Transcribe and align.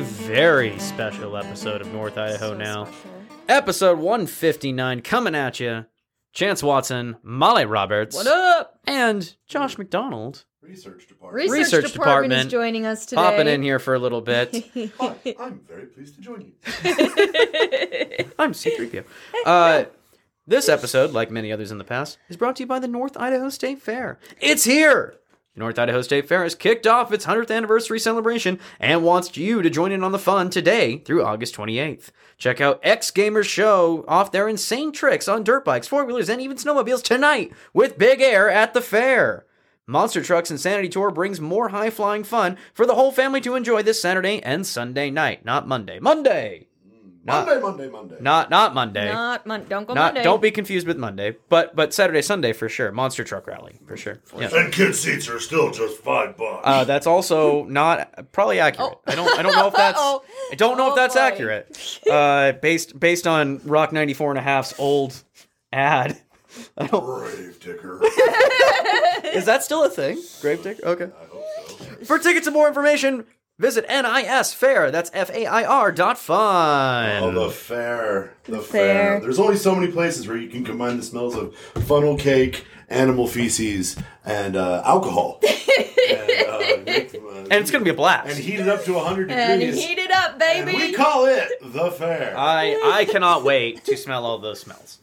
welcome 0.00 0.14
to 0.16 0.24
a 0.24 0.26
very 0.28 0.78
special 0.78 1.36
episode 1.36 1.80
of 1.80 1.92
North 1.92 2.18
Idaho 2.18 2.48
So 2.50 2.54
Now. 2.54 2.84
special. 2.86 3.10
Episode 3.48 3.98
159 3.98 5.00
coming 5.02 5.34
at 5.34 5.60
you. 5.60 5.84
Chance 6.32 6.62
Watson, 6.64 7.16
Molly 7.22 7.64
Roberts, 7.64 8.16
What 8.16 8.26
up? 8.26 8.80
and 8.86 9.36
Josh 9.46 9.78
McDonald 9.78 10.44
Research 10.60 11.06
department. 11.06 11.42
Research, 11.50 11.58
Research 11.58 11.92
department, 11.92 12.30
department. 12.30 12.46
is 12.46 12.50
joining 12.52 12.86
us 12.86 13.06
today. 13.06 13.22
popping 13.22 13.46
in 13.48 13.62
here 13.62 13.78
for 13.78 13.94
a 13.94 13.98
little 13.98 14.20
bit. 14.22 14.64
Hi, 14.98 15.14
I'm 15.38 15.60
very 15.68 15.86
pleased 15.86 16.14
to 16.16 16.20
join 16.22 16.40
you. 16.40 16.52
I'm 18.38 18.52
C3PO. 18.52 19.04
Uh, 19.44 19.84
this 20.46 20.68
episode, 20.70 21.12
like 21.12 21.30
many 21.30 21.52
others 21.52 21.70
in 21.70 21.76
the 21.78 21.84
past, 21.84 22.18
is 22.30 22.36
brought 22.38 22.56
to 22.56 22.62
you 22.62 22.66
by 22.66 22.78
the 22.78 22.88
North 22.88 23.16
Idaho 23.16 23.48
State 23.50 23.80
Fair. 23.82 24.18
It's 24.40 24.64
here! 24.64 25.16
North 25.56 25.78
Idaho 25.78 26.02
State 26.02 26.26
Fair 26.26 26.42
has 26.42 26.56
kicked 26.56 26.86
off 26.86 27.12
its 27.12 27.26
100th 27.26 27.54
anniversary 27.54 28.00
celebration 28.00 28.58
and 28.80 29.04
wants 29.04 29.36
you 29.36 29.62
to 29.62 29.70
join 29.70 29.92
in 29.92 30.02
on 30.02 30.10
the 30.10 30.18
fun 30.18 30.50
today 30.50 30.98
through 30.98 31.24
August 31.24 31.54
28th. 31.54 32.10
Check 32.38 32.60
out 32.60 32.80
X 32.82 33.12
Gamers 33.12 33.44
show 33.48 34.04
off 34.08 34.32
their 34.32 34.48
insane 34.48 34.90
tricks 34.90 35.28
on 35.28 35.44
dirt 35.44 35.64
bikes, 35.64 35.86
four 35.86 36.04
wheelers, 36.04 36.28
and 36.28 36.40
even 36.40 36.56
snowmobiles 36.56 37.02
tonight 37.02 37.52
with 37.72 37.98
Big 37.98 38.20
Air 38.20 38.50
at 38.50 38.74
the 38.74 38.80
fair. 38.80 39.46
Monster 39.86 40.22
Trucks 40.22 40.50
Insanity 40.50 40.88
Tour 40.88 41.10
brings 41.10 41.40
more 41.40 41.68
high 41.68 41.90
flying 41.90 42.24
fun 42.24 42.56
for 42.72 42.86
the 42.86 42.94
whole 42.94 43.12
family 43.12 43.40
to 43.42 43.54
enjoy 43.54 43.82
this 43.82 44.00
Saturday 44.00 44.42
and 44.42 44.66
Sunday 44.66 45.10
night. 45.10 45.44
Not 45.44 45.68
Monday. 45.68 46.00
Monday! 46.00 46.68
Not- 47.26 47.46
Monday, 47.46 47.60
Monday, 47.62 47.88
Monday. 47.88 48.16
Not 48.20 48.50
not 48.50 48.74
Monday. 48.74 49.10
Not 49.10 49.46
Mon- 49.46 49.64
don't 49.66 49.86
go 49.86 49.94
Not 49.94 50.08
Monday. 50.14 50.22
don't 50.22 50.42
be 50.42 50.50
confused 50.50 50.86
with 50.86 50.98
Monday, 50.98 51.36
but 51.48 51.74
but 51.74 51.94
Saturday 51.94 52.20
Sunday 52.20 52.52
for 52.52 52.68
sure. 52.68 52.92
Monster 52.92 53.24
Truck 53.24 53.46
Rally 53.46 53.78
for 53.86 53.96
sure. 53.96 54.20
Yeah. 54.38 54.50
And 54.52 54.72
kid 54.72 54.94
seats 54.94 55.28
are 55.28 55.40
still 55.40 55.70
just 55.70 55.98
five 56.02 56.36
bucks. 56.36 56.60
Uh, 56.64 56.84
that's 56.84 57.06
also 57.06 57.64
not 57.64 58.30
probably 58.32 58.60
accurate. 58.60 58.98
I 59.06 59.14
don't 59.14 59.38
I 59.38 59.42
don't 59.42 59.54
know 59.54 59.68
if 59.68 59.74
that's 59.74 59.98
Oh. 60.02 60.22
I 60.52 60.54
don't 60.54 60.76
know 60.76 60.88
if 60.88 60.92
Oh, 60.92 60.96
that's 60.96 61.14
boy. 61.14 61.20
accurate. 61.20 62.00
Uh, 62.10 62.52
based 62.52 62.98
based 63.00 63.26
on 63.26 63.60
Rock 63.64 63.92
94 63.92 64.30
and 64.32 64.38
a 64.38 64.42
half's 64.42 64.74
old 64.78 65.22
ad. 65.72 66.20
I 66.78 66.86
don't, 66.86 67.04
Brave 67.04 67.58
ticker. 67.58 68.00
is 69.32 69.46
that 69.46 69.62
still 69.64 69.82
a 69.84 69.88
thing? 69.90 70.22
Grave 70.40 70.62
Digger? 70.62 70.84
Okay. 70.86 71.04
I 71.04 71.24
hope 71.26 71.44
so. 71.68 72.04
For 72.04 72.18
tickets 72.18 72.46
and 72.46 72.54
more 72.54 72.68
information, 72.68 73.24
visit 73.58 73.86
NIS 73.88 74.52
Fair. 74.54 74.90
That's 74.90 75.10
F 75.14 75.30
A 75.30 75.46
I 75.46 75.64
R 75.64 75.92
dot 75.92 76.18
fun. 76.18 77.22
Oh, 77.22 77.30
the 77.32 77.50
fair. 77.50 78.34
The 78.44 78.60
fair. 78.60 78.60
fair. 78.60 79.20
There's 79.20 79.38
only 79.38 79.56
so 79.56 79.74
many 79.74 79.90
places 79.92 80.26
where 80.28 80.36
you 80.36 80.48
can 80.48 80.64
combine 80.64 80.96
the 80.96 81.02
smells 81.02 81.34
of 81.36 81.54
funnel 81.86 82.16
cake, 82.16 82.64
animal 82.88 83.26
feces, 83.26 83.96
and 84.24 84.56
uh, 84.56 84.82
alcohol. 84.84 85.40
and, 86.10 86.30
uh, 86.48 86.52
uh, 86.52 87.44
and 87.50 87.52
it's 87.54 87.70
gonna 87.70 87.84
be 87.84 87.90
a 87.90 87.94
blast. 87.94 88.28
and 88.28 88.38
heat 88.38 88.60
it 88.60 88.68
up 88.68 88.84
to 88.84 88.94
100 88.94 89.30
and 89.30 89.60
degrees. 89.60 89.84
heat 89.84 89.98
it 89.98 90.10
up, 90.10 90.40
and 90.40 90.66
baby. 90.66 90.76
we 90.76 90.92
call 90.92 91.26
it 91.26 91.48
the 91.62 91.90
fair. 91.90 92.34
I 92.36 92.80
I 92.84 93.04
cannot 93.04 93.44
wait 93.44 93.84
to 93.84 93.96
smell 93.96 94.24
all 94.24 94.38
those 94.38 94.60
smells. 94.60 94.98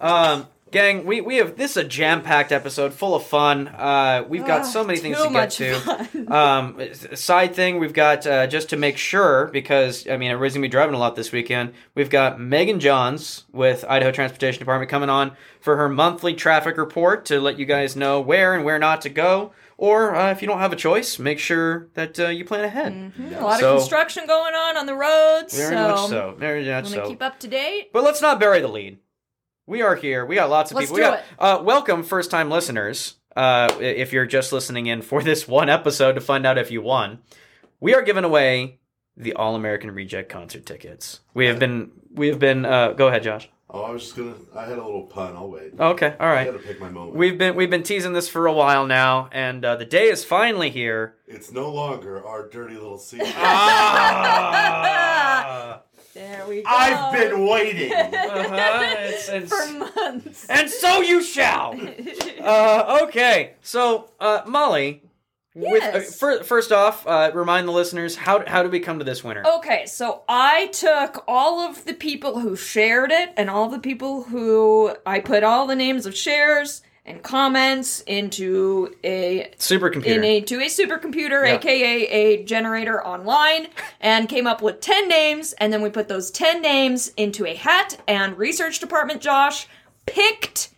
Um, 0.00 0.48
gang, 0.74 1.06
we, 1.06 1.20
we 1.22 1.36
have 1.36 1.56
this 1.56 1.70
is 1.72 1.76
a 1.78 1.84
jam 1.84 2.20
packed 2.22 2.52
episode 2.52 2.92
full 2.92 3.14
of 3.14 3.24
fun. 3.24 3.68
Uh, 3.68 4.24
we've 4.28 4.44
got 4.44 4.60
Ah, 4.60 4.64
so 4.64 4.84
many 4.84 4.98
things 4.98 5.16
to 5.16 5.22
get 5.24 5.32
much 5.32 5.56
to. 5.56 6.34
Um, 6.34 6.78
side 7.14 7.54
thing 7.54 7.78
we've 7.78 7.92
got 7.94 8.26
uh, 8.26 8.46
just 8.46 8.68
to 8.70 8.76
make 8.76 8.96
sure 8.98 9.46
because 9.52 10.06
I 10.08 10.16
mean 10.16 10.30
everybody's 10.30 10.54
gonna 10.54 10.62
be 10.62 10.68
driving 10.68 10.94
a 10.94 10.98
lot 10.98 11.16
this 11.16 11.32
weekend. 11.32 11.72
We've 11.94 12.10
got 12.10 12.40
Megan 12.40 12.80
Johns 12.80 13.44
with 13.52 13.84
Idaho 13.88 14.10
Transportation 14.12 14.58
Department 14.58 14.90
coming 14.90 15.08
on 15.08 15.32
for 15.60 15.76
her 15.76 15.88
monthly 15.88 16.34
traffic 16.34 16.76
report 16.76 17.24
to 17.26 17.40
let 17.40 17.58
you 17.58 17.64
guys 17.64 17.96
know 17.96 18.20
where 18.20 18.54
and 18.54 18.64
where 18.64 18.78
not 18.78 19.00
to 19.02 19.08
go. 19.08 19.52
Or 19.76 20.14
uh, 20.14 20.30
if 20.30 20.40
you 20.40 20.46
don't 20.46 20.60
have 20.60 20.72
a 20.72 20.76
choice, 20.76 21.18
make 21.18 21.40
sure 21.40 21.88
that 21.94 22.18
uh, 22.20 22.28
you 22.28 22.44
plan 22.44 22.64
ahead. 22.64 23.12
a 23.36 23.40
lot 23.40 23.58
So- 23.58 23.74
of 23.74 23.80
construction 23.80 24.24
going 24.26 24.54
on 24.54 24.76
on 24.76 24.86
the 24.86 24.94
roads. 24.94 25.56
Very 25.56 25.74
so 25.74 25.88
much 25.88 26.08
so. 26.10 26.34
Very 26.38 26.64
much 26.64 26.84
Want 26.84 26.86
to 26.86 26.92
so. 27.02 27.08
keep 27.08 27.22
up 27.22 27.40
to 27.40 27.48
date? 27.48 27.90
But 27.92 28.04
let's 28.04 28.22
not 28.22 28.38
bury 28.38 28.60
the 28.60 28.68
lead. 28.68 28.98
We 29.66 29.82
are 29.82 29.96
here. 29.96 30.26
We 30.26 30.34
got 30.34 30.50
lots 30.50 30.70
of 30.70 30.76
Let's 30.76 30.86
people. 30.90 30.96
We 30.96 31.00
got 31.02 31.18
it. 31.20 31.24
uh, 31.38 31.62
welcome 31.62 32.02
first 32.02 32.30
time 32.30 32.50
listeners. 32.50 33.14
Uh, 33.34 33.74
if 33.80 34.12
you're 34.12 34.26
just 34.26 34.52
listening 34.52 34.86
in 34.86 35.00
for 35.02 35.22
this 35.30 35.48
one 35.48 35.68
episode 35.70 36.12
to 36.14 36.20
find 36.20 36.44
out 36.46 36.58
if 36.58 36.70
you 36.70 36.82
won, 36.82 37.20
we 37.80 37.94
are 37.94 38.02
giving 38.02 38.24
away 38.24 38.78
the 39.16 39.32
All 39.34 39.54
American 39.54 39.90
Reject 39.92 40.28
concert 40.28 40.66
tickets. 40.66 41.20
We 41.32 41.46
have 41.46 41.58
been. 41.58 41.92
We 42.12 42.28
have 42.28 42.38
been. 42.38 42.64
Uh, 42.66 42.92
go 42.92 43.08
ahead, 43.08 43.22
Josh. 43.22 43.48
oh, 43.70 43.80
I 43.82 43.90
was 43.90 44.02
just 44.02 44.16
gonna. 44.16 44.34
I 44.54 44.64
had 44.66 44.76
a 44.78 44.84
little 44.84 45.04
pun. 45.06 45.34
I'll 45.34 45.50
wait. 45.50 45.72
Okay. 45.80 46.14
all 46.20 46.26
right. 46.28 46.42
I 46.48 46.52
gotta 46.52 46.58
pick 46.58 46.78
my 46.80 46.90
moment. 46.90 47.16
We've 47.16 47.38
been 47.38 47.54
we've 47.56 47.70
been 47.70 47.82
teasing 47.84 48.12
this 48.12 48.28
for 48.28 48.46
a 48.46 48.52
while 48.52 48.86
now, 48.86 49.28
and 49.32 49.64
uh, 49.64 49.76
the 49.76 49.86
day 49.86 50.08
is 50.10 50.24
finally 50.26 50.68
here. 50.68 51.14
it's 51.26 51.50
no 51.50 51.70
longer 51.72 52.22
our 52.26 52.48
dirty 52.50 52.74
little 52.74 52.98
secret. 52.98 53.32
Ah! 54.66 55.80
There 56.14 56.44
we 56.48 56.62
go. 56.62 56.68
I've 56.70 57.12
been 57.12 57.46
waiting. 57.46 57.92
Uh-huh. 58.34 58.84
It's- 58.92 59.28
it's- 59.28 59.48
for 59.50 59.72
months. 60.00 60.46
and 60.48 60.70
so 60.70 61.00
you 61.00 61.22
shall. 61.22 61.78
Uh, 62.44 63.00
okay, 63.04 63.54
so 63.62 64.10
uh, 64.20 64.42
Molly, 64.46 65.00
with, 65.54 65.82
uh, 65.82 65.86
Yes. 65.94 66.18
first 66.18 66.72
off, 66.72 67.06
uh, 67.06 67.30
remind 67.32 67.66
the 67.66 67.72
listeners 67.72 68.16
how 68.16 68.44
how 68.46 68.62
did 68.62 68.70
we 68.70 68.80
come 68.80 68.98
to 68.98 69.04
this 69.04 69.24
winner? 69.24 69.42
Okay, 69.46 69.86
so 69.86 70.24
I 70.28 70.66
took 70.66 71.24
all 71.26 71.60
of 71.60 71.86
the 71.86 71.94
people 71.94 72.40
who 72.40 72.54
shared 72.54 73.10
it 73.12 73.32
and 73.38 73.48
all 73.48 73.70
the 73.70 73.78
people 73.78 74.24
who 74.24 74.94
I 75.06 75.20
put 75.20 75.42
all 75.42 75.66
the 75.66 75.74
names 75.76 76.04
of 76.04 76.14
shares 76.14 76.82
and 77.06 77.22
comments 77.22 78.00
into 78.06 78.94
a 79.04 79.50
Supercomputer. 79.58 80.06
in 80.06 80.24
a 80.24 80.40
to 80.42 80.56
a 80.60 80.66
supercomputer, 80.66 81.46
Yeah. 81.46 81.54
aka 81.56 82.06
a 82.08 82.42
generator 82.44 83.04
online, 83.04 83.68
and 84.00 84.28
came 84.28 84.46
up 84.46 84.62
with 84.62 84.80
ten 84.80 85.08
names, 85.08 85.52
and 85.54 85.72
then 85.72 85.82
we 85.82 85.90
put 85.90 86.08
those 86.08 86.30
ten 86.30 86.62
names 86.62 87.12
into 87.16 87.46
a 87.46 87.54
hat, 87.54 88.00
and 88.08 88.38
research 88.38 88.78
department 88.80 89.20
Josh 89.20 89.66
picked 90.06 90.70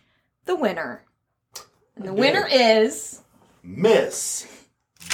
the 0.45 0.55
winner. 0.55 1.03
And 1.95 2.05
the 2.05 2.13
winner 2.13 2.47
is 2.51 3.21
Miss 3.63 4.47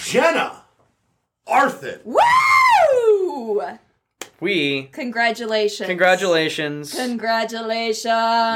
Jenna 0.03 0.63
Arthur. 1.47 2.01
Woo! 2.03 3.61
we 4.39 4.89
Congratulations. 4.91 5.87
congratulations. 5.87 6.93
Congratulations. 6.93 8.03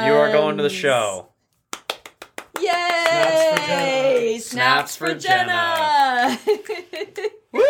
you 0.06 0.12
are 0.12 0.30
going 0.32 0.56
to 0.58 0.62
the 0.62 0.68
show. 0.70 1.27
Yay! 2.68 4.38
Snaps 4.38 4.96
for 4.96 5.06
Snaps 5.06 5.14
for 5.14 5.14
Jenna. 5.14 6.38
Woo! 7.50 7.62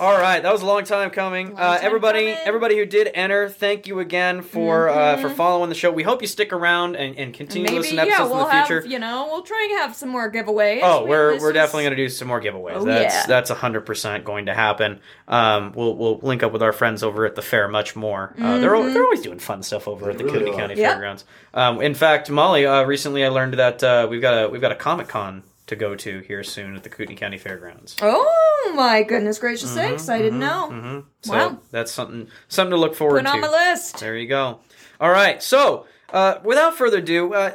All 0.00 0.16
right, 0.16 0.42
that 0.42 0.50
was 0.50 0.62
a 0.62 0.66
long 0.66 0.84
time 0.84 1.10
coming. 1.10 1.52
uh, 1.52 1.56
time 1.56 1.80
everybody, 1.82 2.20
coming. 2.20 2.34
Mm-hmm. 2.36 2.48
everybody 2.48 2.78
who 2.78 2.86
did 2.86 3.10
enter, 3.14 3.50
thank 3.50 3.86
you 3.86 4.00
again 4.00 4.40
for 4.40 4.88
uh, 4.88 5.18
for 5.18 5.28
following 5.28 5.68
the 5.68 5.74
show. 5.74 5.90
We 5.92 6.02
hope 6.04 6.22
you 6.22 6.28
stick 6.28 6.54
around 6.54 6.96
and, 6.96 7.16
and 7.18 7.34
continue 7.34 7.66
to 7.66 7.72
Maybe 7.74 7.82
listen 7.82 7.96
to 7.98 8.06
yeah, 8.06 8.12
episodes 8.14 8.30
we'll 8.30 8.40
in 8.40 8.56
the 8.56 8.62
future. 8.64 8.80
have 8.80 8.90
you 8.90 8.98
know 8.98 9.28
we'll 9.30 9.42
try 9.42 9.68
and 9.70 9.78
have 9.80 9.94
some 9.94 10.08
more 10.08 10.32
giveaways. 10.32 10.80
Oh, 10.82 11.02
We- 11.04 11.10
we're 11.10 11.32
we're 11.38 11.44
was- 11.48 11.52
definitely 11.52 11.84
gonna 11.84 11.96
do 11.96 12.08
some 12.08 12.28
more 12.28 12.40
giveaways. 12.40 12.76
Oh, 12.76 12.84
that's 12.84 13.14
yeah. 13.14 13.26
that's 13.26 13.50
hundred 13.50 13.82
percent 13.82 14.24
going 14.24 14.46
to 14.46 14.54
happen. 14.54 15.00
Um, 15.28 15.72
we'll 15.76 15.94
we'll 15.96 16.18
link 16.22 16.42
up 16.42 16.52
with 16.52 16.62
our 16.62 16.72
friends 16.72 17.02
over 17.02 17.26
at 17.26 17.34
the 17.34 17.42
fair 17.42 17.68
much 17.68 17.94
more. 17.94 18.34
Uh, 18.40 18.56
they're 18.58 18.70
Mm-hmm. 18.70 18.88
al- 18.88 18.94
they're 18.94 19.04
always 19.04 19.20
doing 19.20 19.38
fun 19.38 19.62
stuff 19.62 19.86
over 19.86 20.08
at 20.08 20.16
the 20.16 20.24
really 20.24 20.38
Kootenai. 20.46 20.56
County 20.56 20.74
Yep. 20.76 20.92
Fairgrounds. 20.92 21.24
Um, 21.52 21.82
in 21.82 21.92
fact, 21.94 22.30
Molly, 22.30 22.64
uh, 22.64 22.84
recently 22.84 23.22
I 23.22 23.28
learned 23.28 23.52
that 23.54 23.82
uh, 23.84 24.06
we've 24.08 24.22
got 24.22 24.44
a 24.44 24.48
we've 24.48 24.62
got 24.62 24.72
a 24.72 24.76
Comic 24.76 25.08
Con 25.08 25.42
to 25.70 25.76
go 25.76 25.94
to 25.96 26.20
here 26.20 26.44
soon 26.44 26.76
at 26.76 26.82
the 26.82 26.88
Kootenai 26.88 27.16
County 27.18 27.38
Fairgrounds. 27.38 27.96
Oh 28.02 28.72
my 28.76 29.02
goodness 29.02 29.38
gracious 29.38 29.72
sakes! 29.72 30.08
I 30.08 30.18
didn't 30.18 30.38
know. 30.38 30.68
hmm 30.70 30.98
So 31.22 31.32
Wow. 31.32 31.58
that's 31.70 31.90
something 31.92 32.28
something 32.48 32.70
to 32.72 32.76
look 32.76 32.94
forward 32.94 33.20
Put 33.24 33.26
to. 33.26 33.32
on 33.32 33.40
my 33.40 33.48
list. 33.48 33.98
There 34.00 34.16
you 34.16 34.28
go. 34.28 34.60
All 35.00 35.10
right. 35.10 35.42
So, 35.42 35.86
uh, 36.12 36.38
without 36.44 36.76
further 36.76 36.98
ado, 36.98 37.32
uh, 37.32 37.52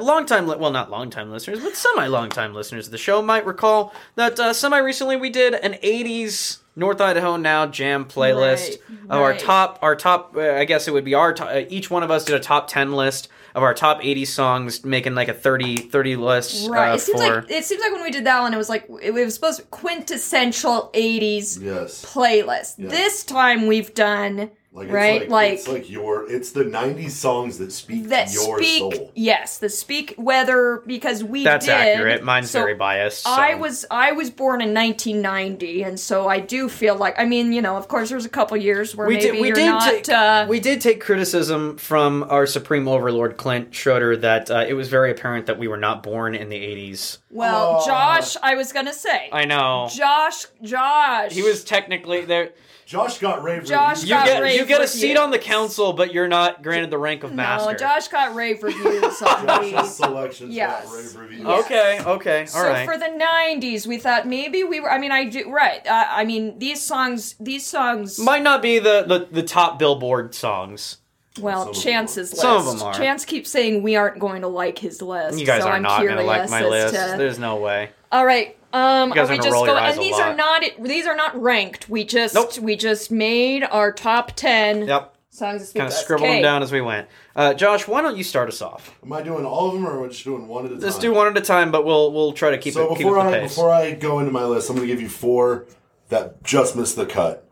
long 0.00 0.24
time, 0.24 0.46
li- 0.48 0.56
well, 0.56 0.70
not 0.70 0.90
long 0.90 1.10
time 1.10 1.30
listeners, 1.30 1.60
but 1.60 1.76
semi 1.76 2.06
long 2.06 2.30
time 2.30 2.54
listeners 2.54 2.86
of 2.86 2.92
the 2.92 2.98
show 2.98 3.20
might 3.20 3.44
recall 3.44 3.92
that 4.14 4.38
uh, 4.40 4.52
semi 4.52 4.78
recently 4.78 5.16
we 5.16 5.28
did 5.30 5.52
an 5.54 5.74
80s 5.74 6.58
North 6.76 7.00
Idaho 7.00 7.36
Now 7.36 7.66
Jam 7.66 8.04
playlist 8.06 8.68
Right, 8.70 8.78
of 9.10 9.20
our 9.20 9.36
top, 9.36 9.78
our 9.82 9.94
top, 9.96 10.34
uh, 10.36 10.52
I 10.54 10.64
guess 10.64 10.88
it 10.88 10.92
would 10.94 11.04
be 11.04 11.14
our 11.14 11.34
top, 11.34 11.48
uh, 11.48 11.62
each 11.68 11.90
one 11.90 12.02
of 12.02 12.10
us 12.10 12.24
did 12.24 12.34
a 12.34 12.40
top 12.40 12.68
10 12.68 12.92
list 12.92 13.28
of 13.54 13.62
our 13.62 13.74
top 13.74 14.04
80 14.04 14.24
songs, 14.24 14.84
making 14.84 15.14
like 15.14 15.28
a 15.28 15.34
30, 15.34 15.76
30 15.76 16.16
list 16.16 16.68
Right. 16.70 16.90
uh, 16.90 16.94
it 16.94 17.00
seems 17.00 17.20
for. 17.22 17.40
like 17.42 17.50
it 17.50 17.64
seems 17.64 17.80
like 17.82 17.92
when 17.92 18.02
we 18.02 18.10
did 18.10 18.24
that 18.24 18.40
one, 18.40 18.54
it 18.54 18.56
was 18.56 18.68
like 18.68 18.86
it 19.02 19.12
was 19.12 19.34
supposed 19.34 19.60
to 19.60 19.66
quintessential 19.66 20.90
'80s 20.94 21.58
Yes. 21.62 22.04
playlist. 22.04 22.74
Yeah. 22.78 22.88
This 22.88 23.24
time 23.24 23.66
we've 23.66 23.92
done 23.94 24.50
Like, 24.74 24.86
it's 24.86 24.94
right, 24.94 25.20
like, 25.20 25.30
like, 25.30 25.52
it's 25.52 25.68
like 25.68 25.90
your 25.90 26.30
it's 26.30 26.52
the 26.52 26.64
'90s 26.64 27.10
songs 27.10 27.58
that 27.58 27.72
speak 27.72 28.04
that 28.08 28.32
your 28.32 28.58
speak. 28.58 28.78
soul. 28.78 29.12
Yes, 29.14 29.58
the 29.58 29.68
speak 29.68 30.14
whether 30.16 30.82
because 30.86 31.22
we 31.22 31.44
That's 31.44 31.66
did, 31.66 31.74
accurate. 31.74 32.24
Mine's 32.24 32.50
so 32.50 32.60
very 32.60 32.74
biased. 32.74 33.26
I 33.26 33.54
was 33.54 33.84
I 33.90 34.12
was 34.12 34.30
born 34.30 34.62
in 34.62 34.72
1990, 34.72 35.82
and 35.82 36.00
so 36.00 36.26
I 36.26 36.40
do 36.40 36.70
feel 36.70 36.96
like 36.96 37.18
I 37.18 37.26
mean 37.26 37.52
you 37.52 37.60
know 37.60 37.76
of 37.76 37.88
course 37.88 38.08
there's 38.08 38.24
a 38.24 38.30
couple 38.30 38.56
years 38.56 38.96
where 38.96 39.06
we 39.06 39.16
maybe 39.16 39.30
did 39.32 39.40
we 39.42 39.46
you're 39.48 39.54
did 39.56 39.66
not 39.66 39.90
take 39.90 40.08
uh, 40.08 40.46
we 40.48 40.58
did 40.58 40.80
take 40.80 41.02
criticism 41.02 41.76
from 41.76 42.24
our 42.30 42.46
supreme 42.46 42.88
overlord 42.88 43.36
Clint 43.36 43.74
Schroeder 43.74 44.16
that 44.16 44.50
uh, 44.50 44.64
it 44.66 44.72
was 44.72 44.88
very 44.88 45.10
apparent 45.10 45.44
that 45.46 45.58
we 45.58 45.68
were 45.68 45.76
not 45.76 46.02
born 46.02 46.34
in 46.34 46.48
the 46.48 46.56
80s 46.56 47.18
Well, 47.30 47.80
Oh. 47.82 47.86
Josh, 47.86 48.36
I 48.42 48.54
was 48.54 48.72
gonna 48.72 48.94
say. 48.94 49.28
I 49.32 49.44
know. 49.44 49.88
Josh, 49.94 50.46
Josh. 50.62 51.32
He 51.32 51.42
was 51.42 51.62
technically 51.62 52.24
there. 52.24 52.52
Josh 52.92 53.18
got 53.18 53.42
rave 53.42 53.64
Josh 53.64 54.02
reviews. 54.02 54.04
You 54.04 54.14
got 54.16 54.26
get 54.26 54.42
rave 54.42 54.60
you 54.60 54.66
get 54.66 54.80
a 54.80 54.82
reviews. 54.82 54.92
seat 55.00 55.16
on 55.16 55.30
the 55.30 55.38
council, 55.38 55.94
but 55.94 56.12
you're 56.12 56.28
not 56.28 56.62
granted 56.62 56.90
the 56.90 56.98
rank 56.98 57.24
of 57.24 57.32
master. 57.32 57.72
No, 57.72 57.78
Josh 57.78 58.08
got 58.08 58.34
rave 58.34 58.62
reviews 58.62 59.22
on 59.22 59.46
Josh's 59.46 59.94
selections 59.96 60.54
Yes. 60.54 60.84
got 60.84 60.94
rave 60.94 61.16
reviews. 61.16 61.46
Okay, 61.46 62.00
okay, 62.04 62.40
all 62.42 62.46
So 62.46 62.68
right. 62.68 62.84
for 62.86 62.98
the 62.98 63.06
'90s, 63.06 63.86
we 63.86 63.96
thought 63.96 64.26
maybe 64.28 64.62
we 64.62 64.80
were. 64.80 64.92
I 64.92 64.98
mean, 64.98 65.10
I 65.10 65.24
do 65.24 65.50
right. 65.50 65.84
Uh, 65.86 66.04
I 66.10 66.24
mean, 66.26 66.58
these 66.58 66.82
songs. 66.82 67.34
These 67.40 67.64
songs. 67.64 68.18
Might 68.18 68.42
not 68.42 68.60
be 68.60 68.78
the, 68.78 69.04
the, 69.06 69.26
the 69.30 69.42
top 69.42 69.78
Billboard 69.78 70.34
songs. 70.34 70.98
well, 71.40 71.72
Some 71.72 71.82
Chance's 71.82 72.30
list. 72.32 72.42
Some 72.42 72.58
of 72.58 72.66
them 72.66 72.82
are. 72.82 72.92
Chance 72.92 73.24
keeps 73.24 73.50
saying 73.50 73.82
we 73.82 73.96
aren't 73.96 74.18
going 74.18 74.42
to 74.42 74.48
like 74.48 74.78
his 74.78 75.00
list. 75.00 75.38
You 75.38 75.46
guys 75.46 75.62
so 75.62 75.68
are 75.68 75.72
I'm 75.76 75.82
not 75.82 76.00
curious 76.00 76.16
gonna 76.18 76.26
like 76.28 76.50
my 76.50 76.62
list. 76.62 76.92
to- 76.94 77.14
There's 77.16 77.38
no 77.38 77.56
way. 77.56 77.88
All 78.12 78.26
right. 78.26 78.54
Um, 78.72 79.10
You 79.10 79.14
guys 79.14 79.28
are 79.28 79.32
are 79.32 79.32
we 79.32 79.36
gonna 79.38 79.42
just 79.42 79.52
roll 79.54 79.66
your 79.66 79.76
eyes 79.78 79.94
And 79.96 80.02
these 80.04 80.18
are 80.18 80.34
not. 80.34 80.62
These 80.80 81.06
are 81.06 81.16
not 81.16 81.40
ranked. 81.40 81.88
We 81.88 82.04
just 82.04 82.34
Nope. 82.34 82.58
we 82.58 82.76
just 82.76 83.10
made 83.10 83.64
our 83.64 83.92
top 83.92 84.32
ten 84.36 84.86
Yep. 84.86 85.14
songs 85.30 85.72
Kind 85.72 85.86
of 85.88 85.92
to 85.92 85.96
us. 85.96 86.02
scribbled 86.02 86.28
them 86.28 86.42
down 86.42 86.62
as 86.62 86.72
we 86.72 86.80
went. 86.80 87.08
Uh, 87.34 87.54
Josh, 87.54 87.86
why 87.88 88.02
don't 88.02 88.16
you 88.16 88.24
start 88.24 88.48
us 88.48 88.60
off? 88.62 88.94
Am 89.04 89.12
I 89.12 89.22
doing 89.22 89.44
all 89.46 89.68
of 89.68 89.74
them, 89.74 89.86
or 89.86 89.98
am 89.98 90.04
I 90.04 90.08
just 90.08 90.24
doing 90.24 90.46
one 90.48 90.64
at 90.66 90.72
a 90.72 90.74
time? 90.74 90.82
Let's 90.84 90.98
do 90.98 91.12
one 91.12 91.26
at 91.26 91.36
a 91.36 91.40
time, 91.40 91.70
but 91.70 91.84
we'll 91.84 92.12
we'll 92.12 92.32
try 92.32 92.50
to 92.50 92.58
keep 92.58 92.74
So 92.74 92.84
it 92.86 92.88
keep 92.90 92.98
before 92.98 93.18
up 93.18 93.30
the 93.30 93.36
I 93.36 93.40
pace. 93.40 93.54
before 93.54 93.70
I 93.70 93.92
go 93.92 94.18
into 94.18 94.30
my 94.32 94.44
list, 94.44 94.68
I'm 94.70 94.76
going 94.76 94.86
to 94.88 94.92
give 94.94 95.02
you 95.02 95.08
four 95.08 95.66
that 96.08 96.42
just 96.44 96.76
missed 96.76 96.96
the 96.96 97.06
cut. 97.06 97.48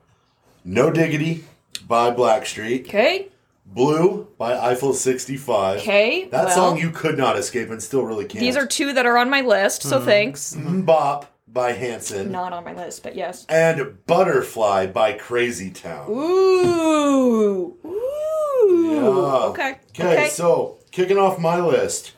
No 0.64 0.90
Diggity 0.90 1.44
by 1.88 2.10
Blackstreet. 2.10 2.80
Okay. 2.86 3.28
Blue 3.72 4.26
by 4.36 4.58
Eiffel 4.58 4.92
65. 4.92 5.80
Okay. 5.80 6.24
That 6.24 6.46
well, 6.46 6.54
song 6.54 6.78
you 6.78 6.90
could 6.90 7.16
not 7.16 7.36
escape 7.36 7.70
and 7.70 7.82
still 7.82 8.02
really 8.02 8.24
can't. 8.24 8.40
These 8.40 8.56
are 8.56 8.66
two 8.66 8.92
that 8.92 9.06
are 9.06 9.16
on 9.16 9.30
my 9.30 9.42
list. 9.42 9.82
Mm-hmm. 9.82 9.90
So 9.90 10.00
thanks. 10.04 10.56
Bop 10.56 11.32
by 11.46 11.72
Hanson. 11.72 12.32
Not 12.32 12.52
on 12.52 12.64
my 12.64 12.74
list, 12.74 13.02
but 13.02 13.14
yes. 13.14 13.46
And 13.48 14.04
Butterfly 14.06 14.86
by 14.86 15.12
Crazy 15.12 15.70
Town. 15.70 16.10
Ooh. 16.10 17.76
Ooh. 17.84 18.90
Yeah. 18.92 19.08
Okay. 19.48 19.78
Okay, 19.90 20.28
so 20.28 20.78
kicking 20.90 21.18
off 21.18 21.38
my 21.38 21.60
list, 21.60 22.12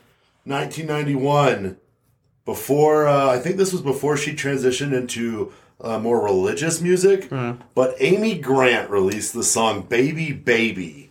1991. 0.45 1.77
Before, 2.45 3.07
uh, 3.07 3.29
I 3.31 3.39
think 3.39 3.55
this 3.55 3.71
was 3.71 3.81
before 3.81 4.17
she 4.17 4.33
transitioned 4.33 4.93
into 4.93 5.53
uh, 5.79 5.97
more 5.99 6.21
religious 6.23 6.81
music. 6.81 7.29
But 7.73 7.95
Amy 7.99 8.37
Grant 8.37 8.89
released 8.89 9.33
the 9.33 9.43
song 9.43 9.83
"Baby 9.83 10.31
Baby," 10.33 11.02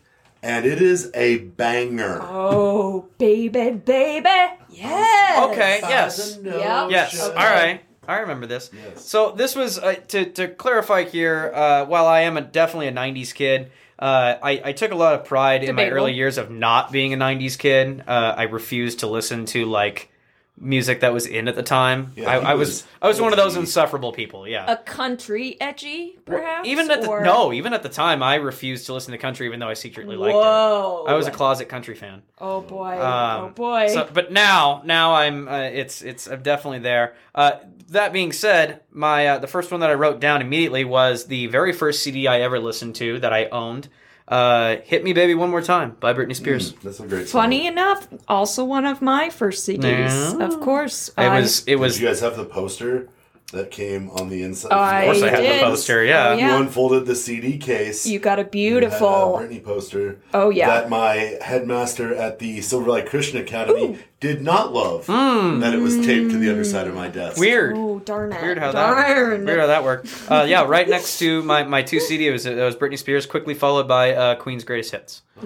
and 0.42 0.66
it 0.66 0.82
is 0.82 1.10
a 1.14 1.38
banger. 1.38 2.18
Oh, 2.22 3.06
baby, 3.18 3.70
baby. 3.70 4.28
Yes. 4.70 5.50
Okay, 5.50 5.78
yes. 5.82 6.38
Yep. 6.42 6.90
Yes. 6.90 7.20
All 7.20 7.34
right. 7.34 7.82
I 8.08 8.18
remember 8.18 8.46
this. 8.46 8.70
Yes. 8.74 9.04
So 9.04 9.30
this 9.32 9.54
was 9.54 9.78
uh, 9.78 9.94
to 10.08 10.24
to 10.32 10.48
clarify 10.48 11.04
here. 11.04 11.52
Uh, 11.54 11.84
while 11.84 12.06
I 12.06 12.20
am 12.22 12.36
a, 12.36 12.40
definitely 12.40 12.88
a 12.88 12.92
'90s 12.92 13.32
kid, 13.32 13.70
uh, 13.98 14.34
I, 14.42 14.60
I 14.64 14.72
took 14.72 14.90
a 14.90 14.96
lot 14.96 15.14
of 15.14 15.24
pride 15.24 15.62
in 15.62 15.76
my 15.76 15.88
early 15.88 16.12
years 16.12 16.36
of 16.36 16.50
not 16.50 16.90
being 16.90 17.12
a 17.12 17.16
'90s 17.16 17.56
kid. 17.56 18.02
Uh, 18.06 18.34
I 18.36 18.44
refused 18.44 18.98
to 19.00 19.06
listen 19.06 19.46
to 19.46 19.66
like 19.66 20.10
music 20.58 21.00
that 21.00 21.12
was 21.12 21.26
in 21.26 21.48
at 21.48 21.56
the 21.56 21.62
time. 21.62 22.12
Yeah, 22.14 22.30
I, 22.30 22.52
I 22.52 22.54
was, 22.54 22.68
was 22.68 22.86
I 23.02 23.08
was 23.08 23.20
one 23.20 23.32
of 23.32 23.36
those 23.36 23.56
insufferable 23.56 24.12
people. 24.12 24.46
Yeah. 24.46 24.70
A 24.70 24.76
country 24.76 25.60
edgy, 25.60 26.18
perhaps. 26.24 26.68
even 26.68 26.90
at 26.90 27.02
the 27.02 27.08
no, 27.20 27.52
even 27.52 27.72
at 27.72 27.82
the 27.82 27.88
time, 27.88 28.22
I 28.22 28.36
refused 28.36 28.86
to 28.86 28.94
listen 28.94 29.12
to 29.12 29.18
country, 29.18 29.46
even 29.46 29.60
though 29.60 29.68
I 29.68 29.74
secretly 29.74 30.16
liked 30.16 30.34
Whoa. 30.34 31.04
it. 31.06 31.10
I 31.10 31.14
was 31.14 31.26
a 31.26 31.30
closet 31.30 31.68
country 31.68 31.94
fan. 31.94 32.22
Oh 32.38 32.60
boy. 32.60 33.00
Um, 33.00 33.44
oh 33.44 33.48
boy. 33.54 33.88
So, 33.88 34.08
but 34.12 34.32
now, 34.32 34.82
now 34.84 35.14
I'm. 35.14 35.48
Uh, 35.48 35.62
it's 35.62 36.02
it's 36.02 36.26
I'm 36.26 36.42
definitely 36.42 36.80
there. 36.80 37.14
Uh, 37.34 37.52
that 37.88 38.12
being 38.12 38.32
said, 38.32 38.82
my 38.90 39.26
uh, 39.26 39.38
the 39.38 39.46
first 39.46 39.70
one 39.70 39.80
that 39.80 39.90
I 39.90 39.94
wrote 39.94 40.20
down 40.20 40.40
immediately 40.40 40.84
was 40.84 41.26
the 41.26 41.46
very 41.48 41.72
first 41.72 42.02
CD 42.02 42.28
I 42.28 42.40
ever 42.40 42.58
listened 42.58 42.94
to 42.96 43.18
that 43.20 43.32
I 43.32 43.46
owned. 43.46 43.88
Uh, 44.28 44.76
"Hit 44.84 45.02
Me, 45.04 45.12
Baby, 45.12 45.34
One 45.34 45.50
More 45.50 45.62
Time" 45.62 45.96
by 46.00 46.14
Britney 46.14 46.34
Spears. 46.36 46.72
That's 46.82 47.00
a 47.00 47.06
great 47.06 47.28
song. 47.28 47.42
Funny 47.42 47.66
enough, 47.66 48.08
also 48.28 48.64
one 48.64 48.84
of 48.86 49.02
my 49.02 49.30
first 49.30 49.66
CDs. 49.68 50.38
Yeah. 50.38 50.46
Of 50.46 50.60
course. 50.60 51.08
It 51.10 51.14
I- 51.18 51.40
was. 51.40 51.60
It 51.62 51.66
Did 51.66 51.76
was. 51.80 52.00
you 52.00 52.06
guys 52.06 52.20
have 52.20 52.36
the 52.36 52.44
poster 52.44 53.08
that 53.52 53.70
came 53.70 54.10
on 54.10 54.28
the 54.28 54.42
inside? 54.42 54.72
I 54.72 55.02
Of 55.04 55.12
course, 55.16 55.22
I 55.22 55.28
had 55.30 55.40
did. 55.42 55.60
the 55.62 55.66
poster. 55.66 56.04
Yeah. 56.04 56.28
Oh, 56.30 56.36
You 56.36 56.50
unfolded 56.56 57.06
the 57.06 57.14
CD 57.14 57.56
case. 57.58 58.04
You 58.06 58.18
got 58.18 58.38
a 58.38 58.42
You 58.42 58.42
had 58.42 58.46
a 58.46 58.50
beautiful. 58.50 59.38
Britney 59.40 59.62
poster. 59.64 60.18
Oh, 60.34 60.50
yeah. 60.50 60.66
That 60.68 60.90
my 60.90 61.38
headmaster 61.40 62.14
at 62.14 62.38
the 62.38 62.60
Silver 62.60 62.90
Lake 62.90 63.06
Christian 63.06 63.38
Academy 63.40 63.98
did 64.20 64.42
not 64.42 64.72
love. 64.72 65.06
That 65.06 65.72
it 65.74 65.78
was 65.80 65.96
taped 66.04 66.30
to 66.32 66.38
the 66.38 66.50
other 66.50 66.64
side 66.64 66.86
of 66.88 66.94
my 66.94 67.08
desk. 67.08 67.38
Weird. 67.38 67.76
Oh 67.76 67.98
darn 68.00 68.32
it! 68.32 68.40
Weird 68.42 68.58
how 68.58 68.72
darn. 68.72 68.96
that 68.96 69.46
weird 69.46 69.60
how 69.60 69.66
that 69.66 69.84
worked. 69.84 70.08
Uh, 70.28 70.44
yeah, 70.48 70.64
right 70.64 70.88
next 70.88 71.18
to 71.18 71.42
my, 71.42 71.62
my 71.64 71.82
two 71.82 72.00
CD 72.00 72.30
was 72.30 72.46
it 72.46 72.56
was 72.56 72.76
Britney 72.76 72.98
Spears, 72.98 73.26
quickly 73.26 73.54
followed 73.54 73.86
by 73.88 74.14
uh, 74.14 74.34
Queen's 74.36 74.64
Greatest 74.64 74.92
Hits. 74.92 75.22
So 75.40 75.44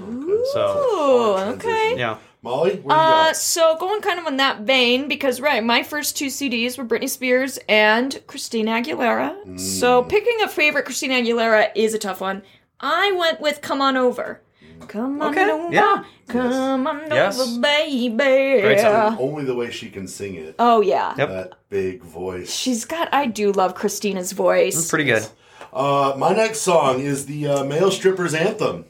Ooh, 1.38 1.52
okay. 1.54 1.94
yeah, 1.98 2.18
Molly, 2.46 2.76
where 2.76 2.96
you 2.96 3.02
Uh, 3.02 3.26
go? 3.28 3.32
so 3.32 3.76
going 3.76 4.00
kind 4.00 4.20
of 4.20 4.26
on 4.26 4.36
that 4.36 4.60
vein, 4.60 5.08
because 5.08 5.40
right, 5.40 5.64
my 5.64 5.82
first 5.82 6.16
two 6.16 6.26
CDs 6.30 6.78
were 6.78 6.84
Britney 6.84 7.10
Spears 7.10 7.58
and 7.68 8.20
Christina 8.28 8.70
Aguilera. 8.70 9.58
So 9.58 10.02
Mm. 10.02 10.08
picking 10.08 10.40
a 10.42 10.48
favorite 10.48 10.84
Christina 10.84 11.14
Aguilera 11.14 11.70
is 11.74 11.92
a 11.92 11.98
tough 11.98 12.20
one. 12.20 12.42
I 12.80 13.10
went 13.12 13.40
with 13.40 13.60
"Come 13.62 13.80
On 13.80 13.96
Over." 13.96 14.42
Come 14.88 15.20
on 15.22 15.30
Okay, 15.32 15.50
over, 15.50 15.72
yeah. 15.72 16.04
come 16.28 16.86
on 16.86 17.00
Yes. 17.10 17.40
over, 17.40 17.60
baby. 17.60 18.60
Great 18.60 18.78
song. 18.80 19.16
Only 19.18 19.42
the 19.44 19.54
way 19.54 19.70
she 19.70 19.88
can 19.88 20.06
sing 20.06 20.34
it. 20.34 20.54
Oh 20.58 20.82
yeah, 20.82 21.14
Yep. 21.16 21.28
That 21.30 21.52
big 21.70 22.02
voice. 22.02 22.54
she's 22.54 22.84
got. 22.84 23.08
I 23.12 23.26
do 23.26 23.50
love 23.52 23.74
Christina's 23.74 24.32
voice. 24.32 24.88
pretty 24.88 25.04
good. 25.04 25.26
Uh, 25.72 26.14
my 26.16 26.32
next 26.32 26.60
song 26.60 27.00
is 27.00 27.26
the 27.26 27.48
uh, 27.48 27.64
male 27.64 27.90
strippers 27.90 28.34
anthem, 28.34 28.84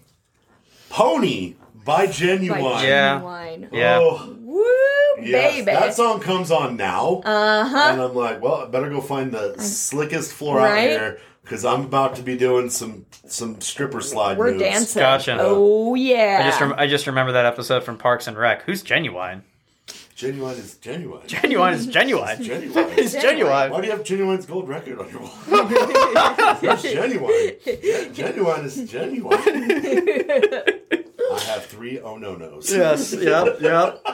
"Pony" 0.91 1.55
by 1.87 2.07
Ginuwine. 2.09 2.49
By 2.61 2.85
Yeah. 2.85 3.21
Ginuwine. 3.21 3.69
Yeah. 3.73 3.99
Oh, 4.03 4.37
Woo, 4.41 5.25
yes. 5.25 5.55
baby. 5.55 5.65
That 5.65 5.95
song 5.95 6.21
comes 6.21 6.51
on 6.51 6.77
now, 6.77 7.23
Uh 7.25 7.65
huh. 7.67 7.89
and 7.93 8.03
I'm 8.03 8.15
like, 8.15 8.43
well, 8.43 8.57
I 8.57 8.67
better 8.67 8.91
go 8.91 9.01
find 9.01 9.33
the 9.33 9.55
slickest 9.59 10.33
floor 10.35 10.61
out 10.61 10.65
Right? 10.73 10.91
here 10.91 11.19
because 11.43 11.65
I'm 11.65 11.83
about 11.83 12.17
to 12.17 12.23
be 12.23 12.37
doing 12.37 12.69
some 12.71 13.07
some 13.27 13.61
stripper 13.61 14.01
slide 14.03 14.37
We're 14.39 14.51
moves. 14.53 14.63
Dancing. 14.63 15.01
Gotcha. 15.01 15.37
Oh 15.41 15.95
yeah. 15.95 16.41
I 16.43 16.45
just 16.49 16.61
rem- 16.61 16.75
I 16.77 16.87
just 16.87 17.07
remember 17.07 17.33
that 17.33 17.47
episode 17.47 17.83
from 17.85 17.97
Parks 17.99 18.27
and 18.27 18.37
Rec. 18.37 18.63
Who's 18.63 18.83
genuine? 18.83 19.43
Genuine 20.17 20.57
is 20.57 20.77
genuine. 20.79 21.21
Genuine 21.27 21.75
is 21.75 21.87
genuine. 21.87 22.43
Genuine. 22.43 22.89
It's 22.97 23.13
genuine. 23.13 23.71
Why 23.71 23.81
do 23.83 23.87
you 23.87 23.93
have 23.93 24.03
Ginuwine's 24.03 24.47
gold 24.47 24.67
record 24.67 24.99
on 24.99 25.11
your 25.11 25.21
wall? 25.21 25.31
It's 26.63 26.83
genuine. 26.83 27.57
Yeah, 27.83 28.09
genuine 28.13 28.65
is 28.65 28.91
genuine. 28.91 29.39
Have 31.57 31.67
three 31.67 31.99
oh 32.01 32.17
no 32.17 32.35
nos. 32.37 32.73
Yes. 32.73 33.13
Yep. 33.13 33.61
Yep. 33.61 34.07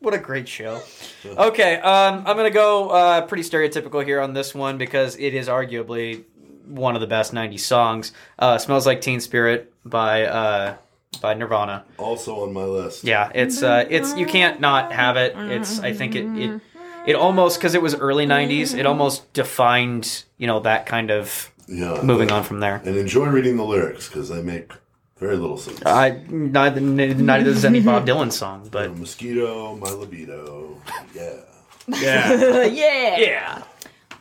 What 0.00 0.12
a 0.14 0.18
great 0.18 0.46
show. 0.46 0.82
Okay, 1.24 1.76
um, 1.76 2.24
I'm 2.26 2.36
gonna 2.36 2.50
go 2.50 2.90
uh, 2.90 3.22
pretty 3.26 3.42
stereotypical 3.42 4.04
here 4.04 4.20
on 4.20 4.34
this 4.34 4.54
one 4.54 4.76
because 4.76 5.16
it 5.16 5.32
is 5.34 5.48
arguably 5.48 6.24
one 6.66 6.94
of 6.94 7.00
the 7.00 7.06
best 7.06 7.32
'90s 7.32 7.60
songs. 7.60 8.12
Uh, 8.38 8.58
"Smells 8.58 8.86
Like 8.86 9.00
Teen 9.00 9.20
Spirit" 9.20 9.72
by 9.84 10.26
uh, 10.26 10.76
by 11.22 11.32
Nirvana. 11.32 11.84
Also 11.96 12.42
on 12.42 12.52
my 12.52 12.64
list. 12.64 13.04
Yeah, 13.04 13.30
it's 13.34 13.62
uh, 13.62 13.86
it's 13.88 14.14
you 14.14 14.26
can't 14.26 14.60
not 14.60 14.92
have 14.92 15.16
it. 15.16 15.32
It's 15.36 15.80
I 15.80 15.94
think 15.94 16.14
it 16.14 16.26
it 16.36 16.60
it 17.06 17.14
almost 17.16 17.58
because 17.58 17.74
it 17.74 17.80
was 17.80 17.94
early 17.94 18.26
'90s. 18.26 18.76
It 18.78 18.84
almost 18.84 19.32
defined 19.32 20.24
you 20.36 20.46
know 20.46 20.60
that 20.60 20.84
kind 20.84 21.10
of 21.10 21.50
Yeah. 21.66 22.02
moving 22.02 22.30
on 22.30 22.42
from 22.44 22.60
there. 22.60 22.82
And 22.84 22.94
enjoy 22.98 23.28
reading 23.28 23.56
the 23.56 23.64
lyrics 23.64 24.06
because 24.08 24.28
they 24.28 24.42
make 24.42 24.70
very 25.16 25.36
little 25.36 25.58
sense. 25.58 25.80
I 25.86 26.22
neither 26.28 26.80
neither 26.80 27.44
does 27.44 27.64
any 27.64 27.80
Bob 27.80 28.06
Dylan 28.08 28.32
song, 28.32 28.68
but 28.70 28.96
Mosquito, 28.96 29.76
my 29.76 29.90
libido. 29.90 30.80
Yeah. 31.14 31.40
yeah, 31.88 32.64
yeah. 32.64 33.18
yeah. 33.18 33.62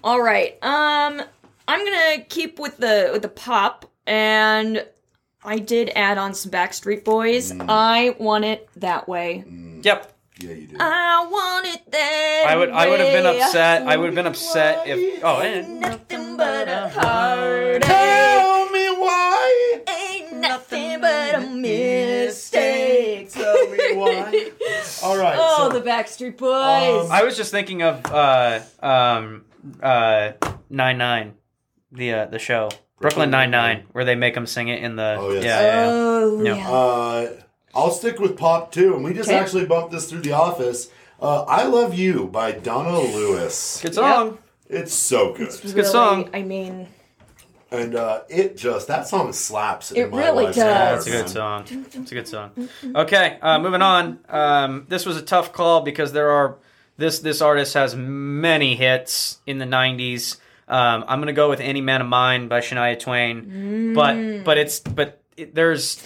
All 0.04 0.22
right. 0.22 0.54
Um, 0.64 1.22
I'm 1.68 1.86
gonna 1.86 2.24
keep 2.30 2.60
with 2.60 2.78
the 2.78 3.10
with 3.12 3.22
the 3.22 3.30
pop, 3.30 3.90
and 4.06 4.86
I 5.44 5.60
did 5.60 5.92
add 5.96 6.18
on 6.18 6.34
some 6.34 6.52
Backstreet 6.52 7.04
Boys. 7.04 7.52
Mm. 7.52 7.66
I 7.70 8.16
want 8.20 8.46
it 8.46 8.70
that 8.78 9.08
way. 9.08 9.44
Yep. 9.82 10.10
Yeah, 10.40 10.52
you 10.52 10.68
do. 10.68 10.78
I 10.80 11.28
want 11.30 11.68
it 11.68 11.92
that 11.92 12.46
I 12.50 12.56
would 12.56 12.70
I 12.70 12.90
would 12.90 13.00
have 13.00 13.14
been 13.14 13.26
upset. 13.26 13.88
I 13.88 13.98
would 13.98 14.08
have 14.08 14.16
been 14.16 14.28
upset 14.28 14.88
if 14.88 15.24
oh 15.24 15.42
and 15.42 15.80
Nothing 15.80 16.38
but 16.38 16.68
a 16.68 16.90
heartache. 16.90 18.63
Nothing 20.44 21.02
but 21.02 21.36
a 21.36 21.42
mistake. 21.42 23.32
Tell 23.32 23.70
me 23.70 23.78
why. 23.96 24.52
All 25.04 25.18
right. 25.18 25.36
Oh, 25.40 25.70
so, 25.72 25.80
the 25.80 25.86
Backstreet 25.90 26.38
Boys. 26.38 27.06
Um, 27.06 27.12
I 27.12 27.24
was 27.24 27.36
just 27.36 27.52
thinking 27.52 27.82
of 27.82 28.06
uh 28.06 28.60
um 28.82 29.46
uh 29.82 30.34
nine 30.70 30.98
nine 30.98 31.34
the 31.92 32.14
uh 32.14 32.26
the 32.26 32.40
show 32.40 32.70
Brooklyn 33.00 33.30
Nine 33.32 33.52
Nine 33.52 33.84
where 33.92 34.06
they 34.06 34.16
make 34.16 34.34
them 34.36 34.46
sing 34.46 34.68
it 34.68 34.84
in 34.84 34.96
the 34.96 35.18
Oh, 35.20 35.32
yes. 35.32 35.44
yeah, 35.44 35.62
yeah, 35.62 35.68
yeah. 35.86 35.90
oh, 35.92 36.44
Yeah. 36.44 36.56
yeah. 36.56 36.72
Uh, 36.72 37.30
I'll 37.76 37.92
stick 37.92 38.20
with 38.20 38.38
pop 38.38 38.72
too, 38.72 38.94
and 38.96 39.04
we 39.04 39.14
just 39.14 39.30
Okay. 39.30 39.38
actually 39.40 39.66
bumped 39.66 39.92
this 39.92 40.08
through 40.10 40.22
the 40.22 40.34
office. 40.34 40.90
Uh, 41.20 41.44
I 41.48 41.64
Love 41.66 41.94
You 41.98 42.28
by 42.28 42.52
Donna 42.52 43.00
Lewis. 43.00 43.80
Good 43.82 43.96
song. 43.96 44.38
It's 44.70 44.94
so 44.94 45.34
good. 45.34 45.48
It's 45.48 45.72
a 45.72 45.74
good 45.74 45.86
song. 45.88 46.30
I 46.34 46.42
mean, 46.44 46.88
And 47.74 47.96
uh, 47.96 48.22
it 48.30 48.56
just, 48.56 48.88
that 48.88 49.08
song 49.08 49.34
slaps. 49.34 49.92
in 49.92 49.98
It 49.98 50.12
my 50.12 50.18
really 50.20 50.46
life. 50.46 50.56
does. 50.56 51.06
That's 51.06 51.08
a 51.08 51.10
good 51.10 51.30
song. 51.30 51.66
It's 51.94 52.12
a 52.12 52.16
good 52.16 52.28
song. 52.28 52.70
Okay, 52.96 53.40
uh, 53.42 53.58
moving 53.60 53.82
on. 53.82 54.20
Um, 54.30 54.86
this 54.90 55.06
was 55.08 55.18
a 55.18 55.24
tough 55.24 55.52
call 55.54 55.82
because 55.82 56.12
there 56.14 56.30
are 56.30 56.58
this 56.98 57.20
this 57.20 57.42
artist 57.42 57.74
has 57.74 57.96
many 57.96 58.76
hits 58.76 59.40
in 59.48 59.58
the 59.58 59.66
'90s. 59.66 60.38
Um, 60.68 61.04
I'm 61.08 61.20
gonna 61.20 61.34
go 61.34 61.50
with 61.50 61.60
"Any 61.62 61.82
Man 61.82 62.00
of 62.02 62.08
Mine" 62.08 62.48
by 62.48 62.60
Shania 62.62 63.00
Twain, 63.00 63.94
but 63.96 64.44
but 64.46 64.60
it's 64.60 64.80
but 64.80 65.20
it, 65.36 65.56
there's 65.56 65.98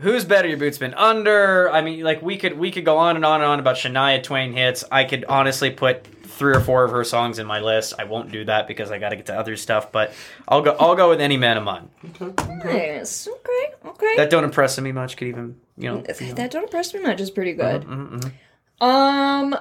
who's 0.00 0.24
better? 0.24 0.48
Your 0.48 0.58
boots 0.58 0.78
been 0.78 0.94
under. 0.94 1.70
I 1.70 1.82
mean, 1.82 2.02
like 2.02 2.22
we 2.22 2.36
could 2.36 2.58
we 2.58 2.70
could 2.70 2.84
go 2.84 2.98
on 2.98 3.16
and 3.16 3.24
on 3.24 3.40
and 3.40 3.50
on 3.50 3.58
about 3.58 3.76
Shania 3.76 4.22
Twain 4.22 4.52
hits. 4.52 4.84
I 4.90 5.04
could 5.04 5.24
honestly 5.26 5.70
put 5.70 6.06
three 6.24 6.54
or 6.54 6.60
four 6.60 6.84
of 6.84 6.92
her 6.92 7.04
songs 7.04 7.38
in 7.38 7.46
my 7.46 7.60
list. 7.60 7.94
I 7.98 8.04
won't 8.04 8.30
do 8.30 8.44
that 8.44 8.68
because 8.68 8.90
I 8.90 8.98
got 8.98 9.10
to 9.10 9.16
get 9.16 9.26
to 9.26 9.38
other 9.38 9.56
stuff. 9.56 9.92
But 9.92 10.14
I'll 10.46 10.62
go 10.62 10.76
I'll 10.78 10.96
go 10.96 11.10
with 11.10 11.20
"Any 11.20 11.36
Man 11.36 11.56
of 11.56 11.64
Mine." 11.64 11.90
Okay, 12.20 12.24
okay. 12.58 12.96
yes. 12.96 13.28
Okay. 13.28 13.74
Okay. 13.84 14.16
That 14.16 14.30
don't 14.30 14.44
impress 14.44 14.78
me 14.80 14.92
much. 14.92 15.16
Could 15.16 15.28
even 15.28 15.56
you 15.76 15.90
know. 15.90 16.00
that 16.02 16.50
don't 16.50 16.64
impress 16.64 16.94
me 16.94 17.00
much 17.00 17.20
is 17.20 17.30
pretty 17.30 17.52
good. 17.52 17.82
Mhm, 17.82 18.20
mhm. 18.80 18.84
Um, 18.84 19.56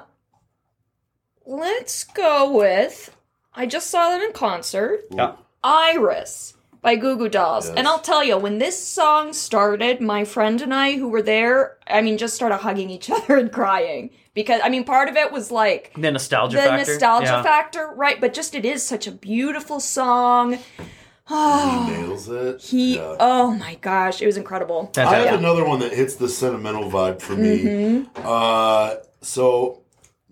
let's 1.46 2.04
go 2.04 2.52
with. 2.52 3.16
I 3.54 3.66
just 3.66 3.90
saw 3.90 4.10
them 4.10 4.22
in 4.22 4.34
concert. 4.34 5.02
Yeah. 5.10 5.34
Iris 5.64 6.54
by 6.88 6.96
Goo 6.96 7.18
Goo 7.18 7.28
Dolls. 7.28 7.68
Yes. 7.68 7.76
And 7.76 7.86
I'll 7.86 8.00
tell 8.00 8.24
you, 8.24 8.38
when 8.38 8.60
this 8.60 8.82
song 8.82 9.34
started, 9.34 10.00
my 10.00 10.24
friend 10.24 10.62
and 10.62 10.74
I 10.74 10.96
who 10.96 11.10
were 11.10 11.22
there, 11.22 11.76
I 11.86 12.00
mean, 12.00 12.18
just 12.18 12.34
started 12.34 12.60
hugging 12.60 12.90
each 12.90 13.10
other 13.16 13.36
and 13.36 13.52
crying. 13.52 14.10
Because, 14.34 14.62
I 14.64 14.70
mean, 14.70 14.86
part 14.86 15.10
of 15.10 15.18
it 15.18 15.30
was 15.34 15.52
like 15.52 15.92
The 15.98 16.12
nostalgia 16.12 16.56
the 16.56 16.64
factor. 16.64 16.92
nostalgia 16.94 17.26
Yeah. 17.26 17.44
factor, 17.44 17.92
right? 17.94 18.22
But 18.22 18.34
just 18.34 18.56
it 18.56 18.64
is 18.64 18.84
such 18.84 19.06
a 19.06 19.12
beautiful 19.12 19.82
song. 19.82 20.60
He 21.28 21.36
nails 21.36 22.30
it. 22.30 22.62
He, 22.62 22.96
Yeah. 22.96 23.18
oh 23.20 23.52
my 23.52 23.76
gosh, 23.76 24.22
it 24.22 24.26
was 24.26 24.38
incredible. 24.38 24.90
I 24.96 25.02
have 25.02 25.10
Fantastic. 25.10 25.40
another 25.40 25.66
one 25.66 25.80
that 25.82 25.92
hits 25.92 26.16
the 26.16 26.30
sentimental 26.30 26.90
vibe 26.90 27.22
for 27.22 27.36
me. 27.36 27.64
Mm-hmm. 27.64 28.22
Uh, 28.26 28.96
so 29.22 29.82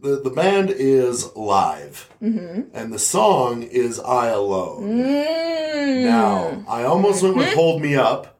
the 0.05 0.21
the 0.23 0.29
band 0.29 0.69
is 0.69 1.35
live, 1.35 2.09
Mm-hmm. 2.21 2.61
and 2.73 2.93
the 2.93 2.99
song 2.99 3.63
is 3.63 3.99
"I 3.99 4.27
Alone." 4.27 4.83
Mm. 5.03 6.03
Now, 6.03 6.63
I 6.67 6.83
almost 6.83 7.21
went 7.23 7.35
with 7.35 7.53
"Hold 7.59 7.81
Me 7.81 7.95
Up" 7.95 8.34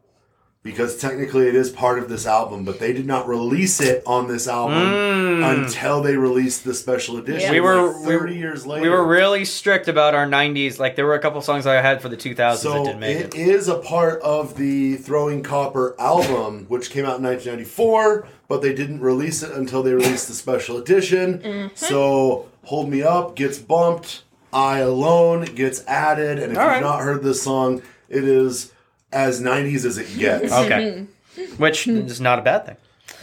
because 0.66 0.98
technically 0.98 1.48
it 1.48 1.54
is 1.56 1.70
part 1.70 2.00
of 2.00 2.10
this 2.10 2.26
album, 2.26 2.66
but 2.66 2.80
they 2.80 2.92
did 2.92 3.06
not 3.06 3.28
release 3.28 3.80
it 3.80 4.02
on 4.08 4.28
this 4.28 4.48
album 4.48 5.44
until 5.44 6.02
they 6.02 6.18
released 6.18 6.64
the 6.66 6.74
special 6.74 7.18
edition. 7.18 7.40
Yeah. 7.42 7.50
Mm. 7.50 7.52
We 7.54 7.60
were- 7.62 7.88
like 7.94 7.96
we 8.08 8.18
thirty 8.18 8.36
years 8.36 8.66
later. 8.66 8.82
We 8.82 8.90
were 8.90 9.06
really 9.06 9.46
strict 9.46 9.88
about 9.88 10.16
our 10.16 10.26
90s. 10.26 10.80
Like, 10.80 10.96
there 10.96 11.06
were 11.06 11.14
a 11.14 11.20
couple 11.20 11.40
songs 11.42 11.68
I 11.68 11.76
had 11.76 12.02
for 12.02 12.10
the 12.10 12.18
2000s 12.18 12.36
that 12.36 12.58
So 12.58 12.84
didn't 12.84 13.00
make 13.00 13.18
it 13.18 13.36
it. 13.36 13.36
is 13.36 13.68
a 13.68 13.78
part 13.78 14.20
of 14.24 14.58
the 14.58 14.96
Throwing 14.96 15.44
Copper 15.44 15.96
album, 16.00 16.66
which 16.68 16.90
came 16.90 17.06
out 17.06 17.18
in 17.18 17.24
1994, 17.24 18.28
but 18.48 18.64
they 18.64 18.74
didn't 18.74 19.02
release 19.02 19.44
it 19.44 19.52
until 19.52 19.84
they 19.84 19.94
released 19.94 20.28
the 20.28 20.34
special 20.34 20.78
edition. 20.78 21.40
Mm-hmm. 21.40 21.76
So 21.76 22.48
Hold 22.64 22.90
Me 22.90 23.04
Up 23.04 23.36
gets 23.36 23.60
bumped, 23.60 24.24
I 24.52 24.80
Alone 24.80 25.46
gets 25.46 25.84
added, 25.86 26.40
and 26.40 26.54
if 26.54 26.58
All 26.58 26.64
you've 26.64 26.74
right. 26.74 26.82
not 26.82 27.02
heard 27.02 27.22
this 27.22 27.44
song, 27.44 27.84
it 28.10 28.24
is 28.24 28.72
as 29.16 29.42
90s 29.42 29.86
as 29.86 29.98
it 29.98 30.16
gets. 30.18 30.52
Okay. 30.54 31.08
Which 31.58 31.88
is 31.88 32.22
not 32.22 32.38
a 32.40 32.42
bad 32.44 32.66
thing. 32.66 32.78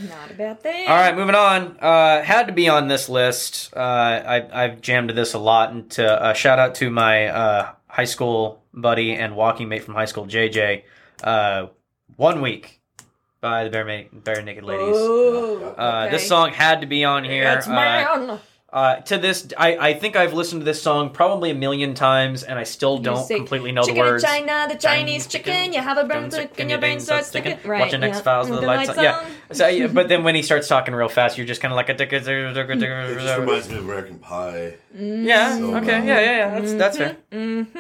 Not 0.09 0.31
a 0.31 0.35
bad 0.35 0.61
thing. 0.63 0.89
All 0.89 0.97
right, 0.97 1.15
moving 1.15 1.35
on. 1.35 1.77
Uh, 1.81 2.23
had 2.23 2.47
to 2.49 2.53
be 2.53 2.69
on 2.69 2.89
this 2.89 3.09
list. 3.09 3.73
Uh, 3.77 3.81
I, 3.81 4.65
I've 4.65 4.81
jammed 4.81 5.09
to 5.09 5.15
this 5.15 5.35
a 5.35 5.39
lot. 5.39 5.71
And 5.71 5.91
to 5.93 6.07
uh, 6.23 6.33
shout 6.33 6.59
out 6.59 6.75
to 6.77 6.91
my 6.91 7.27
uh, 7.27 7.73
high 7.87 8.05
school 8.05 8.63
buddy 8.75 9.13
and 9.15 9.37
walking 9.37 9.69
mate 9.69 9.85
from 9.85 9.95
high 9.95 10.07
school, 10.07 10.27
JJ. 10.27 10.83
Uh, 11.23 11.67
One 12.17 12.41
Week 12.41 12.81
by 13.41 13.65
the 13.65 13.71
Bare, 13.71 13.85
Ma- 13.85 14.19
Barenaked 14.21 14.63
Ladies. 14.63 14.97
Oh, 14.99 15.75
Uh, 15.79 16.05
okay. 16.07 16.11
This 16.17 16.27
song 16.29 16.51
had 16.53 16.81
to 16.81 16.87
be 16.87 17.05
on 17.05 17.25
here. 17.25 17.45
It's 17.57 17.67
Uh, 17.69 17.73
man. 17.73 18.41
Uh, 18.73 18.97
to 19.03 19.19
this, 19.19 19.49
I, 19.59 19.77
I 19.77 19.93
think 19.95 20.17
I've 20.17 20.33
listened 20.33 20.63
to 20.63 20.65
this 20.65 20.81
song 20.81 21.11
probably 21.11 21.51
a 21.51 21.55
million 21.55 21.93
times, 21.93 22.43
and 22.43 22.59
I 22.59 22.65
still 22.65 22.97
You 22.97 23.03
don't 23.03 23.27
say, 23.27 23.37
completely 23.37 23.71
know 23.71 23.85
the 23.85 23.93
words. 23.93 24.23
chicken 24.23 24.39
in 24.39 24.47
words. 24.47 24.57
China, 24.57 24.73
the 24.73 24.79
Chinese 24.81 25.27
chicken. 25.27 25.73
You 25.75 25.81
have 25.83 25.99
a 25.99 26.05
brain 26.05 26.31
stick 26.31 26.59
and 26.59 26.71
your 26.71 26.79
brain 26.79 26.99
starts 26.99 27.27
sticking. 27.29 27.59
Right. 27.65 27.81
Watching 27.81 28.03
X 28.03 28.17
yeah. 28.17 28.23
Files 28.23 28.49
with 28.49 28.61
the 28.61 28.67
lights 28.67 28.89
on. 28.89 29.05
Yeah. 29.05 29.27
So, 29.53 29.67
yeah, 29.69 29.89
but 29.89 30.09
then 30.09 30.25
when 30.25 30.35
he 30.35 30.41
starts 30.43 30.69
talking 30.69 30.95
real 30.95 31.11
fast, 31.11 31.37
you're 31.37 31.47
just 31.47 31.61
kind 31.61 31.71
of 31.71 31.77
like 31.77 31.91
a. 31.91 32.03
It 32.03 32.09
just 32.09 33.39
reminds 33.39 33.69
me 33.69 33.77
of 33.77 33.85
American 33.85 34.19
Pie. 34.19 34.75
Yeah. 34.97 35.59
So, 35.59 35.77
Okay. 35.77 35.95
um, 35.97 36.07
Yeah. 36.09 36.21
Yeah. 36.21 36.37
Yeah. 36.37 36.61
That's 36.61 36.73
that's 36.75 36.97
fair. 36.97 37.17
Mm-hmm. 37.31 37.79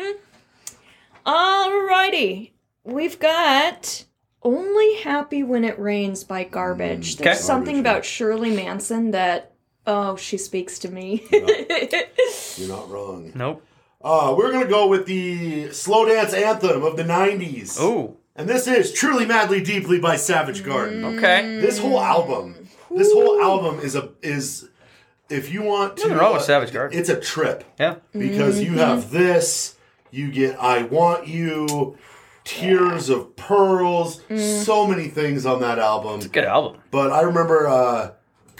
Alrighty. 1.26 2.50
We've 2.84 3.18
got 3.18 4.04
Only 4.42 4.96
Happy 4.96 5.42
When 5.42 5.64
It 5.64 5.78
Rains 5.78 6.24
by 6.24 6.44
Garbage. 6.44 7.16
There's 7.16 7.38
Okay. 7.38 7.42
something 7.42 7.76
Garbage, 7.76 7.80
about 7.92 8.04
Shirley 8.04 8.50
Manson 8.54 9.12
that, 9.12 9.51
oh, 9.86 10.16
she 10.16 10.36
speaks 10.38 10.78
to 10.80 10.90
me. 10.90 11.26
You're 12.56 12.68
not 12.68 12.88
wrong. 12.90 13.32
Nope. 13.34 13.64
Uh, 14.02 14.34
we're 14.36 14.50
going 14.50 14.64
to 14.64 14.70
go 14.70 14.88
with 14.88 15.06
the 15.06 15.70
slow 15.72 16.04
dance 16.04 16.34
anthem 16.34 16.82
of 16.82 16.96
the 16.96 17.04
90s. 17.04 17.80
Ooh. 17.80 18.16
And 18.34 18.48
this 18.48 18.66
is 18.66 18.92
Truly 18.92 19.26
Madly 19.26 19.62
Deeply 19.62 20.00
by 20.00 20.16
Savage 20.16 20.64
Garden. 20.64 21.04
Okay. 21.04 21.60
This 21.60 21.78
whole 21.78 22.00
album, 22.00 22.68
this 22.90 23.12
whole 23.12 23.40
album 23.40 23.78
is 23.80 23.94
a 23.94 24.08
is 24.22 24.68
if 25.28 25.52
you 25.52 25.62
want 25.62 25.98
to 25.98 26.04
Nothing 26.08 26.18
wrong 26.18 26.32
with 26.34 26.42
Savage 26.42 26.72
Garden. 26.72 26.98
It's 26.98 27.10
a 27.10 27.20
trip 27.20 27.62
Yeah. 27.78 27.96
because 28.12 28.60
you 28.60 28.72
have 28.78 29.10
this, 29.10 29.76
you 30.10 30.30
get 30.32 30.58
I 30.58 30.82
Want 30.84 31.28
You, 31.28 31.96
Tears 32.44 33.08
of 33.10 33.36
Pearls, 33.36 34.20
so 34.64 34.86
many 34.86 35.08
things 35.08 35.44
on 35.46 35.60
that 35.60 35.78
album. 35.78 36.16
It's 36.16 36.26
a 36.26 36.30
good 36.30 36.44
album. 36.44 36.80
But 36.90 37.12
I 37.12 37.20
remember 37.22 37.68
uh, 37.68 38.12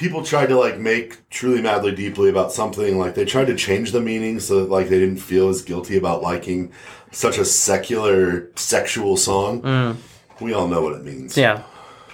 people 0.03 0.25
tried 0.25 0.49
to 0.49 0.59
like 0.59 0.79
make 0.79 1.29
Truly 1.31 1.63
Madly 1.63 1.95
Deeply 1.95 2.29
about 2.29 2.53
something 2.53 2.99
like 2.99 3.15
they 3.15 3.25
tried 3.25 3.47
to 3.47 3.55
change 3.55 3.93
the 3.93 4.01
meaning 4.01 4.41
so 4.41 4.61
that 4.61 4.71
like 4.71 4.89
they 4.89 4.99
didn't 4.99 5.19
feel 5.19 5.49
as 5.49 5.63
guilty 5.63 5.97
about 5.97 6.23
liking 6.23 6.73
such 7.13 7.39
a 7.39 7.45
secular 7.45 8.51
sexual 8.57 9.17
song. 9.17 9.97
We 10.41 10.53
all 10.53 10.67
know 10.67 10.83
what 10.83 10.95
it 10.95 11.05
means. 11.05 11.37
Yeah. 11.37 11.63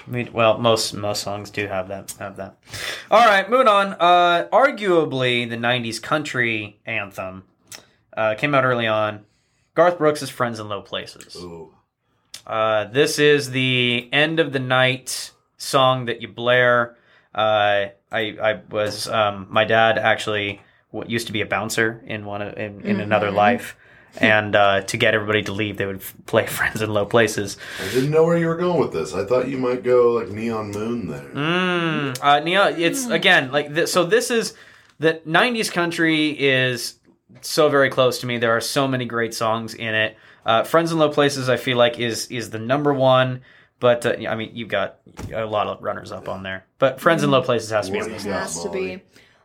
Mean, 0.07 0.31
well, 0.33 0.59
most 0.59 0.95
most 0.95 1.23
songs 1.23 1.51
do 1.51 1.67
have 1.67 1.89
that 1.89 2.15
have 2.19 2.37
that. 2.37 2.59
All 3.11 3.27
right, 3.27 3.49
moving 3.49 3.69
on. 3.69 3.95
Uh, 4.01 4.49
arguably 4.51 5.49
the 5.49 5.57
'90s 5.57 6.01
country 6.01 6.81
anthem 6.87 7.45
uh, 8.17 8.35
came 8.35 8.55
out 8.55 8.65
early 8.65 8.87
on. 8.87 9.27
Garth 9.75 9.99
Brooks' 9.99 10.23
is 10.23 10.31
"Friends 10.31 10.61
in 10.61 10.69
Low 10.69 10.81
Places." 10.81 11.37
Ooh. 11.37 11.75
Uh, 12.47 12.85
this 12.85 13.19
is 13.19 13.51
the 13.51 14.09
end 14.11 14.41
of 14.41 14.53
the 14.53 14.59
night 14.59 15.33
song 15.59 16.07
that 16.07 16.23
you 16.23 16.29
blare. 16.29 16.97
Uh, 17.39 17.91
I 18.11 18.21
I 18.43 18.61
was 18.69 19.07
um, 19.07 19.47
my 19.49 19.65
dad 19.65 19.97
actually 19.97 20.61
what 20.91 21.09
used 21.09 21.29
to 21.29 21.33
be 21.33 21.41
a 21.41 21.47
bouncer 21.47 22.03
in 22.05 22.25
one 22.25 22.43
of, 22.43 22.57
in, 22.59 22.81
in 22.81 22.99
another 22.99 23.31
life, 23.31 23.77
and 24.17 24.57
uh, 24.57 24.81
to 24.81 24.97
get 24.97 25.15
everybody 25.15 25.43
to 25.45 25.53
leave, 25.53 25.77
they 25.77 25.87
would 25.87 25.99
f- 26.01 26.15
play 26.27 26.47
"Friends 26.59 26.83
in 26.83 26.91
Low 26.93 27.07
Places." 27.07 27.57
I 27.81 27.89
didn't 27.95 28.11
know 28.11 28.25
where 28.25 28.37
you 28.37 28.47
were 28.49 28.57
going 28.57 28.81
with 28.81 28.93
this. 28.93 29.15
I 29.15 29.25
thought 29.25 29.47
you 29.49 29.57
might 29.59 29.85
go 29.85 30.15
like 30.15 30.31
Neon 30.31 30.73
Moon 30.73 31.07
there. 31.07 31.31
Mm, 31.33 32.19
uh, 32.21 32.41
Nia, 32.41 32.71
it's 32.77 33.07
again 33.07 33.53
like 33.53 33.73
th- 33.73 33.89
so. 33.89 34.03
This 34.05 34.33
is 34.33 34.55
the 34.99 35.21
'90s 35.25 35.71
country 35.71 36.31
is 36.31 36.95
so 37.43 37.69
very 37.69 37.89
close 37.91 38.19
to 38.21 38.27
me. 38.27 38.39
There 38.39 38.57
are 38.57 38.61
so 38.61 38.89
many 38.89 39.05
great 39.05 39.33
songs 39.33 39.75
in 39.75 39.95
it. 39.95 40.17
Uh, 40.45 40.65
"Friends 40.65 40.91
in 40.91 40.99
Low 40.99 41.11
Places" 41.11 41.49
I 41.49 41.57
feel 41.57 41.77
like 41.77 42.01
is 42.01 42.27
is 42.33 42.51
the 42.51 42.59
number 42.59 42.93
one. 42.93 43.43
But 43.81 44.05
uh, 44.07 44.17
I 44.29 44.35
mean, 44.35 44.51
you've 44.55 44.69
got 44.69 44.97
a 45.33 45.45
lot 45.45 45.67
of 45.69 45.83
runners 45.83 46.11
up 46.13 46.29
on 46.29 46.43
there. 46.43 46.65
But 46.79 47.01
"Friends 47.01 47.23
in 47.23 47.31
Low 47.31 47.43
Places" 47.43 47.71
has 47.71 47.87
to 47.87 47.93
be 47.93 48.01
on 48.01 48.05
What 48.07 48.13
this. 48.15 48.25
do 48.25 48.31
has 48.31 48.63
to 48.63 48.71
be. 48.71 49.03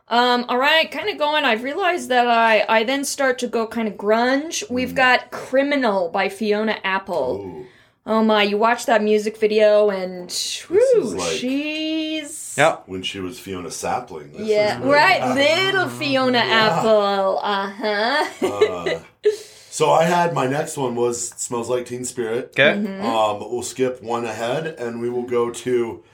Um, 0.08 0.44
all 0.48 0.58
right, 0.58 0.90
kind 0.90 1.08
of 1.08 1.16
going. 1.18 1.44
I've 1.44 1.62
realized 1.62 2.08
that 2.10 2.26
I 2.28 2.64
I 2.68 2.84
then 2.84 3.04
start 3.04 3.38
to 3.40 3.46
go 3.46 3.66
kind 3.66 3.88
of 3.88 3.94
grunge. 3.94 4.68
We've 4.68 4.94
got 4.94 5.30
"Criminal" 5.30 6.08
by 6.10 6.28
Fiona 6.28 6.78
Apple. 6.84 7.40
Ooh. 7.40 7.66
Oh 8.06 8.22
my! 8.22 8.42
You 8.42 8.58
watch 8.58 8.84
that 8.86 9.02
music 9.02 9.38
video 9.38 9.88
and 9.88 10.30
whew, 10.68 11.00
like- 11.16 11.30
she's 11.38 12.54
Yep. 12.58 12.82
When 12.86 13.02
she 13.02 13.18
was 13.20 13.38
Fiona 13.40 13.70
Sapling. 13.70 14.32
This 14.32 14.46
yeah 14.46 14.78
right, 14.86 15.34
little 15.34 15.88
Fiona 15.88 16.38
Apple. 16.44 17.38
Uh 17.42 17.70
huh. 17.70 18.98
So 19.74 19.90
I 19.90 20.04
had 20.04 20.34
my 20.34 20.46
next 20.46 20.76
one 20.76 20.94
was 20.94 21.30
"Smells 21.30 21.68
Like 21.68 21.86
Teen 21.86 22.04
Spirit." 22.04 22.50
Okay. 22.50 22.78
Mm-hmm. 22.78 23.04
Um, 23.04 23.40
we'll 23.40 23.64
skip 23.64 24.00
one 24.00 24.24
ahead 24.24 24.68
and 24.68 25.00
we 25.00 25.10
will 25.10 25.24
go 25.24 25.50
to 25.50 26.04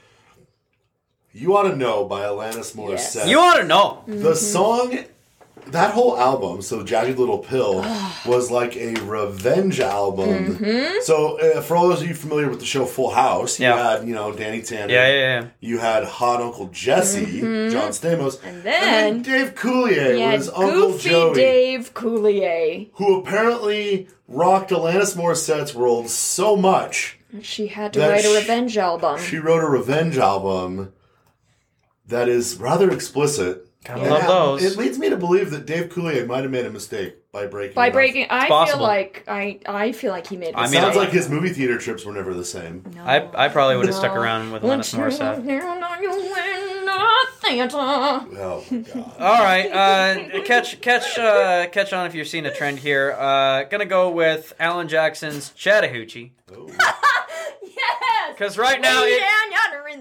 "You 1.31 1.55
Ought 1.55 1.69
to 1.69 1.77
Know" 1.77 2.07
by 2.07 2.23
Alanis 2.23 2.75
Morissette. 2.75 3.17
Yes. 3.17 3.29
You 3.29 3.39
ought 3.39 3.59
to 3.59 3.65
know. 3.65 4.03
The 4.07 4.35
song 4.35 5.05
that 5.73 5.93
whole 5.93 6.19
album, 6.19 6.63
so 6.63 6.83
Jagged 6.83 7.19
Little 7.19 7.39
Pill, 7.39 7.77
was 8.27 8.51
like 8.51 8.77
a 8.77 8.95
revenge 9.03 9.81
album. 9.81 10.57
Mm-hmm. 10.57 11.01
So 11.03 11.39
uh, 11.41 11.61
for 11.61 11.77
all 11.77 11.89
those 11.89 12.03
of 12.03 12.09
you 12.09 12.15
familiar 12.15 12.49
with 12.49 12.61
the 12.61 12.67
show 12.67 12.85
Full 12.87 13.11
House, 13.11 13.59
you 13.59 13.67
Yeah. 13.67 13.97
had 13.99 14.07
you 14.09 14.15
know 14.15 14.33
Danny 14.33 14.63
Tanner, 14.63 14.93
Yeah, 14.93 15.09
yeah, 15.09 15.41
yeah. 15.41 15.47
you 15.61 15.79
had 15.79 16.05
Hot 16.05 16.41
Uncle 16.43 16.69
Jesse, 16.69 17.41
John 17.41 17.91
Stamos, 17.93 18.37
Mm-hmm. 18.39 18.47
And 18.49 18.63
then- 18.63 19.23
Dave 19.23 19.55
Coulier 19.55 20.37
was 20.37 20.49
Uncle 20.49 20.93
Goofy 20.93 21.09
Joey, 21.11 21.35
Dave 21.35 21.95
Coulier. 21.95 22.91
who 22.95 23.21
apparently 23.21 24.09
rocked 24.29 24.71
Alanis 24.71 25.17
Morissette's 25.17 25.75
world 25.75 26.09
so 26.09 26.57
much 26.57 27.19
She 27.43 27.67
had 27.69 27.93
to 27.95 28.01
write 28.01 28.25
a 28.25 28.29
sh- 28.29 28.35
revenge 28.37 28.77
album. 28.79 29.19
she 29.21 29.39
wrote 29.39 29.63
a 29.65 29.69
revenge 29.69 30.19
album 30.19 30.93
that 32.07 32.29
is 32.29 32.57
rather 32.57 32.91
explicit. 32.91 33.67
Gotta 33.85 34.01
And 34.03 34.11
love 34.11 34.27
those. 34.27 34.63
It 34.63 34.77
leads 34.79 34.99
me 34.99 35.09
to 35.09 35.17
believe 35.17 35.51
that 35.53 35.65
Dave 35.65 35.89
Coulier 35.89 36.27
might 36.27 36.43
have 36.43 36.51
made 36.51 36.67
a 36.67 36.71
mistake 36.71 37.17
by 37.33 37.47
breaking. 37.47 37.75
By 37.75 37.87
it 37.87 37.89
off. 37.89 37.95
breaking, 37.95 38.27
I 38.29 38.41
feel 38.43 38.49
possible. 38.49 38.83
like 38.83 39.25
I 39.27 39.59
I 39.65 39.93
feel 39.93 40.11
like 40.13 40.27
he 40.27 40.37
made. 40.37 40.55
I 40.55 40.61
I 40.61 40.63
mean, 40.65 40.73
Sounds 40.83 40.97
like 40.97 41.11
his 41.11 41.31
movie 41.31 41.49
theater 41.49 41.79
trips 41.79 42.05
were 42.05 42.13
never 42.13 42.35
the 42.35 42.45
same. 42.45 42.85
I, 43.01 43.27
I 43.35 43.49
probably 43.49 43.77
would 43.79 43.87
have 43.87 43.95
stuck 43.95 44.15
around 44.15 44.53
with 44.53 44.63
Alanis 44.63 44.95
Morissette. 44.95 45.43
Morissette. 45.43 45.47
Oh 48.37 48.65
my 48.71 48.79
god. 48.79 49.15
All 49.19 49.43
right, 49.43 49.67
uh, 49.73 50.43
catch 50.45 50.81
catch 50.81 51.19
uh, 51.19 51.67
catch 51.69 51.93
on 51.93 52.07
if 52.07 52.15
you're 52.15 52.25
seeing 52.25 52.47
a 52.47 52.55
trend 52.55 52.79
here. 52.79 53.17
Uh, 53.19 53.65
gonna 53.65 53.87
go 53.87 54.11
with 54.11 54.53
Alan 54.61 54.89
Jackson's 54.89 55.51
Chattahoochee 55.51 56.33
Oh. 56.53 56.69
Yes. 57.81 58.33
because 58.37 58.59
right 58.59 58.81
now 58.81 59.03
it 59.05 59.21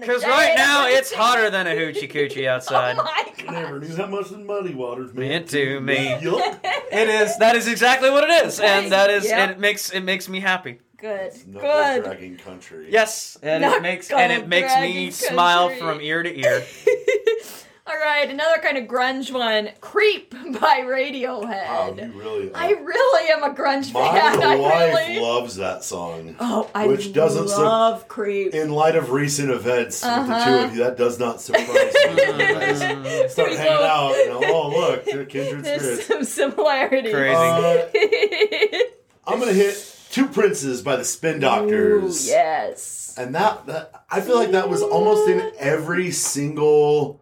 because 0.00 0.24
right 0.24 0.54
now 0.56 0.86
it's 0.86 1.12
hotter 1.12 1.50
than 1.50 1.66
a 1.66 1.70
hoochie 1.70 2.10
coochie 2.10 2.46
outside. 2.54 2.96
Oh 2.98 3.02
my 3.04 3.10
I 3.10 3.42
god. 3.42 3.52
never 3.52 3.78
knew 3.80 3.96
how 3.96 4.06
much 4.06 4.30
the 4.30 4.38
muddy 4.38 4.74
waters 4.74 5.12
meant 5.14 5.48
to 5.50 5.80
me. 5.80 6.16
Yup. 6.20 6.60
It 6.92 7.08
is 7.08 7.36
that 7.38 7.56
is 7.56 7.68
exactly 7.68 8.10
what 8.10 8.24
it 8.28 8.46
is, 8.46 8.60
and 8.60 8.92
that 8.92 9.10
is 9.10 9.24
Yep. 9.26 9.50
it 9.50 9.58
makes 9.58 9.90
it 9.90 10.00
makes 10.02 10.28
me 10.28 10.40
happy. 10.40 10.80
Good. 10.98 11.32
Knuckle 11.46 11.60
Good. 11.68 12.04
dragging 12.04 12.36
country. 12.36 12.88
Yes, 12.90 13.38
and 13.42 13.64
it 13.64 13.80
makes 13.82 14.10
and 14.10 14.30
it 14.32 14.46
makes 14.48 14.74
me 14.76 14.80
dragging 14.80 15.10
smile 15.12 15.70
from 15.70 16.00
ear 16.00 16.22
to 16.22 16.38
ear. 16.38 16.62
All 17.90 17.96
right, 17.98 18.30
another 18.30 18.58
kind 18.62 18.78
of 18.78 18.84
grunge 18.84 19.32
one. 19.32 19.70
Creep 19.80 20.30
by 20.30 20.84
Wow, 20.84 20.86
Radiohead. 20.86 22.12
you 22.12 22.12
really. 22.18 22.54
I 22.54 22.70
really 22.70 23.30
am 23.32 23.42
a 23.42 23.52
grunge 23.52 23.92
my 23.92 24.12
fan. 24.12 24.40
I 24.42 24.56
wife 24.56 24.94
really. 24.94 25.18
loves 25.18 25.56
that 25.56 25.82
song. 25.82 26.36
Oh, 26.38 26.70
I 26.72 26.86
Which 26.86 27.12
doesn't 27.12 27.48
sur- 27.48 27.64
love 27.64 28.06
Creep. 28.06 28.54
In 28.54 28.70
light 28.70 28.94
of 28.94 29.10
recent 29.10 29.50
events 29.50 30.04
with 30.04 30.12
the 30.14 30.24
two 30.26 30.30
Uh-huh. 30.32 30.64
of 30.66 30.74
you, 30.76 30.84
that 30.84 30.96
does 30.98 31.18
not 31.18 31.40
surprise 31.40 31.66
me. 31.68 32.10
You 32.12 32.16
guys 32.38 33.32
Start 33.32 33.50
We 33.50 33.56
hanging 33.56 33.72
both- 33.76 33.86
out. 33.90 34.16
You 34.16 34.28
know, 34.28 34.40
oh 34.44 34.68
look, 34.70 35.04
they're 35.06 35.24
kindred 35.24 35.64
There's 35.64 35.80
spirits. 36.04 36.06
some 36.06 36.24
similarities. 36.24 37.12
Crazy. 37.12 37.34
Uh, 37.34 38.78
I'm 39.26 39.40
gonna 39.40 39.52
hit 39.52 39.96
Two 40.12 40.26
Princes 40.28 40.80
by 40.82 40.94
the 40.96 41.04
Spin 41.04 41.36
Ooh, 41.38 41.40
Doctors. 41.40 42.28
yes. 42.28 43.14
And 43.18 43.34
that, 43.34 43.66
that 43.66 44.04
I 44.10 44.20
feel 44.20 44.36
like 44.36 44.52
that 44.52 44.68
was 44.68 44.80
almost 44.82 45.28
in 45.28 45.50
every 45.58 46.10
single 46.12 47.20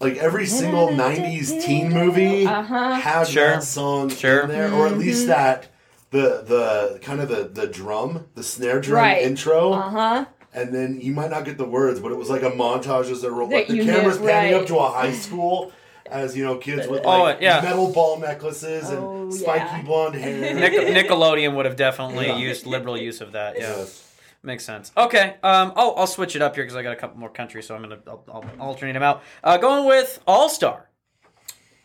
like 0.00 0.16
every 0.18 0.46
single 0.46 0.88
90s 0.88 1.64
teen 1.64 1.90
movie 1.92 2.46
Uh-huh. 2.46 2.94
had 2.94 3.26
Sure. 3.26 3.46
that 3.52 3.62
song 3.62 4.08
Sure. 4.10 4.40
in 4.42 4.48
there 4.48 4.72
or 4.72 4.86
at 4.86 4.92
Mm-hmm. 4.92 5.00
least 5.00 5.26
that 5.28 5.66
the 6.10 6.42
the 6.46 6.98
kind 7.02 7.20
of 7.20 7.28
the 7.28 7.48
the 7.52 7.66
drum 7.66 8.26
the 8.34 8.42
snare 8.42 8.80
drum 8.80 9.02
Right. 9.02 9.22
intro 9.22 9.72
Uh 9.72 9.90
huh. 9.90 10.24
and 10.54 10.72
then 10.74 10.98
you 11.00 11.12
might 11.12 11.30
not 11.30 11.44
get 11.44 11.58
the 11.58 11.64
words 11.64 11.98
but 12.00 12.12
it 12.12 12.16
was 12.18 12.30
like 12.30 12.42
a 12.42 12.50
montage 12.50 13.10
as 13.10 13.22
they're 13.22 13.30
ro- 13.30 13.46
like 13.46 13.68
the 13.68 13.84
camera's 13.84 14.20
knew, 14.20 14.26
panning 14.28 14.52
right. 14.52 14.60
up 14.62 14.66
to 14.68 14.76
a 14.78 14.88
high 14.88 15.12
school 15.12 15.72
as 16.10 16.36
you 16.36 16.44
know 16.44 16.56
kids 16.56 16.86
with 16.86 17.02
Oh, 17.04 17.22
like 17.24 17.40
yeah. 17.40 17.60
metal 17.62 17.90
ball 17.92 18.18
necklaces 18.20 18.88
and 18.90 18.98
Oh, 19.02 19.30
spiky 19.30 19.64
yeah. 19.64 19.82
blonde 19.82 20.14
hair 20.14 20.54
Nic- 20.54 20.72
Nickelodeon 21.08 21.54
would 21.56 21.64
have 21.64 21.74
definitely 21.76 22.26
Yeah. 22.28 22.36
used 22.36 22.64
liberal 22.66 22.96
use 22.96 23.20
of 23.20 23.32
that. 23.32 23.56
Yeah. 23.58 23.74
Yes. 23.78 24.02
Makes 24.46 24.64
sense. 24.64 24.92
Okay, 24.96 25.34
um, 25.42 25.72
I'll, 25.74 25.94
I'll 25.96 26.06
switch 26.06 26.36
it 26.36 26.40
up 26.42 26.54
here 26.54 26.62
because 26.64 26.76
I 26.76 26.82
got 26.84 26.92
a 26.92 26.96
couple 26.96 27.18
more 27.18 27.28
countries, 27.28 27.66
so 27.66 27.74
I'm 27.74 27.82
gonna 27.82 27.98
I'll, 28.06 28.24
I'll 28.32 28.44
alternate 28.60 28.92
them 28.92 29.02
out. 29.02 29.22
Uh, 29.42 29.56
going 29.56 29.86
with 29.86 30.20
All 30.26 30.48
Star. 30.48 30.88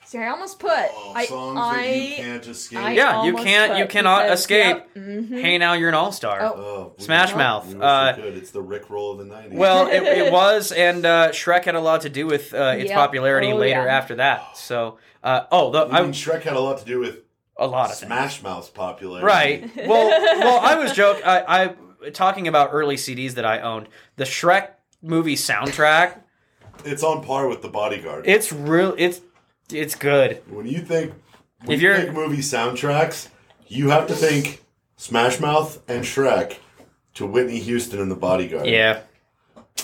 See, 0.06 0.20
I 0.20 0.28
almost 0.28 0.60
put. 0.60 0.70
Oh, 0.72 1.14
I, 1.16 1.26
songs 1.26 1.58
I, 1.60 1.76
that 1.88 1.96
you 2.10 2.16
can't 2.18 2.48
escape 2.48 2.80
I 2.80 2.92
Yeah, 2.92 3.24
you 3.24 3.34
can't- 3.34 3.78
you 3.80 3.88
cannot 3.88 4.24
because- 4.26 4.42
escape. 4.42 4.78
yep, 4.78 4.94
mhm. 4.96 5.42
Hey, 5.42 5.58
now 5.58 5.74
you're 5.74 5.90
an 5.90 5.96
All 5.96 6.12
Star. 6.12 6.40
Oh. 6.44 6.54
Oh, 6.56 6.94
Smash 7.00 7.34
Mouth. 7.34 7.74
Uh, 7.82 8.14
could. 8.14 8.36
It's 8.38 8.52
the 8.52 8.62
Rick 8.62 8.90
roll 8.92 9.14
of 9.14 9.18
the 9.28 9.34
90s. 9.34 9.54
Well, 9.54 9.88
it, 9.88 10.04
it 10.04 10.32
was, 10.40 10.72
and 10.72 11.04
uh, 11.06 11.30
Shrek 11.32 11.64
had 11.64 11.74
a 11.76 11.80
lot 11.80 12.02
to 12.02 12.10
do 12.10 12.28
with 12.28 12.54
uh, 12.54 12.76
its 12.78 12.90
Yep. 12.90 12.96
popularity 12.96 13.54
Oh, 13.54 13.58
later 13.58 13.86
yeah. 13.86 13.98
after 13.98 14.16
that. 14.16 14.56
So, 14.58 14.98
uh, 15.24 15.46
oh, 15.52 15.72
the, 15.72 15.80
I 15.86 16.00
I, 16.00 16.02
mean, 16.04 16.12
Shrek 16.12 16.42
had 16.44 16.54
a 16.54 16.60
lot 16.60 16.78
to 16.80 16.86
do 16.86 17.00
with 17.00 17.22
a 17.58 17.66
lot 17.66 17.90
of 17.90 17.98
things. 17.98 18.08
Smash 18.08 18.44
Mouth's 18.44 18.70
popularity. 18.70 19.26
Right. 19.26 19.88
Well, 19.88 20.10
well, 20.10 20.60
I 20.60 20.76
was 20.76 20.92
joking. 20.92 21.24
I, 21.24 21.64
I 21.68 21.76
talking 22.14 22.48
about 22.48 22.70
early 22.72 22.96
CDs 22.96 23.34
that 23.34 23.46
I 23.46 23.60
owned. 23.62 23.88
The 24.16 24.24
Shrek 24.24 24.70
movie 25.02 25.36
soundtrack. 25.36 26.20
It's 26.86 27.04
on 27.04 27.24
par 27.24 27.48
with 27.48 27.62
The 27.62 27.68
Bodyguard. 27.70 28.28
It's 28.28 28.52
real. 28.52 28.96
It's 28.98 29.22
it's 29.72 29.96
good. 29.96 30.42
when 30.50 30.66
you 30.66 30.80
think 30.80 31.14
when 31.64 31.76
If 31.76 31.82
you 31.82 31.90
you're- 31.90 32.02
think 32.02 32.14
movie 32.14 32.38
soundtracks, 32.42 33.28
you 33.68 33.90
have 33.90 34.08
to 34.08 34.16
think 34.16 34.64
Smash 34.98 35.40
Mouth 35.40 35.82
and 35.88 36.04
Shrek 36.04 36.58
to 37.14 37.26
Whitney 37.26 37.60
Houston 37.60 38.02
and 38.02 38.10
The 38.10 38.16
Bodyguard. 38.16 38.68
Yeah. 38.68 39.02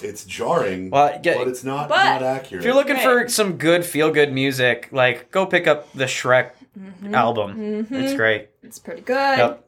It's 0.02 0.26
jarring, 0.26 0.90
Well, 0.90 1.20
yeah, 1.24 1.38
but 1.38 1.48
it's 1.48 1.64
not 1.64 1.90
But- 1.90 2.04
not 2.04 2.24
accurate. 2.24 2.62
If 2.62 2.66
you're 2.66 2.76
looking 2.76 2.98
for 2.98 3.28
some 3.30 3.58
good 3.58 3.86
feel 3.86 4.12
good 4.12 4.32
music, 4.32 4.90
like 4.92 5.32
go 5.32 5.46
pick 5.46 5.66
up 5.68 5.92
the 5.94 6.06
Shrek 6.06 6.52
mm-hmm. 6.78 7.16
album. 7.16 7.56
Mm-hmm. 7.58 7.96
It's 7.96 8.14
great. 8.14 8.50
It's 8.62 8.80
pretty 8.80 9.02
good. 9.02 9.38
Yep. 9.38 9.67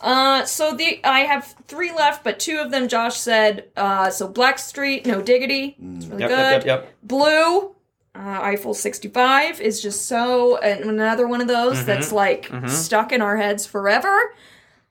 Uh, 0.00 0.44
so 0.46 0.74
the 0.74 1.00
I 1.04 1.20
have 1.20 1.54
three 1.66 1.92
left, 1.92 2.24
but 2.24 2.38
two 2.40 2.58
of 2.58 2.70
them 2.70 2.88
Josh 2.88 3.16
said. 3.18 3.68
Uh, 3.76 4.08
so 4.10 4.28
Blackstreet, 4.28 5.04
No 5.06 5.20
Diggity, 5.20 5.76
it's 5.96 6.06
really 6.06 6.20
Yep, 6.22 6.28
good. 6.30 6.36
yep, 6.38 6.64
yep, 6.66 6.82
yep. 6.84 6.94
Blue, 7.02 7.74
uh, 8.14 8.40
Eiffel 8.42 8.72
65 8.74 9.60
is 9.60 9.82
just 9.82 10.06
so 10.06 10.56
and 10.58 10.84
another 10.88 11.28
one 11.28 11.40
of 11.40 11.48
those 11.48 11.76
Mm-hmm. 11.78 11.86
that's 11.86 12.12
like 12.12 12.50
stuck 12.66 13.12
in 13.12 13.20
our 13.20 13.36
heads 13.36 13.66
forever. 13.66 14.34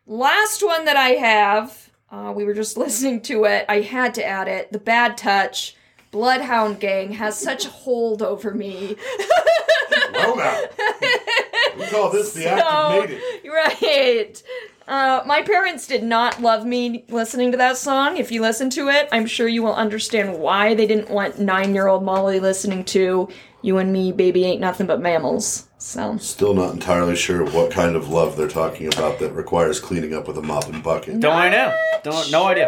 Last 0.05 0.63
one 0.63 0.85
that 0.85 0.95
I 0.97 1.09
have, 1.09 1.89
uh, 2.11 2.31
we 2.35 2.43
were 2.45 2.53
just 2.53 2.77
listening 2.83 3.21
to 3.23 3.45
it. 3.45 3.65
I 3.67 3.81
had 3.81 4.13
to 4.15 4.23
add 4.25 4.47
it. 4.47 4.71
The 4.71 4.79
Bad 4.79 5.17
Touch. 5.17 5.75
Bloodhound 6.11 6.79
Gang 6.79 7.11
has 7.13 7.37
such 7.37 7.65
a 7.65 7.69
hold 7.69 8.23
over 8.23 8.51
me. 8.51 8.95
well 10.11 10.35
now, 10.37 10.63
we 11.77 11.85
call 11.85 12.09
this 12.09 12.33
the 12.33 12.47
act 12.49 12.61
So- 12.67 13.03
of 13.03 13.09
mating. 13.09 13.51
Right. 13.51 14.43
Uh, 14.89 15.21
my 15.27 15.43
parents 15.43 15.85
did 15.85 16.01
not 16.01 16.41
love 16.41 16.65
me 16.65 17.05
listening 17.09 17.51
to 17.51 17.57
that 17.57 17.77
song. 17.77 18.17
If 18.17 18.31
you 18.31 18.41
listen 18.41 18.71
to 18.71 18.87
it, 18.89 19.07
I'm 19.11 19.27
sure 19.27 19.47
you 19.47 19.61
will 19.61 19.75
understand 19.75 20.39
why 20.39 20.73
they 20.73 20.87
didn't 20.87 21.11
want 21.11 21.39
nine 21.39 21.75
year 21.75 21.87
old 21.87 22.03
Molly 22.03 22.39
listening 22.39 22.83
to 22.85 23.29
You 23.61 23.77
and 23.77 23.93
Me, 23.93 24.11
Baby 24.11 24.45
Ain't 24.45 24.59
Nothing 24.59 24.87
But 24.87 24.99
Mammals. 24.99 25.67
So, 25.77 26.17
Still 26.17 26.55
not 26.55 26.73
entirely 26.73 27.15
sure 27.15 27.45
what 27.45 27.71
kind 27.71 27.95
of 27.95 28.09
love 28.09 28.35
they're 28.35 28.47
talking 28.49 28.87
about 28.87 29.19
that 29.19 29.31
requires 29.33 29.79
cleaning 29.79 30.13
up 30.15 30.27
with 30.27 30.39
a 30.39 30.41
mop 30.41 30.65
and 30.67 30.81
bucket. 30.83 31.19
Don't 31.19 31.37
I 31.37 31.49
know? 31.49 31.73
Don't 32.03 32.31
no 32.31 32.47
idea. 32.47 32.67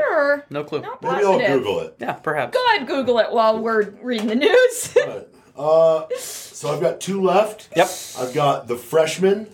No 0.51 0.63
clue. 0.63 0.81
Not 0.81 1.01
Maybe 1.01 1.25
I'll. 1.25 1.39
Google 1.39 1.79
it. 1.79 1.95
Yeah, 1.99 2.13
perhaps. 2.13 2.53
Go 2.53 2.63
ahead, 2.67 2.87
Google 2.87 3.17
it 3.17 3.31
while 3.31 3.59
we're 3.59 3.89
reading 4.03 4.27
the 4.27 4.35
news. 4.35 4.95
Right. 5.07 5.27
Uh, 5.57 6.07
so 6.17 6.73
I've 6.73 6.79
got 6.79 7.01
two 7.01 7.21
left. 7.21 7.67
Yep. 7.75 7.89
I've 8.19 8.33
got 8.33 8.67
The 8.67 8.77
Freshman 8.77 9.47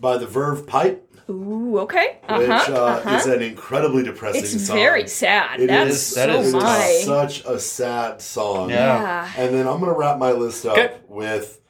by 0.00 0.16
the 0.16 0.26
Verve 0.26 0.66
Pipe, 0.66 1.11
Ooh, 1.32 1.78
okay. 1.80 2.18
Uh 2.28 2.38
which 2.38 2.48
uh, 2.50 2.84
uh-huh. 2.84 3.16
is 3.16 3.26
an 3.26 3.42
incredibly 3.42 4.02
depressing 4.02 4.42
it's 4.42 4.66
song. 4.66 4.76
very 4.76 5.08
sad. 5.08 5.60
It 5.60 5.68
That's 5.68 5.90
is- 5.94 6.14
that 6.14 6.28
so 6.28 6.40
is- 6.40 6.46
It 6.54 6.56
is 6.58 6.62
my. 6.62 7.00
such 7.04 7.44
a 7.44 7.58
sad 7.58 8.20
song. 8.20 8.70
Yeah. 8.70 8.76
yeah. 8.76 9.32
And 9.36 9.54
then 9.54 9.66
I'm 9.66 9.80
going 9.80 9.92
to 9.92 9.98
wrap 9.98 10.18
my 10.18 10.32
list 10.32 10.66
up 10.66 10.76
Okay. 10.76 10.94
with 11.08 11.60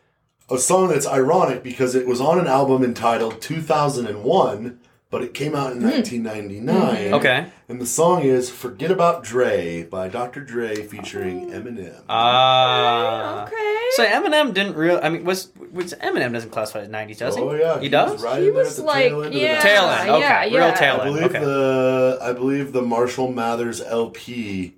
a 0.51 0.59
song 0.59 0.89
that's 0.89 1.07
ironic 1.07 1.63
because 1.63 1.95
it 1.95 2.07
was 2.07 2.21
on 2.21 2.39
an 2.39 2.47
album 2.47 2.83
entitled 2.85 3.41
2001, 3.41 4.79
but 5.13 5.23
it 5.23 5.33
came 5.35 5.55
out 5.55 5.71
in 5.73 5.79
Hmm. 5.79 5.91
1999. 5.91 7.13
Okay. 7.15 7.47
And 7.69 7.81
the 7.81 7.87
song 7.87 8.23
is 8.23 8.51
Forget 8.51 8.91
About 8.91 9.23
Dre 9.23 9.85
by 9.85 10.09
Dr. 10.09 10.41
Dre 10.41 10.75
featuring 10.75 11.51
Eminem. 11.53 12.03
Ah. 12.09 13.45
okay. 13.45 13.79
So 13.93 14.05
Eminem 14.07 14.53
didn't 14.55 14.75
real. 14.75 14.99
I 15.03 15.09
mean, 15.11 15.25
was 15.25 15.51
was 15.71 15.93
Eminem 15.95 16.33
doesn't 16.33 16.51
classify 16.51 16.81
as 16.81 16.89
'90s, 16.89 17.19
does 17.19 17.37
he? 17.37 17.43
oh, 17.43 17.53
yeah. 17.55 17.79
He 17.79 17.89
was 17.89 17.91
does. 17.91 18.23
right 18.25 18.41
He 18.43 18.49
in 18.49 18.55
there 18.55 18.65
was 18.65 18.79
at 18.79 18.83
the 18.83 18.87
like, 18.87 19.05
tail 19.11 19.17
end 19.23 19.27
of 19.27 19.33
the 19.35 19.39
yeah. 19.41 19.61
Tail 19.61 19.85
end. 19.85 20.11
Okay. 20.11 20.21
yeah, 20.21 20.41
Real 20.45 20.53
yeah. 20.69 20.75
tail 20.75 20.95
I 20.95 21.05
end. 21.07 21.15
believe 21.15 21.31
Okay. 21.31 21.45
the 21.45 22.19
I 22.23 22.33
believe 22.33 22.73
the 22.73 22.83
Marshall 22.83 23.31
Mathers 23.31 23.81
LP 23.83 24.75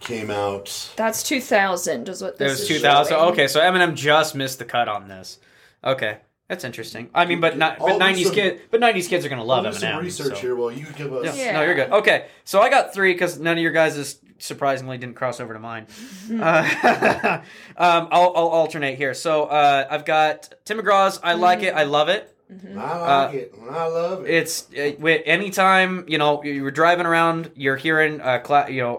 came 0.00 0.30
out. 0.30 0.90
That's 0.96 1.22
2000 1.22 2.08
is 2.08 2.22
what 2.22 2.36
It 2.40 2.44
was 2.44 2.60
is 2.60 2.68
2000. 2.68 3.12
showing. 3.16 3.32
Okay, 3.32 3.46
so 3.48 3.60
Eminem 3.60 3.94
just 3.94 4.34
missed 4.34 4.58
the 4.58 4.64
cut 4.64 4.88
on 4.88 5.08
this. 5.08 5.38
Okay, 5.84 6.18
that's 6.48 6.64
interesting. 6.64 7.10
I 7.14 7.26
mean, 7.26 7.40
but 7.40 7.56
not 7.58 7.78
but 7.78 8.00
90s 8.00 8.24
some- 8.24 8.34
kids. 8.34 8.60
But 8.70 8.80
90s 8.80 9.08
kids 9.08 9.24
are 9.24 9.28
gonna 9.28 9.44
love 9.44 9.66
I'll 9.66 9.72
do 9.72 9.78
Eminem. 9.78 9.80
some 9.80 10.02
research 10.02 10.34
so. 10.34 10.40
here 10.40 10.56
while 10.56 10.72
you 10.72 10.86
give 10.96 11.12
us. 11.12 11.36
Yeah. 11.36 11.44
Yeah. 11.44 11.52
No, 11.52 11.62
you're 11.62 11.74
good. 11.74 11.90
Okay, 11.90 12.26
so 12.44 12.60
I 12.60 12.70
got 12.70 12.94
three 12.94 13.12
because 13.12 13.38
none 13.38 13.56
of 13.58 13.62
your 13.62 13.72
guys' 13.72 13.96
is 13.96 14.18
surprisingly 14.38 14.96
didn't 14.98 15.16
cross 15.16 15.40
over 15.40 15.52
to 15.52 15.60
mine. 15.60 15.86
Uh, 16.30 17.40
um, 17.76 18.08
I'll, 18.10 18.32
I'll 18.36 18.48
alternate 18.48 18.96
here. 18.96 19.14
So 19.14 19.44
uh, 19.44 19.86
I've 19.90 20.04
got 20.04 20.52
Tim 20.64 20.78
McGraw's 20.78 21.18
"I 21.22 21.34
Like 21.34 21.62
It, 21.62 21.74
I 21.74 21.84
Love 21.84 22.08
It." 22.08 22.34
I 22.76 23.26
like 23.26 23.34
it. 23.34 23.54
I 23.70 23.86
love 23.88 24.24
it. 24.26 24.30
It's 24.30 24.68
uh, 24.72 24.92
wi- 24.92 25.22
anytime 25.26 26.04
you 26.08 26.16
know 26.18 26.42
you 26.42 26.62
were 26.62 26.70
driving 26.70 27.04
around, 27.06 27.50
you're 27.56 27.76
hearing 27.76 28.20
a 28.22 28.40
cla- 28.40 28.70
you 28.70 28.80
know 28.82 28.96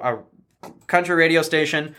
a 0.64 0.70
country 0.88 1.16
radio 1.16 1.42
station. 1.42 1.96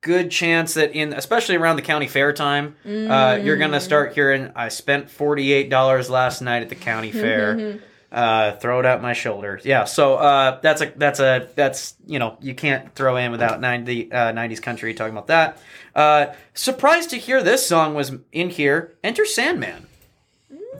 Good 0.00 0.30
chance 0.30 0.74
that 0.74 0.92
in 0.92 1.12
especially 1.12 1.56
around 1.56 1.74
the 1.76 1.82
county 1.82 2.06
fair 2.06 2.32
time, 2.32 2.76
uh, 2.86 3.40
you're 3.42 3.56
gonna 3.56 3.80
start 3.80 4.14
hearing. 4.14 4.52
I 4.54 4.68
spent 4.68 5.10
forty 5.10 5.52
eight 5.52 5.70
dollars 5.70 6.08
last 6.08 6.40
night 6.40 6.62
at 6.62 6.68
the 6.68 6.76
county 6.76 7.10
fair. 7.10 7.80
uh, 8.12 8.52
throw 8.52 8.78
it 8.80 8.86
out 8.86 9.02
my 9.02 9.12
shoulder. 9.12 9.60
Yeah, 9.64 9.84
so 9.84 10.14
uh, 10.14 10.60
that's 10.60 10.80
a 10.82 10.92
that's 10.96 11.18
a 11.18 11.48
that's 11.56 11.94
you 12.06 12.20
know 12.20 12.38
you 12.40 12.54
can't 12.54 12.94
throw 12.94 13.16
in 13.16 13.32
without 13.32 13.60
90, 13.60 14.12
uh, 14.12 14.32
90s 14.32 14.62
country 14.62 14.94
talking 14.94 15.12
about 15.12 15.26
that. 15.26 15.58
Uh, 15.96 16.26
surprised 16.54 17.10
to 17.10 17.16
hear 17.16 17.42
this 17.42 17.66
song 17.66 17.94
was 17.94 18.12
in 18.32 18.50
here. 18.50 18.94
Enter 19.02 19.24
Sandman. 19.26 19.86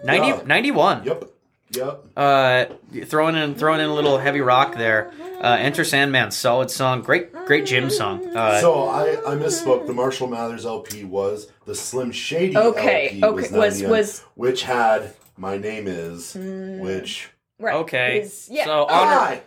90, 0.04 0.32
Oh. 0.32 0.42
91. 0.46 1.04
Yep. 1.04 1.24
Yep. 1.72 2.04
Uh, 2.16 2.64
throwing 3.04 3.36
in 3.36 3.54
throwing 3.54 3.80
in 3.80 3.86
a 3.90 3.94
little 3.94 4.18
heavy 4.18 4.40
rock 4.40 4.74
there. 4.76 5.12
Uh, 5.42 5.56
Enter 5.60 5.84
Sandman, 5.84 6.30
solid 6.30 6.70
song, 6.70 7.02
great 7.02 7.32
great 7.46 7.66
gym 7.66 7.90
song. 7.90 8.34
Uh, 8.36 8.60
So 8.60 8.84
I, 8.88 9.12
I 9.32 9.36
misspoke. 9.36 9.86
The 9.86 9.92
Marshall 9.92 10.28
Mathers 10.28 10.64
LP 10.66 11.04
was 11.04 11.50
the 11.66 11.74
Slim 11.74 12.10
Shady 12.10 12.56
Okay, 12.56 13.20
LP 13.20 13.24
okay, 13.24 13.30
was, 13.58 13.80
was- 13.80 13.82
was- 13.82 14.20
which 14.34 14.62
had 14.62 15.14
My 15.36 15.56
Name 15.58 15.86
Is, 15.86 16.34
which 16.34 17.28
Right. 17.60 17.74
okay, 17.76 18.20
Is- 18.20 18.48
yeah. 18.50 18.64
so 18.64 18.86
honor, 18.86 19.18
I 19.20 19.42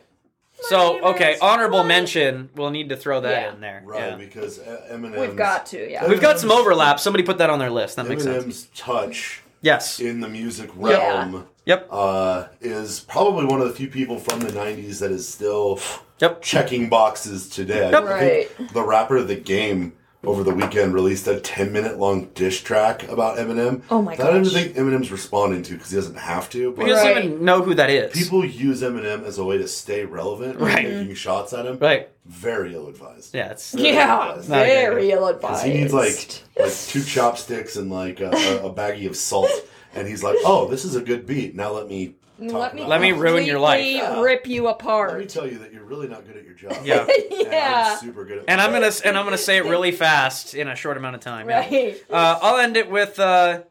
so 0.69 1.03
okay, 1.13 1.37
honorable 1.41 1.79
what? 1.79 1.87
mention. 1.87 2.49
We'll 2.55 2.69
need 2.69 2.89
to 2.89 2.95
throw 2.97 3.21
that 3.21 3.31
Yeah. 3.47 3.53
in 3.53 3.61
there. 3.61 3.81
right 3.83 4.11
Yeah. 4.11 4.15
because 4.15 4.59
E- 4.59 4.61
Eminem's 4.91 5.19
We've 5.19 5.35
got 5.35 5.65
to, 5.67 5.89
yeah. 5.91 6.07
We've 6.07 6.21
got 6.21 6.39
some 6.39 6.51
overlap. 6.51 6.99
Somebody 6.99 7.23
put 7.23 7.39
that 7.39 7.49
on 7.49 7.57
their 7.57 7.71
list. 7.71 7.95
That 7.95 8.07
makes 8.07 8.23
sense. 8.23 8.43
Eminem's 8.45 8.67
touch 8.75 9.40
Yes. 9.61 9.99
in 9.99 10.19
the 10.21 10.27
music 10.29 10.69
realm 10.75 11.47
Yep. 11.65 11.87
uh, 11.91 12.45
is 12.61 13.01
probably 13.01 13.45
one 13.45 13.61
of 13.61 13.67
the 13.67 13.73
few 13.73 13.87
people 13.87 14.17
from 14.17 14.39
the 14.39 14.51
'90s 14.51 14.99
that 14.99 15.11
is 15.11 15.27
still 15.27 15.79
Yep. 16.19 16.41
checking 16.41 16.89
boxes 16.89 17.47
today. 17.49 17.87
I- 17.87 17.91
Yep. 17.91 18.03
I 18.05 18.19
think 18.19 18.73
the 18.73 18.81
rapper 18.83 19.17
of 19.17 19.27
the 19.27 19.35
game 19.35 19.93
over 20.23 20.43
the 20.43 20.53
weekend 20.53 20.93
released 20.93 21.27
a 21.27 21.39
10 21.39 21.73
minute 21.73 21.97
long 21.97 22.25
diss 22.35 22.59
track 22.61 23.07
about 23.09 23.37
Eminem. 23.37 23.81
Oh 23.89 24.01
my 24.03 24.15
that 24.15 24.27
I 24.27 24.31
don't 24.31 24.45
even 24.45 24.51
think 24.73 24.75
Eminem's 24.75 25.11
responding 25.11 25.63
to 25.63 25.73
because 25.73 25.89
he 25.89 25.95
doesn't 25.95 26.15
have 26.17 26.49
to. 26.51 26.71
But 26.73 26.85
He 26.85 26.91
doesn't 26.91 27.07
Right. 27.11 27.25
even 27.25 27.43
know 27.43 27.63
who 27.63 27.73
that 27.73 27.89
is. 27.89 28.13
people 28.13 28.45
use 28.45 28.81
Eminem 28.83 29.23
as 29.25 29.39
a 29.39 29.43
way 29.43 29.57
to 29.57 29.67
stay 29.67 30.05
relevant, 30.05 30.59
Right. 30.59 30.87
Making 30.87 31.15
shots 31.15 31.53
at 31.53 31.65
him. 31.65 31.79
right. 31.79 32.09
Very 32.25 32.75
ill 32.75 32.87
advised. 32.87 33.33
Yeah. 33.33 33.49
It's 33.51 33.73
Yeah, 33.73 34.05
Not 34.07 34.37
a 34.37 34.41
good 34.41 34.47
very 34.47 35.11
ill 35.11 35.27
advised. 35.27 35.65
he 35.65 35.73
needs 35.73 35.93
like 35.93 36.43
like 36.59 36.73
two 36.73 37.03
chopsticks 37.03 37.75
and 37.77 37.89
like 37.91 38.19
a, 38.19 38.29
a, 38.29 38.67
a 38.67 38.73
baggie 38.73 39.07
of 39.07 39.15
salt, 39.15 39.49
and 39.95 40.07
he's 40.07 40.21
like, 40.23 40.37
"Oh, 40.45 40.67
this 40.67 40.85
is 40.85 40.95
a 40.95 41.01
good 41.01 41.25
beat. 41.25 41.55
Now 41.55 41.71
let 41.71 41.87
me 41.87 42.13
talk 42.47 42.53
let 42.53 42.75
me 42.75 42.85
Let 42.85 43.01
me 43.01 43.11
ruin 43.11 43.43
your 43.45 43.59
life. 43.59 43.79
completely 43.79 43.97
Yeah. 44.01 44.21
Rip 44.21 44.47
you 44.47 44.67
apart. 44.67 45.11
Let 45.13 45.19
me 45.21 45.25
tell 45.25 45.47
you 45.47 45.57
that 45.59 45.70
you're 45.70 45.70
really 45.91 46.07
not 46.07 46.25
good 46.25 46.37
at 46.37 46.45
your 46.45 46.53
job. 46.53 46.71
Yeah. 46.85 47.01
And 47.05 47.11
yeah. 47.51 47.89
I'm 47.93 47.99
super 47.99 48.23
good 48.25 48.39
at. 48.39 48.45
And 48.47 48.59
I'm 48.61 48.71
gonna 48.71 48.91
and 49.05 49.17
I'm 49.17 49.25
gonna 49.25 49.37
say 49.37 49.57
it 49.57 49.65
really 49.65 49.91
fast 50.05 50.55
in 50.55 50.67
a 50.67 50.75
short 50.75 50.97
amount 50.97 51.15
of 51.15 51.21
time. 51.21 51.49
yeah. 51.49 51.59
Right. 51.59 52.01
Uh, 52.09 52.39
I'll 52.41 52.57
end 52.57 52.77
it 52.77 52.89
with 52.89 53.19
uh 53.19 53.63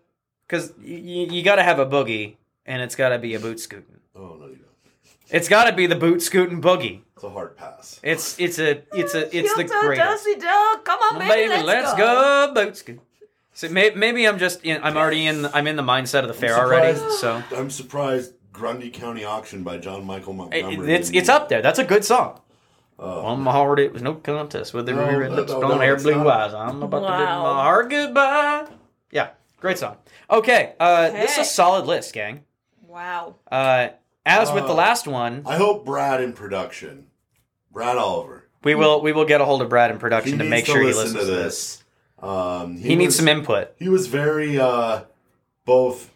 because 0.47 0.71
y- 0.79 0.85
y- 0.85 1.29
you 1.35 1.43
got 1.43 1.57
to 1.57 1.63
have 1.63 1.79
a 1.79 1.87
boogie, 1.87 2.35
and 2.67 2.83
it's 2.83 2.97
got 2.97 3.11
to 3.11 3.19
be 3.19 3.35
a 3.35 3.41
boot 3.41 3.59
scooting. 3.61 4.01
Oh 4.17 4.37
no, 4.39 4.47
you 4.47 4.57
don't. 4.57 4.67
It's 5.31 5.49
got 5.49 5.65
to 5.71 5.73
be 5.73 5.87
the 5.87 5.95
boot 5.97 6.21
scooting 6.23 6.61
boogie. 6.61 7.01
It's 7.15 7.25
a 7.25 7.31
hard 7.31 7.57
pass. 7.57 8.01
It's 8.03 8.39
it's 8.41 8.59
a 8.59 8.83
it's 8.93 9.15
a 9.15 9.25
it's 9.37 9.55
the 9.55 9.65
Filter 9.69 9.87
greatest. 9.87 10.25
Dusty 10.27 10.35
Dog. 10.41 10.85
Come 10.85 10.99
on, 11.01 11.19
baby, 11.21 11.49
Baby, 11.51 11.63
let's 11.63 11.95
go 11.95 12.53
boot 12.55 12.77
scoot. 12.77 13.01
So 13.53 13.69
may, 13.69 13.91
maybe 13.91 14.27
I'm 14.27 14.39
just 14.39 14.65
in, 14.65 14.81
I'm 14.83 14.97
already 14.97 15.27
in 15.27 15.47
I'm 15.47 15.67
in 15.67 15.77
the 15.77 15.83
mindset 15.83 16.23
of 16.23 16.29
the 16.29 16.35
fair 16.35 16.57
already. 16.59 16.99
So 17.19 17.43
I'm 17.57 17.71
surprised. 17.71 18.33
Grundy 18.53 18.91
County 18.91 19.25
Auction 19.25 19.63
by 19.63 19.79
John 19.79 20.05
Michael 20.05 20.33
It- 20.33 20.63
Montgomery. 20.65 20.93
it's 20.95 21.11
it's 21.11 21.29
up 21.29 21.49
there. 21.49 21.63
That's 21.63 21.79
a 21.79 21.85
good 21.85 22.05
song. 22.05 22.41
Oh. 22.99 23.21
On 23.23 23.41
my 23.41 23.53
heart, 23.53 23.79
it 23.81 23.93
was 23.95 24.03
no 24.03 24.15
contest 24.15 24.75
with 24.75 24.85
the 24.87 24.93
No, 24.93 25.19
red 25.19 25.33
lips, 25.33 25.51
no, 25.51 25.61
blonde 25.61 25.77
no, 25.77 25.81
hair, 25.81 25.97
blue 25.97 26.17
not. 26.17 26.27
eyes. 26.27 26.53
I'm 26.55 26.83
about 26.83 27.01
to 27.01 27.07
bid 27.07 27.25
Wow. 27.25 27.43
my 27.55 27.63
heart 27.63 27.89
goodbye. 27.91 28.67
Yeah, 29.11 29.29
great 29.59 29.79
song. 29.79 29.97
Okay, 30.31 30.75
uh, 30.79 31.09
this 31.11 31.33
is 31.33 31.39
a 31.39 31.45
solid 31.45 31.87
list, 31.87 32.13
gang. 32.13 32.45
Wow. 32.87 33.37
Uh, 33.51 33.89
as 34.27 34.53
with 34.53 34.65
the 34.67 34.73
Uh, 34.73 34.75
last 34.75 35.09
one, 35.09 35.45
I 35.47 35.57
hope 35.57 35.87
Brad 35.87 36.21
in 36.21 36.35
production, 36.35 37.07
Brad 37.73 37.97
Oliver, 37.97 38.49
we 38.65 38.75
will 38.75 39.01
we 39.01 39.13
will 39.13 39.25
get 39.25 39.41
a 39.41 39.47
hold 39.47 39.63
of 39.63 39.71
Brad 39.71 39.91
in 39.91 39.99
production 39.99 40.37
to 40.39 40.45
make 40.45 40.67
to 40.67 40.73
sure 40.73 40.81
he 40.83 40.89
listens 40.89 41.13
to 41.15 41.21
to 41.21 41.25
this. 41.25 41.77
this. 41.77 41.85
Um, 42.23 42.77
He 42.77 42.97
needs 42.97 43.09
was- 43.13 43.17
some 43.17 43.29
input. 43.29 43.73
He 43.79 43.89
was 43.89 44.09
very 44.09 44.59
uh, 44.61 45.05
both 45.65 46.10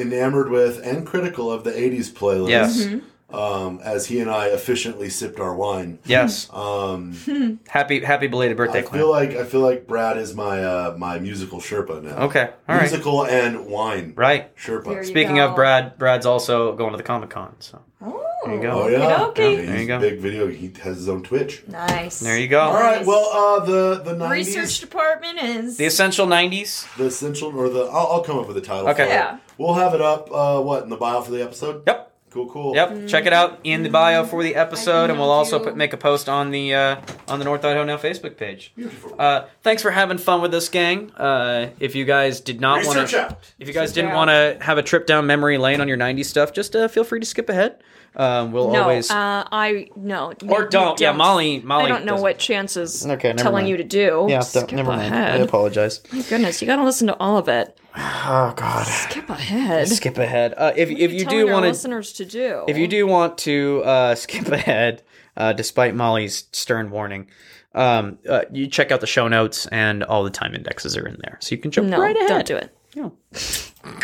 enamored 0.00 0.50
with 0.50 0.84
and 0.84 1.06
critical 1.06 1.50
of 1.52 1.64
the 1.64 1.70
'80s 1.72 2.10
playlist. 2.10 2.48
Yes, 2.50 2.86
Um, 3.32 3.78
as 3.84 4.06
he 4.06 4.18
and 4.18 4.28
I 4.28 4.46
efficiently 4.48 5.08
sipped 5.08 5.38
our 5.38 5.54
wine. 5.54 5.98
yes. 6.04 6.48
Um, 6.54 7.14
Happy 7.68 8.00
happy 8.04 8.26
belated 8.26 8.56
birthday, 8.56 8.80
I 8.80 8.82
Clint. 8.82 9.00
feel 9.02 9.10
like 9.10 9.30
I 9.36 9.44
feel 9.44 9.60
like 9.60 9.86
Brad 9.86 10.16
is 10.18 10.34
my 10.34 10.64
uh, 10.64 10.94
my 10.98 11.18
musical 11.20 11.60
Sherpa 11.60 12.02
now. 12.02 12.16
Okay, 12.26 12.48
all 12.68 12.74
right, 12.74 12.80
musical 12.80 13.24
and 13.26 13.66
wine 13.66 14.14
right. 14.16 14.54
Sherpa. 14.56 15.04
Speaking 15.04 15.36
go. 15.36 15.48
of 15.50 15.54
Brad, 15.54 15.96
Brad's 15.98 16.26
also 16.26 16.74
going 16.74 16.90
to 16.90 16.96
the 16.96 17.04
Comic 17.04 17.30
Con. 17.30 17.54
So 17.60 17.80
Oh, 18.02 18.24
There 18.46 18.54
you 18.54 18.62
go. 18.62 18.82
Oh 18.84 18.88
yeah, 18.88 19.24
Okay. 19.26 19.56
He's 19.56 19.66
There 19.66 19.80
you 19.80 19.86
go. 19.86 20.00
Big 20.00 20.18
video. 20.20 20.46
He 20.48 20.72
has 20.82 20.96
his 20.96 21.08
own 21.08 21.22
Twitch. 21.22 21.62
Nice. 21.68 22.20
there 22.20 22.38
you 22.38 22.48
go. 22.48 22.60
All 22.60 22.72
right. 22.74 23.04
Well, 23.04 23.28
uh, 23.60 23.64
the 23.64 24.00
the 24.02 24.14
'90s, 24.14 24.30
Research 24.30 24.80
department 24.80 25.38
is 25.42 25.76
The 25.76 25.84
essential 25.84 26.26
'90s. 26.26 26.96
the 26.96 27.04
essential, 27.06 27.54
or 27.54 27.68
the 27.68 27.82
I'll, 27.84 28.06
I'll 28.12 28.22
come 28.22 28.38
up 28.38 28.48
with 28.48 28.56
a 28.56 28.62
title. 28.62 28.88
Okay. 28.88 29.04
for 29.04 29.10
it. 29.10 29.14
Yeah. 29.14 29.38
We'll 29.58 29.74
have 29.74 29.92
it 29.94 30.00
up. 30.00 30.30
Uh, 30.32 30.60
what 30.62 30.82
in 30.84 30.88
the 30.88 30.96
bio 30.96 31.20
for 31.20 31.30
the 31.30 31.42
episode? 31.42 31.82
Yep. 31.86 32.09
Cool. 32.30 32.46
Cool. 32.46 32.74
Yep, 32.76 33.08
check 33.08 33.26
it 33.26 33.32
out 33.32 33.58
in 33.64 33.82
the 33.82 33.88
bio 33.90 34.24
for 34.24 34.42
the 34.44 34.54
episode, 34.54 35.10
and 35.10 35.18
we'll 35.18 35.30
also 35.30 35.58
put, 35.58 35.76
make 35.76 35.92
a 35.92 35.96
post 35.96 36.28
on 36.28 36.52
the 36.52 36.72
uh, 36.74 37.00
on 37.26 37.40
the 37.40 37.44
North 37.44 37.64
Idaho 37.64 37.84
Now 37.84 37.96
Facebook 37.96 38.36
page. 38.36 38.72
Beautiful. 38.76 39.16
Uh, 39.18 39.46
thanks 39.62 39.82
for 39.82 39.90
having 39.90 40.16
fun 40.16 40.40
with 40.40 40.52
this, 40.52 40.68
gang. 40.68 41.10
Uh, 41.16 41.70
if 41.80 41.96
you 41.96 42.04
guys 42.04 42.40
did 42.40 42.60
not 42.60 42.86
want 42.86 43.08
to, 43.08 43.36
if 43.58 43.66
you 43.66 43.74
guys 43.74 43.92
didn't 43.92 44.12
want 44.12 44.28
to 44.30 44.58
have 44.60 44.78
a 44.78 44.82
trip 44.82 45.06
down 45.06 45.26
memory 45.26 45.58
lane 45.58 45.80
on 45.80 45.88
your 45.88 45.96
'90s 45.96 46.26
stuff, 46.26 46.52
just 46.52 46.76
uh, 46.76 46.86
feel 46.86 47.02
free 47.02 47.18
to 47.18 47.26
skip 47.26 47.48
ahead. 47.48 47.82
Um, 48.16 48.50
we'll 48.52 48.70
no. 48.72 48.82
always 48.82 49.08
Uh, 49.10 49.44
I 49.52 49.88
no. 49.94 50.32
or 50.48 50.62
you 50.62 50.68
don't. 50.68 51.00
Yeah, 51.00 51.12
Molly. 51.12 51.60
Molly. 51.60 51.84
I 51.84 51.88
don't 51.88 52.04
know 52.04 52.12
doesn't- 52.14 52.22
what 52.22 52.38
chances 52.38 53.06
Okay, 53.06 53.28
never 53.28 53.38
telling 53.38 53.64
mind. 53.64 53.68
you 53.68 53.76
to 53.76 53.84
do. 53.84 54.26
Yeah, 54.28 54.40
Skip 54.40 54.68
don't- 54.68 54.76
never 54.76 54.90
mind. 54.92 55.14
I 55.14 55.36
apologize. 55.36 56.00
My 56.12 56.22
goodness, 56.22 56.60
you 56.60 56.66
got 56.66 56.76
to 56.76 56.84
listen 56.84 57.06
to 57.06 57.16
all 57.18 57.36
of 57.38 57.48
it. 57.48 57.78
Oh 57.96 58.52
God. 58.56 58.86
Skip 58.86 59.30
ahead. 59.30 59.88
Skip 59.88 60.18
ahead. 60.18 60.54
Uh, 60.56 60.72
if 60.76 60.90
if 60.90 61.12
you 61.12 61.24
Telling 61.24 61.46
do 61.46 61.52
want 61.52 61.64
to 61.64 61.68
listeners 61.68 62.12
to 62.14 62.24
do. 62.24 62.64
If 62.68 62.76
you 62.76 62.88
do 62.88 63.06
want 63.06 63.38
to 63.38 63.82
uh, 63.84 64.14
skip 64.16 64.48
ahead, 64.48 65.02
uh, 65.36 65.52
despite 65.52 65.94
Molly's 65.94 66.46
stern 66.52 66.90
warning, 66.90 67.28
um, 67.74 68.18
uh, 68.28 68.42
you 68.52 68.66
check 68.66 68.90
out 68.90 69.00
the 69.00 69.06
show 69.06 69.28
notes 69.28 69.66
and 69.68 70.02
all 70.02 70.24
the 70.24 70.30
time 70.30 70.54
indexes 70.54 70.96
are 70.96 71.06
in 71.06 71.16
there, 71.22 71.38
so 71.40 71.54
you 71.54 71.60
can 71.60 71.70
jump 71.70 71.88
no, 71.88 72.00
right 72.00 72.16
ahead. 72.16 72.28
No, 72.28 72.34
don't 72.36 72.46
do 72.46 72.56
it. 72.56 72.76
Yeah. 72.94 73.08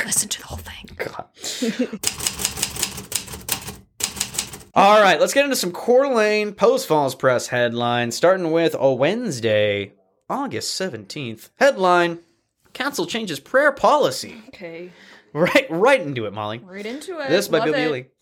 Listen 0.05 0.29
to 0.29 0.41
the 0.41 0.47
whole 0.47 0.59
thing. 0.59 0.97
God. 0.97 2.63
all 4.77 5.01
right, 5.01 5.19
let's 5.19 5.33
get 5.35 5.45
into 5.45 5.57
some 5.57 5.73
Coeur 5.73 6.05
d'Alene 6.05 6.53
Post 6.53 6.87
Falls 6.87 7.15
Press 7.15 7.49
headlines, 7.49 8.15
starting 8.15 8.53
with 8.53 8.77
a 8.79 8.93
Wednesday, 8.93 9.95
August 10.29 10.75
seventeenth 10.75 11.51
headline: 11.57 12.19
Council 12.75 13.07
changes 13.07 13.41
prayer 13.41 13.73
policy. 13.73 14.43
Okay, 14.49 14.91
Right, 15.33 15.67
right 15.69 16.01
into 16.01 16.27
it, 16.27 16.33
Molly. 16.33 16.61
right 16.65 16.87
into 16.87 17.19
it. 17.21 17.29
This 17.29 17.49
by 17.49 17.59
Love 17.59 17.73
Bill 17.73 17.95
it. 17.95 18.13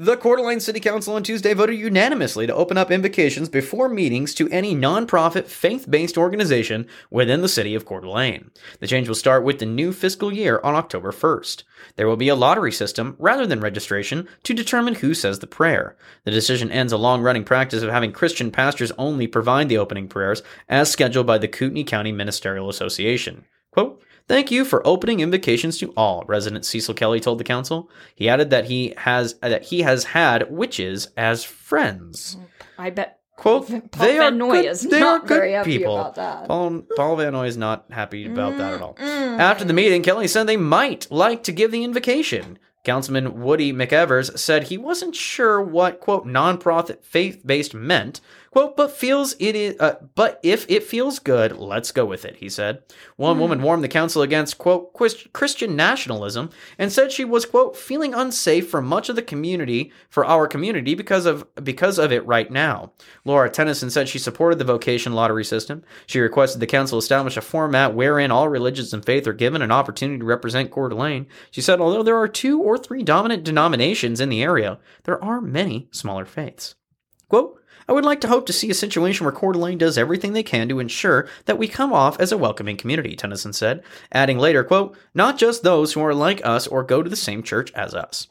The 0.00 0.16
Coeur 0.16 0.36
d'Alene 0.36 0.60
City 0.60 0.78
Council 0.78 1.16
on 1.16 1.24
Tuesday 1.24 1.54
voted 1.54 1.76
unanimously 1.76 2.46
to 2.46 2.54
open 2.54 2.78
up 2.78 2.92
invocations 2.92 3.48
before 3.48 3.88
meetings 3.88 4.32
to 4.34 4.48
any 4.50 4.72
nonprofit 4.72 5.46
faith-based 5.46 6.16
organization 6.16 6.86
within 7.10 7.42
the 7.42 7.48
city 7.48 7.74
of 7.74 7.84
Coeur 7.84 8.02
d'Alene. 8.02 8.52
The 8.78 8.86
change 8.86 9.08
will 9.08 9.16
start 9.16 9.42
with 9.42 9.58
the 9.58 9.66
new 9.66 9.92
fiscal 9.92 10.32
year 10.32 10.60
on 10.62 10.76
October 10.76 11.10
1st. 11.10 11.64
There 11.96 12.06
will 12.06 12.16
be 12.16 12.28
a 12.28 12.36
lottery 12.36 12.70
system 12.70 13.16
rather 13.18 13.44
than 13.44 13.58
registration 13.58 14.28
to 14.44 14.54
determine 14.54 14.94
who 14.94 15.14
says 15.14 15.40
the 15.40 15.48
prayer. 15.48 15.96
The 16.22 16.30
decision 16.30 16.70
ends 16.70 16.92
a 16.92 16.96
long-running 16.96 17.42
practice 17.42 17.82
of 17.82 17.90
having 17.90 18.12
Christian 18.12 18.52
pastors 18.52 18.92
only 18.98 19.26
provide 19.26 19.68
the 19.68 19.78
opening 19.78 20.06
prayers 20.06 20.44
as 20.68 20.88
scheduled 20.92 21.26
by 21.26 21.38
the 21.38 21.48
Kootenai 21.48 21.82
County 21.82 22.12
Ministerial 22.12 22.68
Association. 22.68 23.46
Quote, 23.72 24.00
Thank 24.28 24.50
you 24.50 24.64
for 24.66 24.86
opening 24.86 25.20
invocations 25.20 25.78
to 25.78 25.92
all, 25.96 26.24
resident 26.28 26.66
Cecil 26.66 26.94
Kelly 26.94 27.18
told 27.18 27.38
the 27.38 27.44
council. 27.44 27.90
He 28.14 28.28
added 28.28 28.50
that 28.50 28.66
he 28.66 28.94
has 28.98 29.34
that 29.40 29.64
he 29.64 29.80
has 29.82 30.04
had 30.04 30.50
witches 30.50 31.08
as 31.16 31.44
friends. 31.44 32.36
I 32.76 32.90
bet. 32.90 33.14
Quote, 33.36 33.68
Paul 33.68 34.06
they 34.06 34.18
are 34.18 34.30
Van 34.30 34.38
Noy 34.38 34.62
good, 34.62 34.64
is 34.64 34.82
they 34.82 34.98
not 34.98 35.22
are 35.22 35.26
good 35.26 35.36
very 35.36 35.52
happy 35.52 35.78
people. 35.78 35.96
about 35.96 36.16
that. 36.16 36.48
Paul, 36.48 36.82
Paul 36.96 37.16
Van 37.16 37.32
Noy 37.32 37.46
is 37.46 37.56
not 37.56 37.86
happy 37.88 38.26
about 38.26 38.58
that 38.58 38.74
at 38.74 38.82
all. 38.82 38.96
After 38.98 39.64
the 39.64 39.72
meeting, 39.72 40.02
Kelly 40.02 40.26
said 40.26 40.48
they 40.48 40.56
might 40.56 41.08
like 41.08 41.44
to 41.44 41.52
give 41.52 41.70
the 41.70 41.84
invocation. 41.84 42.58
Councilman 42.82 43.40
Woody 43.40 43.72
McEvers 43.72 44.36
said 44.38 44.64
he 44.64 44.78
wasn't 44.78 45.14
sure 45.14 45.60
what, 45.60 46.00
quote, 46.00 46.26
nonprofit 46.26 47.04
faith 47.04 47.42
based 47.46 47.74
meant, 47.74 48.20
quote, 48.50 48.76
but 48.76 48.90
feels 48.90 49.34
it 49.38 49.54
is, 49.54 49.76
uh, 49.80 49.96
but 50.14 50.40
if 50.42 50.68
it 50.70 50.82
feels 50.82 51.18
good, 51.18 51.56
let's 51.56 51.92
go 51.92 52.04
with 52.04 52.24
it, 52.24 52.36
he 52.36 52.48
said. 52.48 52.82
One 53.16 53.38
woman 53.38 53.62
warned 53.62 53.84
the 53.84 53.88
council 53.88 54.22
against, 54.22 54.58
quote, 54.58 54.92
Christian 54.92 55.76
nationalism 55.76 56.50
and 56.78 56.92
said 56.92 57.12
she 57.12 57.24
was, 57.24 57.46
quote, 57.46 57.76
feeling 57.76 58.14
unsafe 58.14 58.68
for 58.68 58.80
much 58.80 59.08
of 59.08 59.16
the 59.16 59.22
community, 59.22 59.92
for 60.08 60.24
our 60.24 60.46
community, 60.46 60.94
because 60.94 61.26
of, 61.26 61.46
because 61.62 61.98
of 61.98 62.12
it 62.12 62.26
right 62.26 62.50
now. 62.50 62.92
Laura 63.24 63.50
Tennyson 63.50 63.90
said 63.90 64.08
she 64.08 64.18
supported 64.18 64.58
the 64.58 64.64
vocation 64.64 65.12
lottery 65.12 65.44
system. 65.44 65.82
She 66.06 66.20
requested 66.20 66.60
the 66.60 66.66
council 66.66 66.98
establish 66.98 67.36
a 67.36 67.40
format 67.40 67.94
wherein 67.94 68.30
all 68.30 68.48
religions 68.48 68.92
and 68.92 69.04
faith 69.04 69.26
are 69.26 69.32
given 69.32 69.62
an 69.62 69.72
opportunity 69.72 70.18
to 70.18 70.24
represent 70.24 70.70
Coeur 70.70 70.88
d'Alene. 70.88 71.26
She 71.50 71.60
said, 71.60 71.80
although 71.80 72.02
there 72.02 72.18
are 72.18 72.28
two 72.28 72.60
or 72.60 72.78
three 72.78 73.02
dominant 73.02 73.44
denominations 73.44 74.20
in 74.20 74.28
the 74.28 74.42
area, 74.42 74.78
there 75.04 75.22
are 75.22 75.40
many 75.40 75.88
smaller 75.90 76.24
faiths. 76.24 76.74
Quote, 77.28 77.60
I 77.88 77.92
would 77.92 78.04
like 78.04 78.20
to 78.20 78.28
hope 78.28 78.44
to 78.46 78.52
see 78.52 78.68
a 78.68 78.74
situation 78.74 79.24
where 79.24 79.32
Coeur 79.32 79.52
d'Alene 79.52 79.78
does 79.78 79.96
everything 79.96 80.34
they 80.34 80.42
can 80.42 80.68
to 80.68 80.78
ensure 80.78 81.26
that 81.46 81.56
we 81.56 81.68
come 81.68 81.90
off 81.90 82.20
as 82.20 82.30
a 82.30 82.36
welcoming 82.36 82.76
community, 82.76 83.16
Tennyson 83.16 83.54
said, 83.54 83.82
adding 84.12 84.38
later, 84.38 84.62
quote, 84.62 84.94
not 85.14 85.38
just 85.38 85.62
those 85.62 85.94
who 85.94 86.02
are 86.02 86.12
like 86.12 86.44
us 86.44 86.66
or 86.66 86.82
go 86.82 87.02
to 87.02 87.08
the 87.08 87.16
same 87.16 87.42
church 87.42 87.72
as 87.72 87.94
us. 87.94 88.28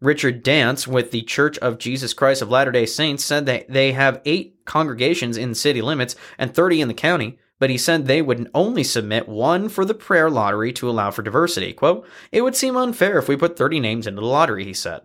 Richard 0.00 0.42
Dance 0.42 0.86
with 0.86 1.10
the 1.10 1.22
Church 1.22 1.56
of 1.58 1.78
Jesus 1.78 2.12
Christ 2.12 2.42
of 2.42 2.50
Latter 2.50 2.70
day 2.70 2.84
Saints 2.84 3.24
said 3.24 3.46
that 3.46 3.70
they 3.70 3.92
have 3.92 4.20
eight 4.26 4.58
congregations 4.66 5.38
in 5.38 5.54
city 5.54 5.80
limits 5.80 6.14
and 6.36 6.54
30 6.54 6.82
in 6.82 6.88
the 6.88 6.94
county, 6.94 7.38
but 7.58 7.70
he 7.70 7.78
said 7.78 8.06
they 8.06 8.20
would 8.20 8.50
only 8.54 8.84
submit 8.84 9.26
one 9.26 9.70
for 9.70 9.86
the 9.86 9.94
prayer 9.94 10.28
lottery 10.28 10.72
to 10.74 10.88
allow 10.88 11.10
for 11.10 11.22
diversity. 11.22 11.72
Quote, 11.72 12.06
It 12.30 12.42
would 12.42 12.56
seem 12.56 12.76
unfair 12.76 13.18
if 13.18 13.26
we 13.26 13.36
put 13.36 13.56
30 13.56 13.80
names 13.80 14.06
into 14.06 14.20
the 14.20 14.26
lottery, 14.26 14.64
he 14.64 14.74
said. 14.74 15.00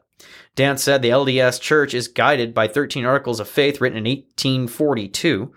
Dance 0.55 0.83
said 0.83 1.01
the 1.01 1.09
LDS 1.09 1.59
Church 1.59 1.93
is 1.93 2.07
guided 2.07 2.53
by 2.53 2.67
13 2.67 3.05
Articles 3.05 3.39
of 3.39 3.47
Faith 3.47 3.81
written 3.81 3.97
in 3.97 4.03
1842. 4.05 5.51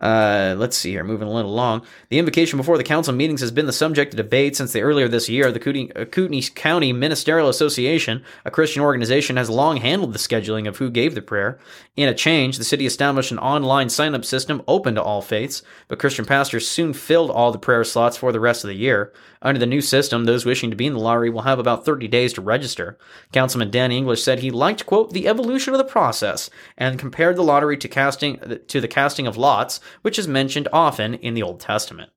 Uh, 0.00 0.54
let's 0.58 0.76
see 0.76 0.90
here, 0.90 1.04
moving 1.04 1.26
a 1.26 1.32
little 1.32 1.50
along. 1.50 1.82
The 2.10 2.18
invocation 2.18 2.58
before 2.58 2.76
the 2.76 2.84
council 2.84 3.14
meetings 3.14 3.40
has 3.40 3.50
been 3.50 3.64
the 3.64 3.72
subject 3.72 4.12
of 4.12 4.18
debate 4.18 4.54
since 4.54 4.72
the 4.72 4.82
earlier 4.82 5.08
this 5.08 5.30
year. 5.30 5.50
The 5.50 5.58
Kootenai, 5.58 6.48
uh, 6.50 6.54
County 6.54 6.92
Ministerial 6.92 7.48
Association, 7.48 8.22
a 8.44 8.50
Christian 8.50 8.82
organization, 8.82 9.38
has 9.38 9.48
long 9.48 9.78
handled 9.78 10.12
the 10.12 10.18
scheduling 10.18 10.68
of 10.68 10.76
who 10.76 10.90
gave 10.90 11.14
the 11.14 11.22
prayer. 11.22 11.58
In 11.96 12.10
a 12.10 12.14
change, 12.14 12.58
the 12.58 12.64
city 12.64 12.84
established 12.84 13.30
an 13.30 13.38
online 13.38 13.88
sign 13.88 14.14
up 14.14 14.26
system 14.26 14.62
open 14.68 14.96
to 14.96 15.02
all 15.02 15.22
faiths, 15.22 15.62
but 15.88 15.98
Christian 15.98 16.26
pastors 16.26 16.68
soon 16.68 16.92
filled 16.92 17.30
all 17.30 17.50
the 17.50 17.58
prayer 17.58 17.82
slots 17.82 18.18
for 18.18 18.32
the 18.32 18.40
rest 18.40 18.64
of 18.64 18.68
the 18.68 18.76
year. 18.76 19.14
Under 19.46 19.60
the 19.60 19.66
new 19.66 19.80
system, 19.80 20.24
those 20.24 20.44
wishing 20.44 20.70
to 20.70 20.76
be 20.76 20.86
in 20.86 20.94
the 20.94 20.98
lottery 20.98 21.30
will 21.30 21.42
have 21.42 21.60
about 21.60 21.84
30 21.84 22.08
days 22.08 22.32
to 22.32 22.40
register. 22.40 22.98
Councilman 23.32 23.70
Dan 23.70 23.92
English 23.92 24.20
said 24.20 24.40
he 24.40 24.50
liked, 24.50 24.86
quote, 24.86 25.12
the 25.12 25.28
evolution 25.28 25.72
of 25.72 25.78
the 25.78 25.84
process 25.84 26.50
and 26.76 26.98
compared 26.98 27.36
the 27.36 27.44
lottery 27.44 27.76
to 27.76 27.86
casting 27.86 28.58
to 28.66 28.80
the 28.80 28.88
casting 28.88 29.24
of 29.24 29.36
lots, 29.36 29.78
which 30.02 30.18
is 30.18 30.26
mentioned 30.26 30.66
often 30.72 31.14
in 31.14 31.34
the 31.34 31.44
Old 31.44 31.60
Testament. 31.60 32.10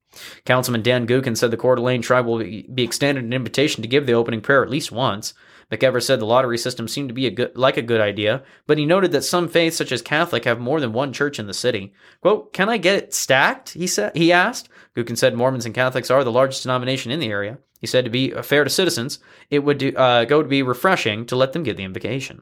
Councilman 0.43 0.81
Dan 0.81 1.05
Gookin 1.05 1.37
said 1.37 1.51
the 1.51 1.57
Coeur 1.57 1.75
d'Alene 1.75 2.01
tribe 2.01 2.25
will 2.25 2.39
be 2.39 2.83
extended 2.83 3.23
an 3.23 3.31
invitation 3.31 3.83
to 3.83 3.87
give 3.87 4.07
the 4.07 4.13
opening 4.13 4.41
prayer 4.41 4.63
at 4.63 4.71
least 4.71 4.91
once. 4.91 5.35
McEver 5.71 6.01
said 6.01 6.19
the 6.19 6.25
lottery 6.25 6.57
system 6.57 6.87
seemed 6.87 7.09
to 7.09 7.13
be 7.13 7.27
a 7.27 7.31
good, 7.31 7.55
like 7.55 7.77
a 7.77 7.83
good 7.83 8.01
idea, 8.01 8.41
but 8.65 8.79
he 8.79 8.87
noted 8.87 9.11
that 9.11 9.21
some 9.21 9.47
faiths, 9.47 9.77
such 9.77 9.91
as 9.91 10.01
Catholic, 10.01 10.45
have 10.45 10.59
more 10.59 10.79
than 10.79 10.93
one 10.93 11.13
church 11.13 11.37
in 11.37 11.45
the 11.45 11.53
city. 11.53 11.93
"Quote: 12.21 12.53
Can 12.53 12.69
I 12.69 12.77
get 12.77 12.95
it 12.95 13.13
stacked?" 13.13 13.73
He 13.73 13.85
said. 13.85 14.15
He 14.15 14.31
asked. 14.31 14.67
Gookin 14.95 15.17
said 15.17 15.35
Mormons 15.35 15.65
and 15.65 15.75
Catholics 15.75 16.09
are 16.09 16.23
the 16.23 16.31
largest 16.31 16.63
denomination 16.63 17.11
in 17.11 17.19
the 17.19 17.29
area. 17.29 17.59
He 17.79 17.87
said 17.87 18.05
to 18.05 18.11
be 18.11 18.31
fair 18.31 18.63
to 18.63 18.69
citizens, 18.69 19.19
it 19.49 19.59
would 19.59 19.77
do, 19.77 19.95
uh, 19.95 20.25
go 20.25 20.41
to 20.41 20.47
be 20.47 20.63
refreshing 20.63 21.25
to 21.27 21.35
let 21.35 21.53
them 21.53 21.63
get 21.63 21.77
the 21.77 21.83
invocation. 21.83 22.41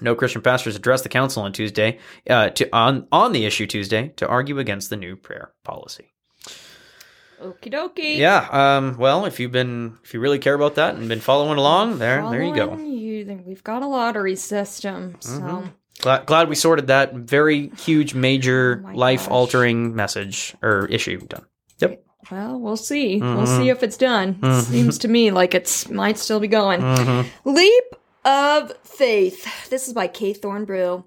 No 0.00 0.14
Christian 0.14 0.42
pastors 0.42 0.76
addressed 0.76 1.02
the 1.02 1.08
council 1.08 1.42
on 1.42 1.52
Tuesday 1.52 1.98
uh, 2.30 2.50
to 2.50 2.68
on 2.72 3.08
on 3.10 3.32
the 3.32 3.44
issue 3.44 3.66
Tuesday 3.66 4.08
to 4.16 4.28
argue 4.28 4.58
against 4.58 4.90
the 4.90 4.96
new 4.96 5.16
prayer 5.16 5.52
policy. 5.64 6.12
Okie 7.42 7.72
dokie. 7.72 8.16
Yeah. 8.16 8.48
Um, 8.50 8.96
well, 8.96 9.24
if 9.24 9.38
you've 9.38 9.52
been, 9.52 9.98
if 10.02 10.14
you 10.14 10.20
really 10.20 10.38
care 10.38 10.54
about 10.54 10.76
that 10.76 10.96
and 10.96 11.08
been 11.08 11.20
following 11.20 11.58
along, 11.58 11.98
there, 11.98 12.28
there 12.30 12.42
you 12.42 12.54
go. 12.54 12.76
You, 12.76 13.42
we've 13.44 13.62
got 13.62 13.82
a 13.82 13.86
lottery 13.86 14.36
system. 14.36 15.16
So 15.20 15.30
Mm-hmm. 15.30 15.68
Glad, 16.00 16.26
glad 16.26 16.48
we 16.48 16.54
sorted 16.54 16.86
that 16.88 17.12
very 17.14 17.70
huge, 17.70 18.14
major, 18.14 18.84
Oh 18.86 18.92
life-altering 18.92 19.96
message 19.96 20.54
or 20.62 20.86
issue 20.86 21.18
done. 21.26 21.44
Well, 22.30 22.58
we'll 22.60 22.76
see. 22.76 23.20
Mm-hmm. 23.20 23.36
We'll 23.36 23.46
see 23.46 23.68
if 23.70 23.82
it's 23.82 23.96
done. 23.96 24.42
Seems 24.62 24.98
to 24.98 25.08
me 25.08 25.30
like 25.30 25.54
it's 25.54 25.88
might 25.88 26.18
still 26.18 26.40
be 26.40 26.48
going. 26.48 26.80
Mm-hmm. 26.80 27.48
Leap 27.48 27.84
of 28.24 28.76
Faith. 28.82 29.70
This 29.70 29.88
is 29.88 29.94
by 29.94 30.08
Kaye 30.08 30.34
Thornbrugh. 30.34 31.04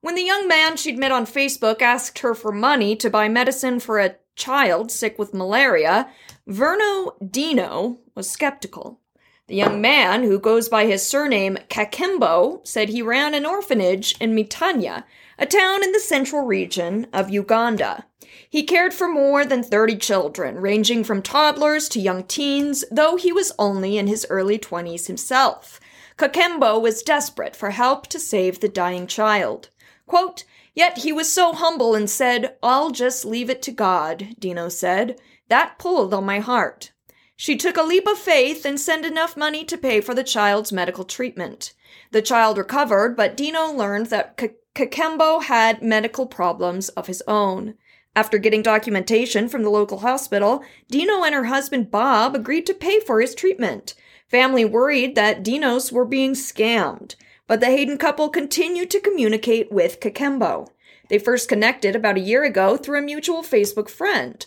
When 0.00 0.14
the 0.14 0.22
young 0.22 0.48
man 0.48 0.76
she'd 0.76 0.98
met 0.98 1.12
on 1.12 1.26
Facebook 1.26 1.82
asked 1.82 2.20
her 2.20 2.34
for 2.34 2.52
money 2.52 2.96
to 2.96 3.10
buy 3.10 3.28
medicine 3.28 3.80
for 3.80 3.98
a 3.98 4.16
child 4.36 4.90
sick 4.90 5.18
with 5.18 5.34
malaria, 5.34 6.08
Verna 6.46 7.10
Dino 7.28 7.98
was 8.14 8.30
skeptical. 8.30 9.00
The 9.48 9.56
young 9.56 9.80
man, 9.80 10.22
who 10.22 10.38
goes 10.38 10.68
by 10.68 10.86
his 10.86 11.04
surname 11.04 11.58
Kakembo, 11.68 12.64
said 12.66 12.88
he 12.88 13.02
ran 13.02 13.34
an 13.34 13.44
orphanage 13.44 14.16
in 14.20 14.34
Mityana, 14.34 15.02
a 15.38 15.46
town 15.46 15.82
in 15.82 15.90
the 15.90 15.98
central 15.98 16.46
region 16.46 17.08
of 17.12 17.30
Uganda. 17.30 18.06
He 18.50 18.64
cared 18.64 18.92
for 18.92 19.06
more 19.06 19.44
than 19.44 19.62
30 19.62 19.96
children, 19.98 20.60
ranging 20.60 21.04
from 21.04 21.22
toddlers 21.22 21.88
to 21.90 22.00
young 22.00 22.24
teens, 22.24 22.84
though 22.90 23.16
he 23.16 23.32
was 23.32 23.52
only 23.60 23.96
in 23.96 24.08
his 24.08 24.26
early 24.28 24.58
20s 24.58 25.06
himself. 25.06 25.78
Kakembo 26.18 26.80
was 26.80 27.04
desperate 27.04 27.54
for 27.54 27.70
help 27.70 28.08
to 28.08 28.18
save 28.18 28.58
the 28.58 28.68
dying 28.68 29.06
child. 29.06 29.68
Quote, 30.04 30.44
Yet 30.74 30.98
he 30.98 31.12
was 31.12 31.32
so 31.32 31.52
humble 31.52 31.94
and 31.94 32.10
said, 32.10 32.56
I'll 32.60 32.90
just 32.90 33.24
leave 33.24 33.50
it 33.50 33.62
to 33.62 33.70
God, 33.70 34.34
Dino 34.40 34.68
said. 34.68 35.20
That 35.48 35.78
pulled 35.78 36.12
on 36.12 36.24
my 36.24 36.40
heart. 36.40 36.90
She 37.36 37.56
took 37.56 37.76
a 37.76 37.82
leap 37.82 38.08
of 38.08 38.18
faith 38.18 38.64
and 38.64 38.80
sent 38.80 39.06
enough 39.06 39.36
money 39.36 39.64
to 39.64 39.78
pay 39.78 40.00
for 40.00 40.14
the 40.14 40.24
child's 40.24 40.72
medical 40.72 41.04
treatment. 41.04 41.72
The 42.10 42.20
child 42.20 42.58
recovered, 42.58 43.16
but 43.16 43.36
Dino 43.36 43.70
learned 43.70 44.06
that 44.06 44.36
Kakembo 44.74 45.44
had 45.44 45.82
medical 45.82 46.26
problems 46.26 46.88
of 46.90 47.06
his 47.06 47.22
own. 47.28 47.74
After 48.20 48.36
getting 48.36 48.60
documentation 48.60 49.48
from 49.48 49.62
the 49.62 49.70
local 49.70 50.00
hospital, 50.00 50.62
Dino 50.90 51.24
and 51.24 51.34
her 51.34 51.44
husband 51.44 51.90
Bob 51.90 52.36
agreed 52.36 52.66
to 52.66 52.74
pay 52.74 53.00
for 53.00 53.22
his 53.22 53.34
treatment. 53.34 53.94
Family 54.28 54.62
worried 54.62 55.14
that 55.14 55.42
Dinos 55.42 55.90
were 55.90 56.04
being 56.04 56.34
scammed, 56.34 57.14
but 57.46 57.60
the 57.60 57.70
Hayden 57.70 57.96
couple 57.96 58.28
continued 58.28 58.90
to 58.90 59.00
communicate 59.00 59.72
with 59.72 60.00
Kakembo. 60.00 60.68
They 61.08 61.18
first 61.18 61.48
connected 61.48 61.96
about 61.96 62.18
a 62.18 62.20
year 62.20 62.44
ago 62.44 62.76
through 62.76 62.98
a 62.98 63.02
mutual 63.02 63.42
Facebook 63.42 63.88
friend. 63.88 64.44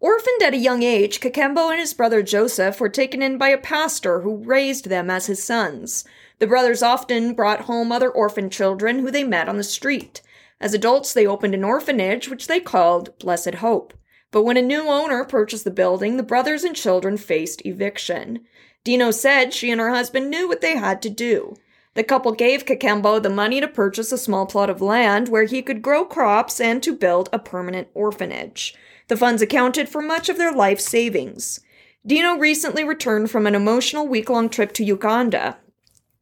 Orphaned 0.00 0.42
at 0.42 0.54
a 0.54 0.56
young 0.56 0.82
age, 0.82 1.20
Kakembo 1.20 1.70
and 1.70 1.78
his 1.78 1.94
brother 1.94 2.24
Joseph 2.24 2.80
were 2.80 2.88
taken 2.88 3.22
in 3.22 3.38
by 3.38 3.50
a 3.50 3.56
pastor 3.56 4.22
who 4.22 4.42
raised 4.42 4.88
them 4.88 5.08
as 5.10 5.26
his 5.26 5.40
sons. 5.40 6.04
The 6.40 6.48
brothers 6.48 6.82
often 6.82 7.34
brought 7.34 7.66
home 7.66 7.92
other 7.92 8.10
orphan 8.10 8.50
children 8.50 8.98
who 8.98 9.12
they 9.12 9.22
met 9.22 9.48
on 9.48 9.58
the 9.58 9.62
street. 9.62 10.22
As 10.62 10.74
adults, 10.74 11.12
they 11.12 11.26
opened 11.26 11.54
an 11.54 11.64
orphanage, 11.64 12.28
which 12.28 12.46
they 12.46 12.60
called 12.60 13.18
Blessed 13.18 13.56
Hope. 13.56 13.94
But 14.30 14.44
when 14.44 14.56
a 14.56 14.62
new 14.62 14.86
owner 14.86 15.24
purchased 15.24 15.64
the 15.64 15.72
building, 15.72 16.16
the 16.16 16.22
brothers 16.22 16.62
and 16.62 16.76
children 16.76 17.16
faced 17.16 17.66
eviction. 17.66 18.44
Dino 18.84 19.10
said 19.10 19.52
she 19.52 19.72
and 19.72 19.80
her 19.80 19.90
husband 19.90 20.30
knew 20.30 20.46
what 20.46 20.60
they 20.60 20.76
had 20.76 21.02
to 21.02 21.10
do. 21.10 21.56
The 21.94 22.04
couple 22.04 22.30
gave 22.30 22.64
Kakembo 22.64 23.20
the 23.20 23.28
money 23.28 23.60
to 23.60 23.66
purchase 23.66 24.12
a 24.12 24.18
small 24.18 24.46
plot 24.46 24.70
of 24.70 24.80
land 24.80 25.28
where 25.28 25.44
he 25.44 25.62
could 25.62 25.82
grow 25.82 26.04
crops 26.04 26.60
and 26.60 26.80
to 26.84 26.96
build 26.96 27.28
a 27.32 27.40
permanent 27.40 27.88
orphanage. 27.92 28.74
The 29.08 29.16
funds 29.16 29.42
accounted 29.42 29.88
for 29.88 30.00
much 30.00 30.28
of 30.28 30.38
their 30.38 30.52
life 30.52 30.80
savings. 30.80 31.58
Dino 32.06 32.38
recently 32.38 32.84
returned 32.84 33.32
from 33.32 33.48
an 33.48 33.56
emotional 33.56 34.06
week 34.06 34.30
long 34.30 34.48
trip 34.48 34.72
to 34.74 34.84
Uganda. 34.84 35.58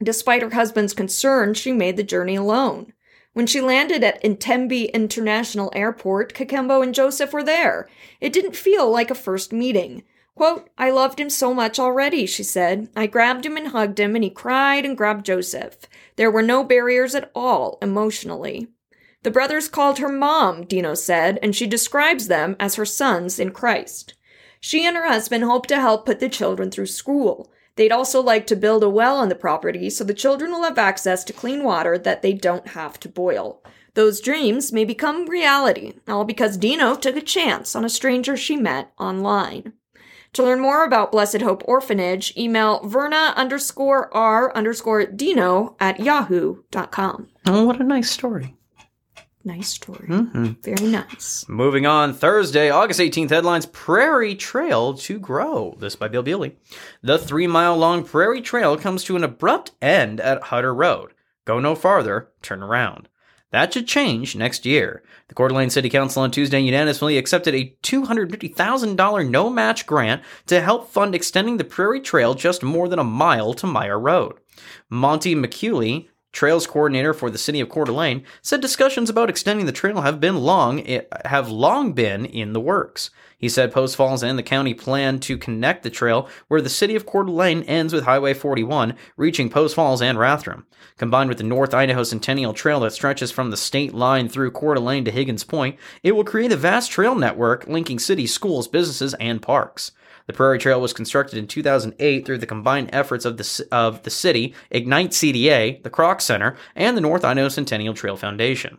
Despite 0.02 0.40
her 0.40 0.50
husband's 0.50 0.94
concern, 0.94 1.52
she 1.52 1.72
made 1.72 1.98
the 1.98 2.02
journey 2.02 2.36
alone. 2.36 2.94
When 3.32 3.46
she 3.46 3.60
landed 3.60 4.02
at 4.02 4.22
Entebbe 4.24 4.92
International 4.92 5.70
Airport, 5.74 6.34
Kakembo 6.34 6.82
and 6.82 6.94
Joseph 6.94 7.32
were 7.32 7.44
there. 7.44 7.88
It 8.20 8.32
didn't 8.32 8.56
feel 8.56 8.90
like 8.90 9.10
a 9.10 9.14
first 9.14 9.52
meeting. 9.52 10.02
Quote, 10.34 10.70
I 10.78 10.90
loved 10.90 11.20
him 11.20 11.30
so 11.30 11.54
much 11.54 11.78
already, 11.78 12.26
she 12.26 12.42
said. 12.42 12.88
I 12.96 13.06
grabbed 13.06 13.46
him 13.46 13.56
and 13.56 13.68
hugged 13.68 14.00
him, 14.00 14.14
and 14.14 14.24
he 14.24 14.30
cried 14.30 14.84
and 14.84 14.96
grabbed 14.96 15.26
Joseph. 15.26 15.76
There 16.16 16.30
were 16.30 16.42
no 16.42 16.64
barriers 16.64 17.14
at 17.14 17.30
all, 17.34 17.78
emotionally. 17.82 18.68
The 19.22 19.30
brothers 19.30 19.68
called 19.68 19.98
her 19.98 20.08
mom, 20.08 20.64
Dino 20.64 20.94
said, 20.94 21.38
and 21.42 21.54
she 21.54 21.66
describes 21.66 22.28
them 22.28 22.56
as 22.58 22.76
her 22.76 22.86
sons 22.86 23.38
in 23.38 23.50
Christ. 23.50 24.14
She 24.60 24.86
and 24.86 24.96
her 24.96 25.06
husband 25.06 25.44
hope 25.44 25.66
to 25.66 25.80
help 25.80 26.06
put 26.06 26.20
the 26.20 26.28
children 26.28 26.70
through 26.70 26.86
school. 26.86 27.52
They'd 27.80 27.92
also 27.92 28.20
like 28.20 28.46
to 28.48 28.56
build 28.56 28.84
a 28.84 28.90
well 28.90 29.16
on 29.16 29.30
the 29.30 29.34
property 29.34 29.88
so 29.88 30.04
the 30.04 30.12
children 30.12 30.50
will 30.50 30.64
have 30.64 30.76
access 30.76 31.24
to 31.24 31.32
clean 31.32 31.64
water 31.64 31.96
that 31.96 32.20
they 32.20 32.34
don't 32.34 32.68
have 32.68 33.00
to 33.00 33.08
boil. 33.08 33.62
Those 33.94 34.20
dreams 34.20 34.70
may 34.70 34.84
become 34.84 35.24
reality, 35.24 35.94
all 36.06 36.26
because 36.26 36.58
Dino 36.58 36.94
took 36.94 37.16
a 37.16 37.22
chance 37.22 37.74
on 37.74 37.82
a 37.82 37.88
stranger 37.88 38.36
she 38.36 38.54
met 38.54 38.92
online. 38.98 39.72
To 40.34 40.42
learn 40.42 40.60
more 40.60 40.84
about 40.84 41.10
Blessed 41.10 41.40
Hope 41.40 41.62
Orphanage, 41.66 42.36
email 42.36 42.86
verna 42.86 43.32
underscore 43.34 44.14
r 44.14 44.54
underscore 44.54 45.06
dino 45.06 45.74
at 45.80 46.00
yahoo.com. 46.00 47.28
Oh, 47.46 47.64
what 47.64 47.80
a 47.80 47.84
nice 47.84 48.10
story. 48.10 48.58
Nice 49.42 49.68
story. 49.68 50.06
Mm-hmm. 50.06 50.46
Very 50.62 50.86
nice. 50.86 51.46
Moving 51.48 51.86
on, 51.86 52.12
Thursday, 52.12 52.68
August 52.68 53.00
18th, 53.00 53.30
headlines 53.30 53.64
Prairie 53.64 54.34
Trail 54.34 54.92
to 54.94 55.18
Grow. 55.18 55.76
This 55.78 55.96
by 55.96 56.08
Bill 56.08 56.22
Buley. 56.22 56.56
The 57.02 57.18
three 57.18 57.46
mile 57.46 57.76
long 57.76 58.04
Prairie 58.04 58.42
Trail 58.42 58.76
comes 58.76 59.02
to 59.04 59.16
an 59.16 59.24
abrupt 59.24 59.72
end 59.80 60.20
at 60.20 60.42
Huetter 60.42 60.76
Road. 60.76 61.14
Go 61.46 61.58
no 61.58 61.74
farther, 61.74 62.28
turn 62.42 62.62
around. 62.62 63.08
That 63.50 63.72
should 63.72 63.88
change 63.88 64.36
next 64.36 64.64
year. 64.64 65.02
The 65.28 65.34
Coeur 65.34 65.48
d'Alene 65.48 65.70
City 65.70 65.88
Council 65.88 66.22
on 66.22 66.30
Tuesday 66.30 66.60
unanimously 66.60 67.18
accepted 67.18 67.54
a 67.54 67.74
$250,000 67.82 69.28
no 69.28 69.50
match 69.50 69.86
grant 69.86 70.22
to 70.46 70.60
help 70.60 70.90
fund 70.90 71.14
extending 71.14 71.56
the 71.56 71.64
Prairie 71.64 72.00
Trail 72.00 72.34
just 72.34 72.62
more 72.62 72.88
than 72.88 72.98
a 72.98 73.04
mile 73.04 73.54
to 73.54 73.66
Meyer 73.66 73.98
Road. 73.98 74.34
Monte 74.88 75.34
McCully, 75.34 76.08
trails 76.32 76.66
coordinator 76.66 77.12
for 77.12 77.30
the 77.30 77.38
city 77.38 77.60
of 77.60 77.68
Coeur 77.68 77.84
d'Alene, 77.84 78.24
said 78.42 78.60
discussions 78.60 79.10
about 79.10 79.30
extending 79.30 79.66
the 79.66 79.72
trail 79.72 80.02
have 80.02 80.20
been 80.20 80.36
long 80.36 80.80
eh, 80.86 81.02
have 81.24 81.48
long 81.48 81.92
been 81.92 82.24
in 82.24 82.52
the 82.52 82.60
works. 82.60 83.10
He 83.40 83.48
said 83.48 83.72
Post 83.72 83.96
Falls 83.96 84.22
and 84.22 84.38
the 84.38 84.42
county 84.42 84.74
plan 84.74 85.18
to 85.20 85.38
connect 85.38 85.82
the 85.82 85.90
trail 85.90 86.28
where 86.48 86.60
the 86.60 86.68
city 86.68 86.94
of 86.94 87.06
Coeur 87.06 87.24
d'Alene 87.24 87.62
ends 87.62 87.92
with 87.92 88.04
Highway 88.04 88.34
41, 88.34 88.94
reaching 89.16 89.48
Post 89.48 89.74
Falls 89.74 90.02
and 90.02 90.18
Rathdrum. 90.18 90.64
Combined 90.98 91.30
with 91.30 91.38
the 91.38 91.44
North 91.44 91.72
Idaho 91.72 92.02
Centennial 92.02 92.52
Trail 92.52 92.80
that 92.80 92.92
stretches 92.92 93.30
from 93.30 93.50
the 93.50 93.56
state 93.56 93.94
line 93.94 94.28
through 94.28 94.50
Coeur 94.50 94.74
d'Alene 94.74 95.06
to 95.06 95.10
Higgins 95.10 95.44
Point, 95.44 95.78
it 96.02 96.12
will 96.12 96.24
create 96.24 96.52
a 96.52 96.56
vast 96.56 96.90
trail 96.90 97.14
network 97.14 97.66
linking 97.66 97.98
cities, 97.98 98.34
schools, 98.34 98.68
businesses, 98.68 99.14
and 99.14 99.40
parks. 99.40 99.92
The 100.30 100.36
Prairie 100.36 100.60
Trail 100.60 100.80
was 100.80 100.92
constructed 100.92 101.38
in 101.38 101.48
2008 101.48 102.24
through 102.24 102.38
the 102.38 102.46
combined 102.46 102.90
efforts 102.92 103.24
of 103.24 103.36
the, 103.36 103.66
of 103.72 104.04
the 104.04 104.10
city, 104.10 104.54
Ignite 104.70 105.10
CDA, 105.10 105.82
the 105.82 105.90
Kroc 105.90 106.20
Center, 106.20 106.56
and 106.76 106.96
the 106.96 107.00
North 107.00 107.24
Idaho 107.24 107.48
Centennial 107.48 107.94
Trail 107.94 108.16
Foundation. 108.16 108.78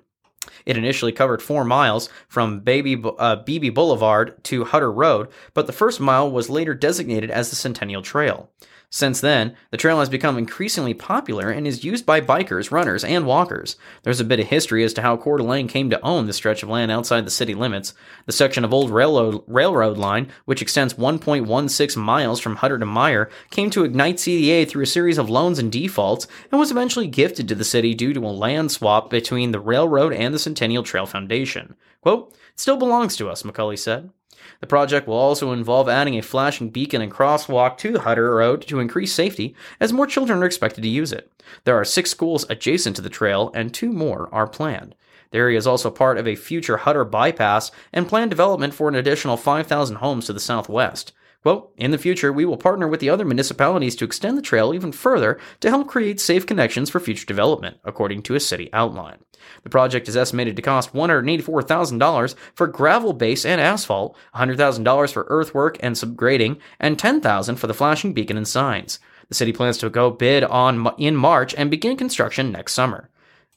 It 0.65 0.77
initially 0.77 1.11
covered 1.11 1.41
four 1.41 1.65
miles 1.65 2.07
from 2.29 2.61
Baby, 2.61 3.03
uh, 3.19 3.35
Beebe 3.35 3.69
Boulevard 3.69 4.41
to 4.45 4.63
Huetter 4.63 4.95
Road, 4.95 5.27
but 5.53 5.67
the 5.67 5.73
first 5.73 5.99
mile 5.99 6.31
was 6.31 6.49
later 6.49 6.73
designated 6.73 7.29
as 7.29 7.49
the 7.49 7.57
Centennial 7.57 8.01
Trail. 8.01 8.49
Since 8.93 9.21
then, 9.21 9.55
the 9.69 9.77
trail 9.77 9.99
has 9.99 10.09
become 10.09 10.37
increasingly 10.37 10.93
popular 10.93 11.49
and 11.49 11.65
is 11.65 11.85
used 11.85 12.05
by 12.05 12.19
bikers, 12.19 12.71
runners, 12.71 13.05
and 13.05 13.25
walkers. 13.25 13.77
There's 14.03 14.19
a 14.19 14.25
bit 14.25 14.41
of 14.41 14.47
history 14.47 14.83
as 14.83 14.91
to 14.95 15.01
how 15.01 15.15
Coeur 15.15 15.37
d'Alene 15.37 15.69
came 15.69 15.89
to 15.89 16.01
own 16.01 16.27
the 16.27 16.33
stretch 16.33 16.61
of 16.61 16.67
land 16.67 16.91
outside 16.91 17.25
the 17.25 17.31
city 17.31 17.55
limits. 17.55 17.93
The 18.25 18.33
section 18.33 18.65
of 18.65 18.73
old 18.73 18.91
railroad, 18.91 19.43
railroad 19.47 19.97
line, 19.97 20.29
which 20.43 20.61
extends 20.61 20.95
1.16 20.95 21.95
miles 21.95 22.41
from 22.41 22.57
Huetter 22.57 22.79
to 22.79 22.85
Meyer, 22.85 23.29
came 23.49 23.69
to 23.69 23.85
Ignite 23.85 24.17
CDA 24.17 24.67
through 24.67 24.83
a 24.83 24.87
series 24.87 25.17
of 25.17 25.29
loans 25.29 25.57
and 25.57 25.71
defaults 25.71 26.27
and 26.51 26.59
was 26.59 26.69
eventually 26.69 27.07
gifted 27.07 27.47
to 27.47 27.55
the 27.55 27.63
city 27.63 27.93
due 27.93 28.11
to 28.11 28.25
a 28.25 28.27
land 28.27 28.73
swap 28.73 29.09
between 29.09 29.53
the 29.53 29.61
railroad 29.61 30.11
and 30.11 30.33
the 30.33 30.39
Centennial 30.39 30.83
Trail 30.83 31.05
Foundation. 31.05 31.77
Quote, 32.01 32.33
it 32.33 32.59
still 32.59 32.75
belongs 32.75 33.15
to 33.15 33.29
us, 33.29 33.43
McCully 33.43 33.79
said. 33.79 34.09
The 34.59 34.67
project 34.67 35.07
will 35.07 35.15
also 35.15 35.51
involve 35.51 35.89
adding 35.89 36.17
a 36.17 36.21
flashing 36.21 36.69
beacon 36.69 37.01
and 37.01 37.11
crosswalk 37.11 37.77
to 37.79 37.93
Huetter 37.93 38.37
Road 38.37 38.61
to 38.67 38.79
increase 38.79 39.13
safety, 39.13 39.55
as 39.79 39.93
more 39.93 40.07
children 40.07 40.41
are 40.41 40.45
expected 40.45 40.81
to 40.81 40.87
use 40.87 41.11
it. 41.11 41.31
There 41.63 41.75
are 41.79 41.85
six 41.85 42.09
schools 42.09 42.45
adjacent 42.49 42.95
to 42.95 43.01
the 43.01 43.09
trail, 43.09 43.51
and 43.53 43.73
two 43.73 43.91
more 43.91 44.29
are 44.31 44.47
planned. 44.47 44.95
The 45.31 45.37
area 45.37 45.57
is 45.57 45.67
also 45.67 45.89
part 45.89 46.17
of 46.17 46.27
a 46.27 46.35
future 46.35 46.79
Huetter 46.79 47.09
bypass 47.09 47.71
and 47.93 48.07
planned 48.07 48.31
development 48.31 48.73
for 48.73 48.89
an 48.89 48.95
additional 48.95 49.37
5,000 49.37 49.95
homes 49.97 50.25
to 50.25 50.33
the 50.33 50.39
southwest. 50.39 51.13
Quote, 51.41 51.73
in 51.75 51.89
the 51.89 51.97
future, 51.97 52.31
we 52.31 52.45
will 52.45 52.57
partner 52.57 52.87
with 52.87 52.99
the 52.99 53.09
other 53.09 53.25
municipalities 53.25 53.95
to 53.95 54.05
extend 54.05 54.37
the 54.37 54.43
trail 54.43 54.75
even 54.75 54.91
further 54.91 55.39
to 55.59 55.69
help 55.69 55.87
create 55.87 56.19
safe 56.19 56.45
connections 56.45 56.89
for 56.89 56.99
future 56.99 57.25
development, 57.25 57.77
according 57.83 58.21
to 58.23 58.35
a 58.35 58.39
city 58.39 58.69
outline. 58.73 59.17
The 59.63 59.69
project 59.69 60.07
is 60.07 60.15
estimated 60.15 60.55
to 60.55 60.61
cost 60.61 60.93
$184,000 60.93 62.35
for 62.53 62.67
gravel 62.67 63.13
base 63.13 63.43
and 63.43 63.59
asphalt, 63.59 64.15
$100,000 64.35 65.11
for 65.11 65.25
earthwork 65.29 65.77
and 65.81 65.95
subgrading, 65.95 66.59
and 66.79 66.97
$10,000 66.97 67.57
for 67.57 67.65
the 67.65 67.73
flashing 67.73 68.13
beacon 68.13 68.37
and 68.37 68.47
signs. 68.47 68.99
The 69.29 69.35
city 69.35 69.51
plans 69.51 69.79
to 69.79 69.89
go 69.89 70.11
bid 70.11 70.43
on 70.43 70.87
in 70.99 71.15
March 71.15 71.55
and 71.55 71.71
begin 71.71 71.97
construction 71.97 72.51
next 72.51 72.73
summer. 72.73 73.09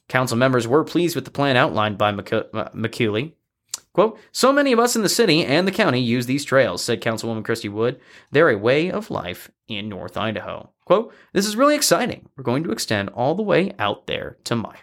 Council 0.07 0.37
members 0.37 0.67
were 0.67 0.83
pleased 0.83 1.15
with 1.15 1.25
the 1.25 1.31
plan 1.31 1.55
outlined 1.55 1.99
by 1.99 2.11
McCully. 2.11 3.31
Uh, 3.31 3.35
Quote, 3.95 4.19
so 4.33 4.51
many 4.51 4.73
of 4.73 4.79
us 4.79 4.97
in 4.97 5.03
the 5.03 5.09
city 5.09 5.45
and 5.45 5.65
the 5.65 5.71
county 5.71 6.01
use 6.01 6.25
these 6.25 6.43
trails, 6.43 6.83
said 6.83 6.99
Councilwoman 7.01 7.45
Christie 7.45 7.69
Wood. 7.69 7.97
They're 8.29 8.49
a 8.49 8.57
way 8.57 8.91
of 8.91 9.09
life 9.09 9.49
in 9.69 9.87
North 9.87 10.17
Idaho. 10.17 10.69
Quote, 10.83 11.13
this 11.31 11.45
is 11.47 11.55
really 11.55 11.75
exciting. 11.75 12.27
We're 12.35 12.43
going 12.43 12.65
to 12.65 12.71
extend 12.71 13.07
all 13.11 13.35
the 13.35 13.41
way 13.41 13.71
out 13.79 14.05
there 14.05 14.35
to 14.43 14.55
Meyer. 14.57 14.73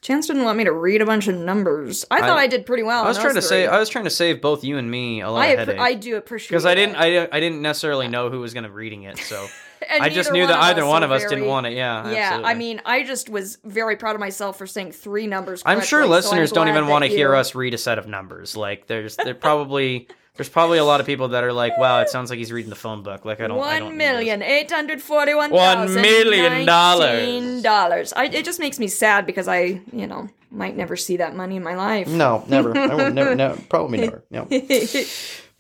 Chance 0.00 0.28
didn't 0.28 0.44
want 0.44 0.56
me 0.56 0.64
to 0.64 0.72
read 0.72 1.02
a 1.02 1.06
bunch 1.06 1.28
of 1.28 1.36
numbers. 1.36 2.06
I 2.10 2.20
thought 2.20 2.38
I, 2.38 2.46
did 2.46 2.64
pretty 2.64 2.82
well. 2.82 3.04
I 3.04 3.08
was 3.08 3.18
trying 3.18 3.34
to 3.34 3.42
say. 3.42 3.66
I 3.66 3.78
was 3.78 3.90
trying 3.90 4.04
to 4.04 4.10
save 4.10 4.40
both 4.40 4.64
you 4.64 4.78
and 4.78 4.90
me 4.90 5.20
a 5.20 5.30
lot 5.30 5.42
I, 5.42 5.46
of 5.48 5.58
headache 5.60 5.78
I 5.78 5.94
do 5.94 6.16
appreciate 6.16 6.48
because 6.48 6.64
I 6.64 6.74
didn't. 6.74 6.96
I, 6.96 7.28
I 7.30 7.38
didn't 7.38 7.60
necessarily 7.60 8.08
know 8.08 8.30
who 8.30 8.40
was 8.40 8.54
going 8.54 8.64
to 8.64 8.70
be 8.70 8.74
reading 8.74 9.02
it, 9.02 9.18
so 9.18 9.46
I 9.90 10.08
just 10.08 10.32
knew 10.32 10.46
that 10.46 10.56
either 10.62 10.84
one 10.86 11.02
of 11.02 11.10
us 11.10 11.22
very- 11.22 11.36
didn't 11.36 11.48
want 11.48 11.66
it. 11.66 11.72
Yeah, 11.72 12.10
Yeah, 12.10 12.16
absolutely. 12.18 12.50
I 12.50 12.54
mean, 12.54 12.82
I 12.84 13.02
just 13.04 13.28
was 13.28 13.58
very 13.64 13.96
proud 13.96 14.14
of 14.14 14.20
myself 14.20 14.58
for 14.58 14.66
saying 14.66 14.92
three 14.92 15.26
numbers. 15.26 15.62
I'm 15.66 15.80
sure 15.80 16.00
correctly, 16.00 16.00
so 16.00 16.04
I'm 16.04 16.10
listeners 16.10 16.52
don't 16.52 16.68
even 16.68 16.86
want 16.88 17.04
to 17.04 17.10
that 17.10 17.16
hear 17.16 17.34
us 17.34 17.54
read 17.54 17.74
a 17.74 17.78
set 17.78 17.98
of 17.98 18.06
numbers. 18.06 18.56
Like 18.56 18.86
there's 18.86 19.16
there 19.16 19.34
probably 19.48 20.08
there's 20.36 20.48
probably 20.48 20.78
a 20.78 20.84
lot 20.84 21.00
of 21.00 21.06
people 21.06 21.28
that 21.28 21.44
are 21.44 21.52
like, 21.52 21.76
wow, 21.76 22.00
it 22.00 22.08
sounds 22.08 22.30
like 22.30 22.38
he's 22.38 22.50
reading 22.52 22.70
the 22.70 22.76
phone 22.76 23.02
book. 23.02 23.24
Like 23.24 23.40
I 23.40 23.46
don't. 23.48 23.58
I 23.60 23.78
don't 23.78 23.88
One 23.88 23.98
need 23.98 24.04
this. 24.04 24.12
million 24.12 24.42
eight 24.42 24.70
hundred 24.70 25.02
forty-one 25.02 25.50
One 25.50 25.88
thousand 25.88 26.02
million 26.02 26.64
dollars. 26.64 27.62
dollars. 27.62 28.12
It 28.16 28.44
just 28.44 28.60
makes 28.60 28.78
me 28.78 28.86
sad 28.88 29.26
because 29.26 29.48
I, 29.48 29.80
you 29.92 30.06
know, 30.06 30.28
might 30.50 30.76
never 30.76 30.96
see 30.96 31.18
that 31.18 31.34
money 31.36 31.56
in 31.56 31.62
my 31.62 31.74
life. 31.74 32.08
No, 32.08 32.44
never. 32.48 32.76
I 32.78 32.94
won't. 32.94 33.14
Never. 33.14 33.34
No, 33.34 33.58
probably 33.68 33.98
never. 33.98 34.24
No. 34.30 34.46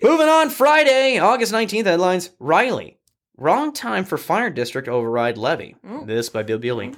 Moving 0.02 0.28
on, 0.28 0.48
Friday, 0.48 1.18
August 1.18 1.52
19th, 1.52 1.84
headlines 1.84 2.30
Riley. 2.38 2.96
Wrong 3.40 3.72
time 3.72 4.04
for 4.04 4.18
fire 4.18 4.50
district 4.50 4.86
override 4.86 5.38
levy. 5.38 5.74
This 6.04 6.28
by 6.28 6.42
Bill 6.42 6.58
Buley. 6.58 6.94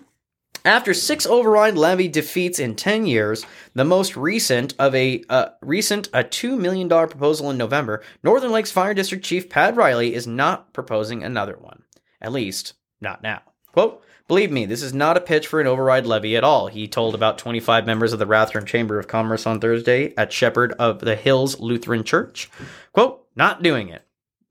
After 0.64 0.92
six 0.92 1.24
override 1.24 1.76
levy 1.76 2.08
defeats 2.08 2.58
in 2.58 2.74
10 2.74 3.06
years, 3.06 3.46
the 3.74 3.84
most 3.84 4.16
recent 4.16 4.74
of 4.76 4.92
a 4.92 5.22
uh, 5.28 5.50
recent 5.60 6.08
a 6.08 6.24
$2 6.24 6.58
million 6.58 6.88
proposal 6.88 7.48
in 7.50 7.56
November, 7.56 8.02
Northern 8.24 8.50
Lakes 8.50 8.72
Fire 8.72 8.92
District 8.92 9.24
Chief 9.24 9.48
Pat 9.48 9.76
Riley 9.76 10.14
is 10.14 10.26
not 10.26 10.72
proposing 10.72 11.22
another 11.22 11.56
one. 11.56 11.84
At 12.20 12.32
least, 12.32 12.74
not 13.00 13.22
now. 13.22 13.42
Quote, 13.72 14.02
Believe 14.26 14.50
me, 14.50 14.66
this 14.66 14.82
is 14.82 14.92
not 14.92 15.16
a 15.16 15.20
pitch 15.20 15.46
for 15.46 15.60
an 15.60 15.68
override 15.68 16.06
levy 16.06 16.36
at 16.36 16.42
all, 16.42 16.66
he 16.66 16.88
told 16.88 17.14
about 17.14 17.38
25 17.38 17.86
members 17.86 18.12
of 18.12 18.18
the 18.18 18.26
Rathdrum 18.26 18.66
Chamber 18.66 18.98
of 18.98 19.06
Commerce 19.06 19.46
on 19.46 19.60
Thursday 19.60 20.12
at 20.16 20.32
Shepherd 20.32 20.72
of 20.72 20.98
the 20.98 21.14
Hills 21.14 21.60
Lutheran 21.60 22.02
Church. 22.02 22.50
Quote, 22.92 23.26
not 23.36 23.62
doing 23.62 23.90
it. 23.90 24.02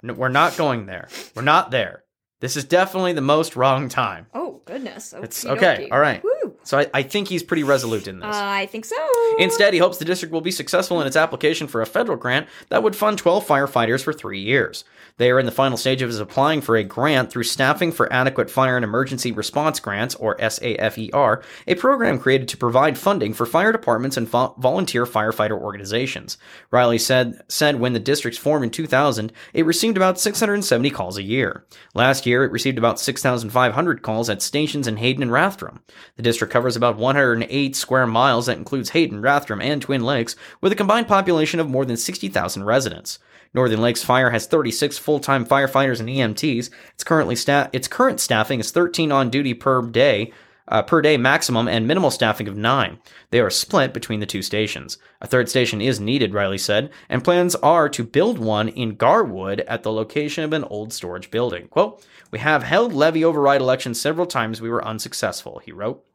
No, 0.02 0.14
we're 0.14 0.30
not 0.30 0.58
going 0.58 0.86
there. 0.86 1.08
We're 1.36 1.42
not 1.44 1.72
there. 1.72 2.04
This 2.40 2.58
is 2.58 2.64
definitely 2.64 3.14
the 3.14 3.22
most 3.22 3.56
wrong 3.56 3.88
time. 3.88 4.26
Oh 4.34 4.62
goodness. 4.66 5.14
It's 5.14 5.46
okay. 5.46 5.90
All 5.92 6.00
right. 6.00 6.24
So 6.64 6.80
I, 6.80 6.88
I 6.94 7.04
think 7.04 7.28
he's 7.28 7.44
pretty 7.44 7.64
resolute 7.64 8.08
in 8.08 8.20
this. 8.20 8.36
I 8.36 8.66
think 8.68 8.86
so. 8.86 8.96
Instead, 9.40 9.74
he 9.74 9.80
hopes 9.80 9.98
the 9.98 10.06
district 10.06 10.32
will 10.32 10.42
be 10.42 10.52
successful 10.52 11.02
in 11.02 11.08
its 11.08 11.16
application 11.16 11.68
for 11.68 11.82
a 11.82 11.86
federal 11.86 12.18
grant 12.18 12.48
that 12.70 12.84
would 12.84 12.96
fund 12.96 13.18
12 13.18 13.46
firefighters 13.46 14.04
for 14.04 14.14
three 14.14 14.40
years. 14.40 14.84
They 15.18 15.30
are 15.32 15.40
in 15.40 15.46
the 15.46 15.52
final 15.52 15.78
stages 15.78 16.20
of 16.20 16.28
applying 16.28 16.62
for 16.62 16.76
a 16.76 16.84
grant 16.84 17.32
through 17.32 17.44
Staffing 17.44 17.92
for 17.92 18.12
Adequate 18.12 18.50
Fire 18.50 18.76
and 18.76 18.84
Emergency 18.84 19.32
Response 19.32 19.80
Grants, 19.80 20.16
or 20.16 20.36
SAFER, 20.40 21.44
a 21.68 21.76
program 21.76 22.20
created 22.20 22.48
to 22.50 22.58
provide 22.58 22.98
funding 22.98 23.34
for 23.34 23.46
fire 23.46 23.72
departments 23.72 24.18
and 24.18 24.28
vo- 24.28 24.56
volunteer 24.58 25.06
firefighter 25.06 25.60
organizations. 25.60 26.38
Riley 26.72 26.98
said, 26.98 27.42
said 27.48 27.80
when 27.80 27.94
the 27.94 28.00
districts 28.00 28.40
formed 28.40 28.64
in 28.64 28.70
2000, 28.72 29.32
it 29.54 29.66
received 29.66 29.98
about 29.98 30.20
670 30.20 30.90
calls 30.90 31.18
a 31.18 31.24
year. 31.24 31.66
Last 31.94 32.26
year, 32.26 32.44
it 32.44 32.52
received 32.52 32.78
about 32.78 33.00
6,500 33.00 34.02
calls 34.02 34.30
at 34.30 34.42
stations 34.42 34.88
in 34.88 34.98
Hayden 34.98 35.24
and 35.24 35.32
Rathdrum. 35.32 35.80
The 36.16 36.24
district 36.24 36.51
covers 36.52 36.76
about 36.76 36.98
108 36.98 37.76
square 37.76 38.06
miles 38.06 38.46
that 38.46 38.58
includes 38.58 38.92
Hayden, 38.92 39.22
Rathdrum, 39.22 39.64
and 39.64 39.82
Twin 39.82 40.04
Lakes, 40.04 40.36
with 40.62 40.72
a 40.72 40.76
combined 40.76 41.08
population 41.08 41.60
of 41.60 41.70
more 41.70 41.86
than 41.86 41.98
60,000 41.98 42.64
residents. 42.64 43.18
Northern 43.54 43.82
Lakes 43.82 44.04
Fire 44.04 44.30
has 44.30 44.48
36 44.48 44.98
full-time 44.98 45.46
firefighters 45.46 46.00
and 46.00 46.08
EMTs. 46.08 46.70
Its 46.94 47.04
currently 47.04 47.36
sta- 47.36 47.70
its 47.74 47.88
current 47.88 48.20
staffing 48.20 48.60
is 48.60 48.72
13 48.72 49.12
on 49.12 49.30
duty 49.30 49.54
per 49.54 49.82
day, 49.82 50.32
uh, 50.70 50.82
per 50.82 51.02
day 51.02 51.18
maximum, 51.18 51.68
and 51.68 51.86
minimal 51.86 52.12
staffing 52.12 52.48
of 52.48 52.56
nine. 52.56 53.00
They 53.30 53.42
are 53.42 53.50
split 53.50 53.94
between 53.94 54.22
the 54.22 54.26
two 54.26 54.42
stations. 54.42 54.98
A 55.20 55.28
third 55.28 55.50
station 55.50 55.82
is 55.82 56.00
needed, 56.00 56.34
Riley 56.34 56.58
said, 56.58 56.92
and 57.10 57.26
plans 57.26 57.56
are 57.56 57.90
to 57.90 58.06
build 58.06 58.40
one 58.40 58.70
in 58.70 58.96
Garwood 58.96 59.62
at 59.62 59.84
the 59.84 59.92
location 59.92 60.46
of 60.46 60.54
an 60.54 60.64
old 60.66 60.94
storage 60.94 61.30
building. 61.30 61.68
Quote, 61.68 62.02
"We 62.32 62.40
have 62.40 62.64
held 62.64 62.94
levy 62.94 63.26
override 63.26 63.60
elections 63.60 64.00
several 64.00 64.28
times. 64.28 64.62
We 64.62 64.70
were 64.70 64.86
unsuccessful," 64.86 65.62
he 65.66 65.74
wrote. 65.74 66.06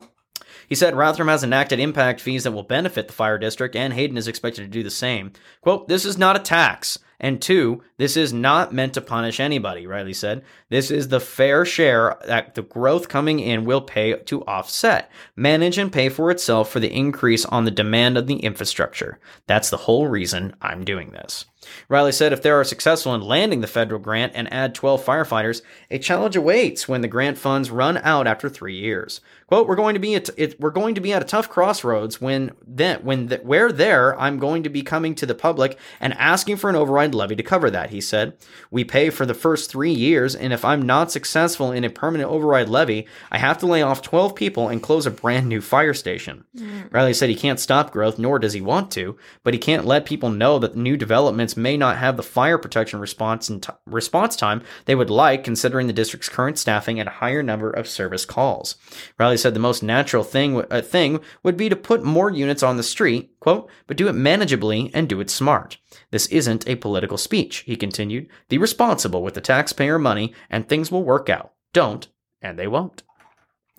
He 0.68 0.74
said 0.74 0.94
Rathdrum 0.94 1.28
has 1.28 1.44
enacted 1.44 1.80
impact 1.80 2.20
fees 2.20 2.44
that 2.44 2.52
will 2.52 2.62
benefit 2.62 3.06
the 3.06 3.12
fire 3.12 3.38
district, 3.38 3.76
and 3.76 3.92
Hayden 3.92 4.16
is 4.16 4.28
expected 4.28 4.62
to 4.62 4.68
do 4.68 4.82
the 4.82 4.90
same. 4.90 5.32
Quote, 5.60 5.88
This 5.88 6.04
is 6.04 6.18
not 6.18 6.36
a 6.36 6.40
tax. 6.40 6.98
And 7.18 7.40
two, 7.40 7.82
this 7.96 8.16
is 8.16 8.32
not 8.32 8.74
meant 8.74 8.94
to 8.94 9.00
punish 9.00 9.40
anybody, 9.40 9.86
Riley 9.86 10.12
said. 10.12 10.44
This 10.68 10.90
is 10.90 11.08
the 11.08 11.20
fair 11.20 11.64
share 11.64 12.18
that 12.26 12.54
the 12.54 12.62
growth 12.62 13.08
coming 13.08 13.40
in 13.40 13.64
will 13.64 13.80
pay 13.80 14.14
to 14.14 14.44
offset, 14.44 15.10
manage 15.34 15.78
and 15.78 15.90
pay 15.90 16.10
for 16.10 16.30
itself 16.30 16.70
for 16.70 16.78
the 16.78 16.92
increase 16.92 17.46
on 17.46 17.64
the 17.64 17.70
demand 17.70 18.18
of 18.18 18.26
the 18.26 18.36
infrastructure. 18.36 19.18
That's 19.46 19.70
the 19.70 19.78
whole 19.78 20.08
reason 20.08 20.54
I'm 20.60 20.84
doing 20.84 21.12
this. 21.12 21.46
Riley 21.88 22.12
said 22.12 22.32
if 22.32 22.42
they 22.42 22.50
are 22.50 22.64
successful 22.64 23.14
in 23.14 23.22
landing 23.22 23.60
the 23.60 23.66
federal 23.66 24.00
grant 24.00 24.32
and 24.34 24.52
add 24.52 24.74
12 24.74 25.04
firefighters, 25.04 25.62
a 25.90 25.98
challenge 25.98 26.36
awaits 26.36 26.86
when 26.86 27.00
the 27.00 27.08
grant 27.08 27.38
funds 27.38 27.70
run 27.70 27.96
out 27.98 28.26
after 28.26 28.48
three 28.48 28.76
years. 28.78 29.20
Quote, 29.46 29.68
we're 29.68 29.76
going 29.76 29.94
to 29.94 30.00
be 30.00 30.16
at, 30.16 30.28
it, 30.36 30.58
we're 30.60 30.70
going 30.70 30.96
to 30.96 31.00
be 31.00 31.12
at 31.12 31.22
a 31.22 31.26
tough 31.26 31.48
crossroads 31.48 32.20
when 32.20 32.50
then 32.66 32.98
when 33.04 33.28
the, 33.28 33.36
where 33.38 33.70
there 33.70 34.18
I'm 34.18 34.40
going 34.40 34.64
to 34.64 34.68
be 34.68 34.82
coming 34.82 35.14
to 35.14 35.26
the 35.26 35.36
public 35.36 35.78
and 36.00 36.14
asking 36.14 36.56
for 36.56 36.68
an 36.68 36.74
override 36.74 37.14
levy 37.14 37.36
to 37.36 37.42
cover 37.44 37.70
that, 37.70 37.90
he 37.90 38.00
said. 38.00 38.36
We 38.72 38.82
pay 38.82 39.10
for 39.10 39.24
the 39.24 39.34
first 39.34 39.70
three 39.70 39.92
years, 39.92 40.34
and 40.34 40.52
if 40.52 40.64
I'm 40.64 40.82
not 40.82 41.12
successful 41.12 41.70
in 41.70 41.84
a 41.84 41.90
permanent 41.90 42.28
override 42.28 42.68
levy, 42.68 43.06
I 43.30 43.38
have 43.38 43.58
to 43.58 43.66
lay 43.66 43.82
off 43.82 44.02
12 44.02 44.34
people 44.34 44.68
and 44.68 44.82
close 44.82 45.06
a 45.06 45.12
brand 45.12 45.48
new 45.48 45.60
fire 45.60 45.94
station. 45.94 46.44
Mm. 46.56 46.92
Riley 46.92 47.14
said 47.14 47.28
he 47.28 47.36
can't 47.36 47.60
stop 47.60 47.92
growth, 47.92 48.18
nor 48.18 48.40
does 48.40 48.52
he 48.52 48.60
want 48.60 48.90
to, 48.92 49.16
but 49.44 49.54
he 49.54 49.60
can't 49.60 49.84
let 49.84 50.06
people 50.06 50.28
know 50.28 50.58
that 50.58 50.74
new 50.74 50.96
developments 50.96 51.56
may 51.56 51.76
not 51.76 51.98
have 51.98 52.16
the 52.16 52.22
fire 52.24 52.58
protection 52.58 52.98
response 52.98 53.48
and 53.48 53.62
t- 53.62 53.72
response 53.86 54.34
time 54.34 54.62
they 54.86 54.96
would 54.96 55.10
like, 55.10 55.44
considering 55.44 55.86
the 55.86 55.92
district's 55.92 56.28
current 56.28 56.58
staffing 56.58 56.98
and 56.98 57.08
a 57.08 57.12
higher 57.12 57.44
number 57.44 57.70
of 57.70 57.86
service 57.86 58.24
calls. 58.24 58.74
Riley 59.18 59.35
said 59.36 59.54
the 59.54 59.60
most 59.60 59.82
natural 59.82 60.24
thing 60.24 60.62
uh, 60.70 60.80
thing 60.80 61.20
would 61.42 61.56
be 61.56 61.68
to 61.68 61.76
put 61.76 62.02
more 62.04 62.30
units 62.30 62.62
on 62.62 62.76
the 62.76 62.82
street, 62.82 63.30
quote, 63.40 63.68
but 63.86 63.96
do 63.96 64.08
it 64.08 64.14
manageably 64.14 64.90
and 64.94 65.08
do 65.08 65.20
it 65.20 65.30
smart. 65.30 65.78
This 66.10 66.26
isn't 66.26 66.68
a 66.68 66.76
political 66.76 67.18
speech, 67.18 67.58
he 67.58 67.76
continued. 67.76 68.28
Be 68.48 68.58
responsible 68.58 69.22
with 69.22 69.34
the 69.34 69.40
taxpayer 69.40 69.98
money 69.98 70.32
and 70.50 70.68
things 70.68 70.90
will 70.90 71.04
work 71.04 71.28
out. 71.28 71.52
Don't, 71.72 72.08
and 72.40 72.58
they 72.58 72.66
won't. 72.66 73.02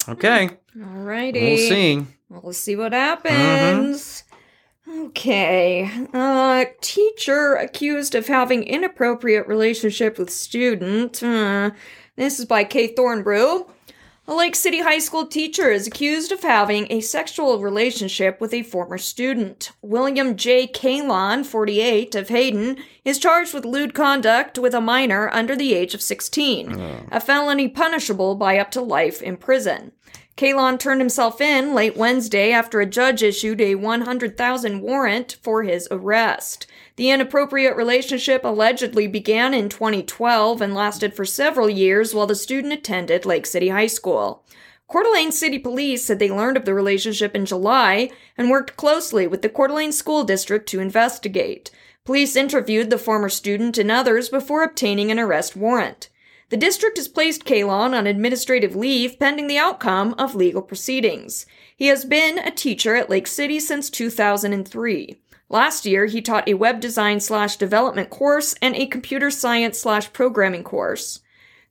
Okay, 0.09 0.49
Alrighty. 0.77 1.41
we'll 1.41 1.57
see. 1.57 2.05
Well, 2.29 2.53
see 2.53 2.75
what 2.75 2.93
happens. 2.93 4.23
Okay. 4.89 5.89
Uh, 6.13 6.65
teacher 6.81 7.55
accused 7.55 8.15
of 8.15 8.27
having 8.27 8.63
inappropriate 8.63 9.47
relationship 9.47 10.17
with 10.17 10.29
student. 10.29 11.21
Uh, 11.21 11.71
this 12.15 12.39
is 12.39 12.45
by 12.45 12.63
Kaye 12.63 12.93
Thornbrugh. 12.93 13.69
A 14.29 14.35
Lake 14.35 14.57
City 14.57 14.81
High 14.81 14.99
School 14.99 15.25
teacher 15.25 15.71
is 15.71 15.87
accused 15.87 16.33
of 16.33 16.41
having 16.41 16.85
a 16.89 16.99
sexual 16.99 17.59
relationship 17.61 18.41
with 18.41 18.53
a 18.53 18.61
former 18.61 18.97
student. 18.97 19.71
William 19.81 20.35
J. 20.35 20.67
Kalon, 20.67 21.45
48, 21.45 22.13
of 22.13 22.27
Hayden, 22.27 22.75
is 23.05 23.19
charged 23.19 23.53
with 23.53 23.63
lewd 23.63 23.93
conduct 23.93 24.59
with 24.59 24.73
a 24.73 24.81
minor 24.81 25.29
under 25.33 25.55
the 25.55 25.73
age 25.73 25.93
of 25.93 26.01
16, 26.01 27.07
a 27.09 27.21
felony 27.21 27.69
punishable 27.69 28.35
by 28.35 28.57
up 28.57 28.69
to 28.71 28.81
life 28.81 29.21
in 29.21 29.37
prison. 29.37 29.93
Kalon 30.35 30.77
turned 30.77 30.99
himself 30.99 31.39
in 31.39 31.73
late 31.73 31.95
Wednesday 31.95 32.51
after 32.51 32.81
a 32.81 32.85
judge 32.85 33.23
issued 33.23 33.61
a 33.61 33.75
100,000 33.75 34.81
warrant 34.81 35.37
for 35.41 35.63
his 35.63 35.87
arrest. 35.89 36.67
The 36.97 37.11
inappropriate 37.11 37.75
relationship 37.75 38.43
allegedly 38.43 39.05
began 39.05 39.53
in 39.53 39.69
2012 39.69 40.61
and 40.61 40.73
lasted 40.73 41.13
for 41.13 41.25
several 41.25 41.69
years 41.69 42.13
while 42.13 42.25
the 42.25 42.33
student 42.33 42.73
attended 42.73 43.23
Lake 43.23 43.45
City 43.45 43.69
High 43.69 43.87
School. 43.87 44.43
Coeur 44.87 45.03
d'Alene 45.03 45.31
City 45.31 45.59
Police 45.59 46.03
said 46.03 46.17
they 46.17 46.31
learned 46.31 46.57
of 46.57 46.65
the 46.65 46.73
relationship 46.73 47.35
in 47.35 47.45
July 47.45 48.09
and 48.35 48.49
worked 48.49 48.77
closely 48.77 49.27
with 49.27 49.43
the 49.43 49.49
Coeur 49.49 49.67
d'Alene 49.67 49.91
School 49.91 50.23
District 50.23 50.67
to 50.69 50.79
investigate. 50.79 51.69
Police 52.03 52.35
interviewed 52.35 52.89
the 52.89 52.97
former 52.97 53.29
student 53.29 53.77
and 53.77 53.91
others 53.91 54.29
before 54.29 54.63
obtaining 54.63 55.11
an 55.11 55.19
arrest 55.19 55.55
warrant. 55.55 56.09
The 56.49 56.57
district 56.57 56.97
has 56.97 57.09
placed 57.09 57.45
Kalon 57.45 57.93
on 57.93 58.07
administrative 58.07 58.75
leave 58.75 59.19
pending 59.19 59.45
the 59.45 59.57
outcome 59.59 60.15
of 60.17 60.33
legal 60.33 60.63
proceedings. 60.63 61.45
He 61.75 61.87
has 61.87 62.05
been 62.05 62.39
a 62.39 62.49
teacher 62.49 62.95
at 62.95 63.09
Lake 63.09 63.27
City 63.27 63.59
since 63.59 63.91
2003. 63.91 65.19
Last 65.49 65.85
year, 65.85 66.07
he 66.07 66.21
taught 66.21 66.49
a 66.49 66.55
web 66.55 66.81
design 66.81 67.19
slash 67.21 67.55
development 67.55 68.09
course 68.09 68.53
and 68.61 68.75
a 68.75 68.85
computer 68.85 69.31
science 69.31 69.79
slash 69.79 70.11
programming 70.11 70.63
course. 70.63 71.21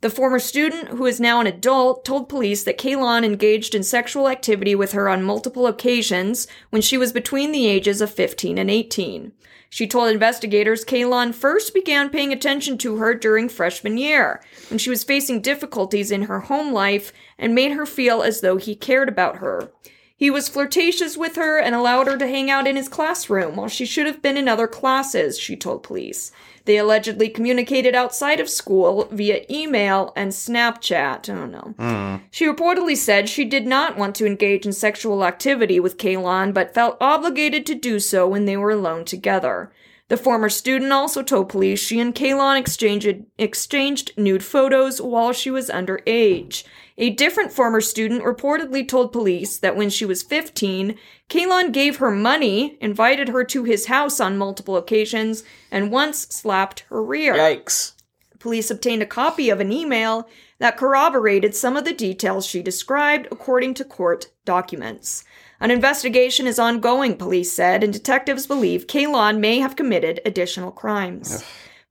The 0.01 0.11
former 0.11 0.39
student, 0.39 0.89
who 0.89 1.07
is 1.07 1.21
now 1.21 1.41
an 1.41 1.47
adult, 1.47 2.05
told 2.05 2.29
police 2.29 2.65
that 2.65 2.79
Kalon 2.79 3.25
engaged 3.25 3.75
in 3.75 3.83
sexual 3.83 4.29
activity 4.29 4.75
with 4.75 4.93
her 4.93 5.09
on 5.09 5.23
multiple 5.23 5.67
occasions 5.67 6.47
when 6.71 6.83
she 6.83 6.99
was 6.99 7.13
between 7.13 7.53
the 7.53 7.67
ages 7.67 8.01
of 8.01 8.13
15 8.13 8.59
and 8.59 8.71
18. 8.71 9.33
She 9.69 9.87
told 9.87 10.11
investigators 10.11 10.85
Kalon 10.85 11.33
first 11.33 11.75
began 11.75 12.09
paying 12.09 12.33
attention 12.33 12.79
to 12.79 12.97
her 12.97 13.15
during 13.15 13.49
freshman 13.49 13.99
year, 13.99 14.43
when 14.69 14.79
she 14.79 14.91
was 14.91 15.03
facing 15.03 15.41
difficulties 15.41 16.11
in 16.11 16.23
her 16.23 16.41
home 16.41 16.73
life 16.73 17.13
and 17.39 17.55
made 17.55 17.73
her 17.73 17.87
feel 17.87 18.23
as 18.23 18.41
though 18.41 18.57
he 18.57 18.75
cared 18.75 19.09
about 19.09 19.37
her. 19.37 19.73
He 20.19 20.31
was 20.31 20.49
flirtatious 20.49 21.19
with 21.19 21.37
her 21.37 21.59
and 21.59 21.75
allowed 21.75 22.07
her 22.07 22.17
to 22.17 22.27
hang 22.27 22.51
out 22.51 22.67
in 22.67 22.77
his 22.77 22.89
classroom 22.89 23.57
while 23.57 23.69
she 23.69 23.85
should 23.85 24.07
have 24.07 24.23
been 24.23 24.39
in 24.39 24.49
other 24.49 24.67
classes, 24.67 25.39
she 25.39 25.57
told 25.57 25.83
police. 25.83 26.33
They 26.65 26.79
allegedly 26.79 27.29
communicated 27.29 27.95
outside 27.95 28.41
of 28.41 28.49
school 28.49 29.09
via 29.13 29.45
email 29.51 30.15
and 30.17 30.33
Snapchat. 30.33 31.29
Oh 31.29 31.45
no. 31.45 31.75
Hmm. 31.79 32.25
She 32.31 32.47
reportedly 32.47 32.97
said 32.97 33.29
she 33.29 33.45
did 33.45 33.67
not 33.67 33.99
want 33.99 34.15
to 34.17 34.27
engage 34.27 34.65
in 34.65 34.73
sexual 34.73 35.23
activity 35.23 35.79
with 35.79 35.99
Kalon, 35.99 36.53
but 36.53 36.75
felt 36.75 36.97
obligated 36.99 37.67
to 37.67 37.75
do 37.75 38.01
so 38.01 38.27
when 38.27 38.47
they 38.47 38.57
were 38.57 38.71
alone 38.71 39.05
together. 39.05 39.71
The 40.09 40.17
former 40.17 40.49
student 40.49 40.93
also 40.93 41.23
told 41.23 41.49
police 41.49 41.81
she 41.81 42.01
and 42.01 42.15
Kalon 42.15 42.57
exchanged, 42.57 43.25
exchanged 43.39 44.13
nude 44.17 44.45
photos 44.45 45.01
while 45.01 45.33
she 45.33 45.51
was 45.51 45.69
underage. 45.69 46.65
A 46.99 47.11
different 47.11 47.53
former 47.53 47.81
student 47.81 48.25
reportedly 48.25 48.87
told 48.87 49.13
police 49.13 49.59
that 49.59 49.77
when 49.77 49.91
she 49.91 50.07
was 50.07 50.23
15, 50.23 50.97
Kalon 51.29 51.71
gave 51.71 51.97
her 51.97 52.11
money, 52.11 52.79
invited 52.81 53.29
her 53.29 53.45
to 53.45 53.65
his 53.65 53.87
house 53.87 54.19
on 54.19 54.39
multiple 54.39 54.77
occasions, 54.77 55.45
and 55.71 55.91
once 55.91 56.27
slapped 56.29 56.81
her 56.89 57.03
rear. 57.03 57.35
Yikes. 57.35 57.93
Police 58.39 58.71
obtained 58.71 59.03
a 59.03 59.07
copy 59.07 59.51
of 59.51 59.61
an 59.61 59.73
email 59.73 60.29
that 60.59 60.77
corroborated 60.77 61.55
some 61.55 61.77
of 61.77 61.85
the 61.85 61.93
details 61.93 62.47
she 62.47 62.63
described, 62.63 63.29
according 63.31 63.75
to 63.75 63.85
court 63.85 64.31
documents. 64.45 65.25
An 65.61 65.71
investigation 65.71 66.47
is 66.47 66.59
ongoing, 66.59 67.17
police 67.17 67.53
said, 67.53 67.83
and 67.83 67.93
detectives 67.93 68.47
believe 68.47 68.87
Kalon 68.87 69.41
may 69.41 69.59
have 69.59 69.77
committed 69.77 70.21
additional 70.25 70.71
crimes. 70.71 71.45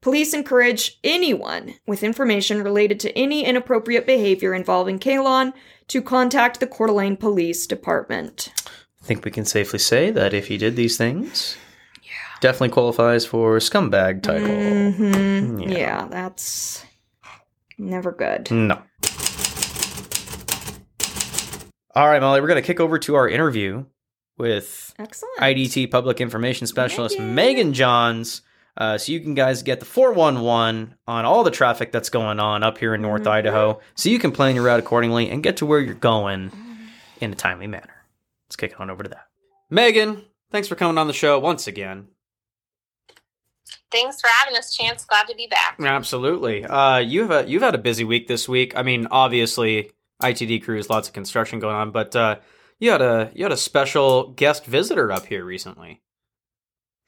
Police 0.06 0.34
encourage 0.34 1.00
anyone 1.02 1.74
with 1.84 2.04
information 2.04 2.62
related 2.62 3.00
to 3.00 3.18
any 3.18 3.44
inappropriate 3.44 4.06
behavior 4.06 4.54
involving 4.54 5.00
Kalon 5.00 5.52
to 5.88 6.00
contact 6.00 6.60
the 6.60 6.68
Coeur 6.68 6.86
d'Alene 6.86 7.16
Police 7.16 7.66
Department. 7.66 8.52
I 9.02 9.04
think 9.04 9.24
we 9.24 9.32
can 9.32 9.44
safely 9.44 9.80
say 9.80 10.12
that 10.12 10.32
if 10.32 10.46
he 10.46 10.58
did 10.58 10.76
these 10.76 10.96
things, 10.96 11.56
definitely 12.40 12.68
qualifies 12.68 13.26
for 13.26 13.58
scumbag 13.58 14.22
title. 14.22 14.46
Mm-hmm. 14.46 15.72
Yeah. 15.72 16.06
that's 16.08 16.86
Never 17.76 18.12
good. 18.12 18.48
No. 18.52 18.80
All 21.96 22.08
right, 22.08 22.22
Molly, 22.22 22.40
we're 22.40 22.46
going 22.46 22.62
to 22.62 22.66
kick 22.66 22.78
over 22.78 23.00
to 23.00 23.16
our 23.16 23.28
interview 23.28 23.86
with 24.38 24.94
Excellent. 25.00 25.38
IDT 25.38 25.90
Public 25.90 26.20
Information 26.20 26.68
Specialist 26.68 27.18
Megan. 27.18 27.34
Megan 27.34 27.72
Jahns. 27.72 28.42
Uh, 28.76 28.98
so 28.98 29.10
you 29.12 29.20
can 29.20 29.34
guys 29.34 29.62
get 29.62 29.80
the 29.80 29.86
411 29.86 30.94
on 31.06 31.24
all 31.24 31.42
the 31.44 31.50
traffic 31.50 31.92
that's 31.92 32.10
going 32.10 32.38
on 32.38 32.62
up 32.62 32.76
here 32.78 32.94
in 32.94 33.00
North 33.00 33.22
Mhm. 33.22 33.30
Idaho 33.30 33.80
so 33.94 34.10
you 34.10 34.18
can 34.18 34.32
plan 34.32 34.54
your 34.54 34.64
route 34.64 34.80
accordingly 34.80 35.30
and 35.30 35.42
get 35.42 35.56
to 35.58 35.66
where 35.66 35.80
you're 35.80 35.94
going 35.94 36.52
in 37.20 37.32
a 37.32 37.36
timely 37.36 37.66
manner. 37.66 38.04
Let's 38.46 38.56
kick 38.56 38.78
on 38.78 38.90
over 38.90 39.02
to 39.02 39.08
that. 39.08 39.26
Megan, 39.70 40.24
thanks 40.52 40.68
for 40.68 40.74
coming 40.74 40.98
on 40.98 41.06
the 41.06 41.12
show 41.14 41.38
once 41.38 41.66
again. 41.66 42.08
Thanks 43.90 44.20
for 44.20 44.28
having 44.28 44.56
us, 44.58 44.74
Chance. 44.74 45.04
Glad 45.04 45.26
to 45.28 45.34
be 45.34 45.46
back. 45.46 45.76
Absolutely. 45.80 46.64
Uh, 46.64 46.98
you've 46.98 47.30
a, 47.30 47.48
you've 47.48 47.62
had 47.62 47.74
a 47.74 47.78
busy 47.78 48.04
week 48.04 48.26
this 48.28 48.48
week. 48.48 48.76
I 48.76 48.82
mean, 48.82 49.06
obviously, 49.10 49.90
ITD 50.22 50.62
crews, 50.64 50.90
lots 50.90 51.08
of 51.08 51.14
construction 51.14 51.60
going 51.60 51.76
on, 51.76 51.90
but 51.92 52.14
uh, 52.14 52.36
you 52.78 52.90
had 52.90 53.00
a 53.00 53.30
you 53.34 53.44
had 53.44 53.52
a 53.52 53.56
special 53.56 54.32
guest 54.32 54.66
visitor 54.66 55.10
up 55.12 55.26
here 55.26 55.44
recently. 55.44 56.02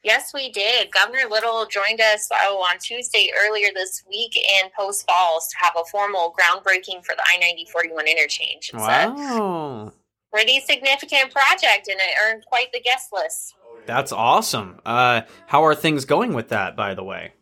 Yes, 0.03 0.33
we 0.33 0.49
did. 0.51 0.91
Governor 0.91 1.27
Little 1.29 1.65
joined 1.65 1.99
us 1.99 2.29
oh, 2.43 2.57
on 2.69 2.77
Tuesday 2.79 3.31
earlier 3.37 3.67
this 3.73 4.01
week 4.07 4.35
in 4.35 4.69
Post 4.77 5.05
Falls 5.09 5.47
to 5.49 5.57
have 5.59 5.73
a 5.79 5.83
formal 5.85 6.33
groundbreaking 6.39 7.03
for 7.03 7.15
the 7.15 7.23
I 7.27 7.37
90 7.37 7.65
41 7.71 8.07
interchange. 8.07 8.71
It's 8.73 8.73
a 8.73 8.77
Wow, 8.77 9.91
pretty 10.31 10.61
significant 10.61 11.31
project, 11.33 11.87
and 11.89 11.99
it 11.99 12.15
earned 12.23 12.45
quite 12.45 12.71
the 12.71 12.79
guest 12.79 13.09
list. 13.11 13.55
that's 13.85 14.11
awesome. 14.13 14.79
Uh, 14.85 15.21
how 15.47 15.65
are 15.65 15.75
things 15.75 16.05
going 16.05 16.33
with 16.33 16.49
that, 16.49 16.75
by 16.77 16.93
the 16.93 17.03
way? 17.03 17.33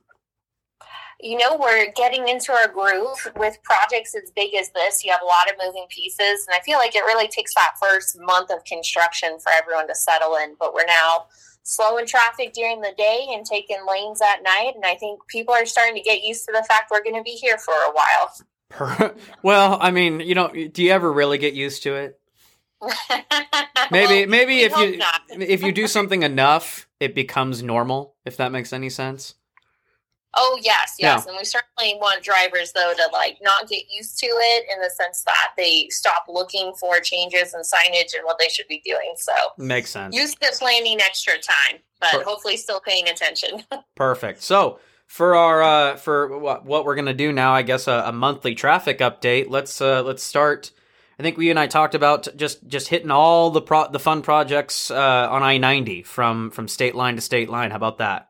You 1.19 1.37
know, 1.37 1.57
we're 1.59 1.91
getting 1.93 2.27
into 2.27 2.51
our 2.51 2.67
groove 2.67 3.27
with 3.37 3.57
projects 3.63 4.13
as 4.15 4.31
big 4.31 4.53
as 4.53 4.69
this. 4.71 5.03
You 5.03 5.11
have 5.11 5.21
a 5.21 5.25
lot 5.25 5.49
of 5.49 5.55
moving 5.63 5.85
pieces, 5.89 6.45
and 6.47 6.55
I 6.55 6.59
feel 6.63 6.77
like 6.77 6.95
it 6.95 6.99
really 7.01 7.27
takes 7.27 7.55
that 7.55 7.73
first 7.81 8.17
month 8.19 8.51
of 8.51 8.63
construction 8.65 9.39
for 9.39 9.51
everyone 9.51 9.87
to 9.87 9.95
settle 9.95 10.35
in. 10.35 10.55
But 10.59 10.73
we're 10.73 10.85
now 10.85 11.25
slowing 11.63 12.05
traffic 12.05 12.53
during 12.53 12.81
the 12.81 12.93
day 12.97 13.27
and 13.31 13.45
taking 13.45 13.79
lanes 13.89 14.21
at 14.21 14.43
night, 14.43 14.73
and 14.75 14.85
I 14.85 14.95
think 14.95 15.19
people 15.27 15.53
are 15.53 15.65
starting 15.65 15.95
to 15.95 16.01
get 16.01 16.23
used 16.23 16.45
to 16.45 16.51
the 16.51 16.63
fact 16.69 16.91
we're 16.91 17.03
going 17.03 17.15
to 17.15 17.23
be 17.23 17.31
here 17.31 17.57
for 17.57 17.73
a 17.73 17.91
while. 17.91 19.13
Well, 19.43 19.77
I 19.79 19.91
mean, 19.91 20.19
you 20.19 20.35
know, 20.35 20.49
do 20.49 20.83
you 20.83 20.91
ever 20.91 21.11
really 21.11 21.37
get 21.37 21.53
used 21.53 21.83
to 21.83 21.95
it? 21.95 22.19
Maybe, 23.91 24.19
Well, 24.19 24.27
maybe 24.27 24.59
if 24.59 24.77
you 24.77 25.01
if 25.31 25.63
you 25.63 25.71
do 25.71 25.87
something 25.87 26.21
enough, 26.21 26.87
it 26.99 27.15
becomes 27.15 27.63
normal. 27.63 28.15
If 28.25 28.35
that 28.37 28.51
makes 28.51 28.73
any 28.73 28.89
sense. 28.89 29.35
Oh 30.33 30.59
yes, 30.61 30.95
yes, 30.99 31.25
and 31.25 31.35
we 31.37 31.45
certainly 31.45 31.97
want 31.99 32.21
drivers 32.23 32.71
though 32.73 32.93
to 32.95 33.09
like 33.13 33.37
not 33.41 33.67
get 33.67 33.83
used 33.89 34.19
to 34.19 34.27
it 34.27 34.65
in 34.71 34.81
the 34.81 34.89
sense 34.89 35.23
that 35.23 35.51
they 35.57 35.87
stop 35.89 36.25
looking 36.27 36.73
for 36.79 36.99
changes 36.99 37.53
and 37.53 37.63
signage 37.63 38.13
and 38.13 38.23
what 38.23 38.37
they 38.39 38.49
should 38.49 38.67
be 38.67 38.81
doing. 38.85 39.13
So 39.17 39.31
Makes 39.57 39.91
sense. 39.91 40.15
use 40.15 40.35
the 40.35 40.53
planning 40.59 40.99
extra 41.01 41.33
time, 41.33 41.79
but 41.99 42.23
hopefully 42.23 42.57
still 42.57 42.79
paying 42.79 43.07
attention. 43.07 43.63
Perfect. 43.95 44.43
So 44.43 44.79
for 45.07 45.35
our 45.35 45.63
uh, 45.63 45.95
for 45.95 46.37
what, 46.37 46.65
what 46.65 46.85
we're 46.85 46.95
gonna 46.95 47.13
do 47.13 47.31
now, 47.31 47.53
I 47.53 47.61
guess 47.63 47.87
a, 47.87 48.03
a 48.07 48.11
monthly 48.11 48.53
traffic 48.53 48.99
update. 48.99 49.49
Let's 49.49 49.81
uh, 49.81 50.03
let's 50.03 50.21
start. 50.21 50.71
I 51.19 51.23
think 51.23 51.37
we 51.37 51.49
and 51.49 51.57
I 51.57 51.65
talked 51.65 51.95
about 51.95 52.27
just 52.35 52.67
just 52.67 52.89
hitting 52.89 53.09
all 53.09 53.49
the 53.49 53.61
pro- 53.61 53.89
the 53.89 53.99
fun 53.99 54.21
projects 54.21 54.91
uh, 54.91 55.27
on 55.31 55.41
I 55.41 55.57
ninety 55.57 56.03
from 56.03 56.51
from 56.51 56.67
state 56.67 56.93
line 56.93 57.15
to 57.15 57.21
state 57.21 57.49
line. 57.49 57.71
How 57.71 57.77
about 57.77 57.97
that? 57.99 58.26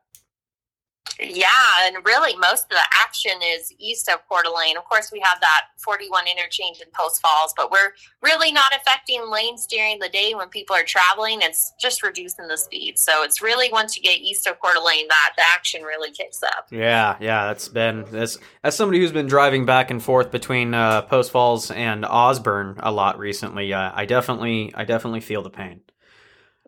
Yeah, 1.20 1.48
and 1.82 1.96
really 2.04 2.36
most 2.36 2.64
of 2.64 2.70
the 2.70 2.82
action 2.94 3.32
is 3.42 3.72
east 3.78 4.08
of 4.08 4.20
Coeur 4.28 4.42
d'Alene. 4.42 4.76
Of 4.76 4.84
course, 4.84 5.10
we 5.12 5.20
have 5.20 5.40
that 5.40 5.62
41 5.78 6.24
interchange 6.28 6.80
in 6.80 6.88
Post 6.92 7.20
Falls, 7.20 7.52
but 7.56 7.70
we're 7.70 7.92
really 8.22 8.52
not 8.52 8.72
affecting 8.74 9.28
lanes 9.28 9.66
during 9.66 9.98
the 9.98 10.08
day 10.08 10.34
when 10.34 10.48
people 10.48 10.76
are 10.76 10.84
traveling. 10.84 11.40
It's 11.42 11.72
just 11.80 12.02
reducing 12.02 12.46
the 12.46 12.56
speed. 12.56 12.98
So 12.98 13.22
it's 13.24 13.42
really 13.42 13.70
once 13.72 13.96
you 13.96 14.02
get 14.02 14.18
east 14.18 14.46
of 14.46 14.60
Coeur 14.60 14.74
d'Alene 14.74 15.08
that 15.08 15.32
the 15.36 15.42
action 15.42 15.82
really 15.82 16.10
kicks 16.10 16.42
up. 16.42 16.68
Yeah, 16.70 17.16
yeah, 17.20 17.46
that's 17.46 17.68
been 17.68 18.04
as 18.14 18.38
as 18.62 18.76
somebody 18.76 19.00
who's 19.00 19.12
been 19.12 19.26
driving 19.26 19.66
back 19.66 19.90
and 19.90 20.02
forth 20.02 20.30
between 20.30 20.74
uh, 20.74 21.02
Post 21.02 21.30
Falls 21.30 21.70
and 21.70 22.04
Osburn 22.04 22.76
a 22.78 22.92
lot 22.92 23.18
recently. 23.18 23.72
Uh, 23.72 23.90
I 23.94 24.06
definitely 24.06 24.72
I 24.74 24.84
definitely 24.84 25.20
feel 25.20 25.42
the 25.42 25.50
pain. 25.50 25.80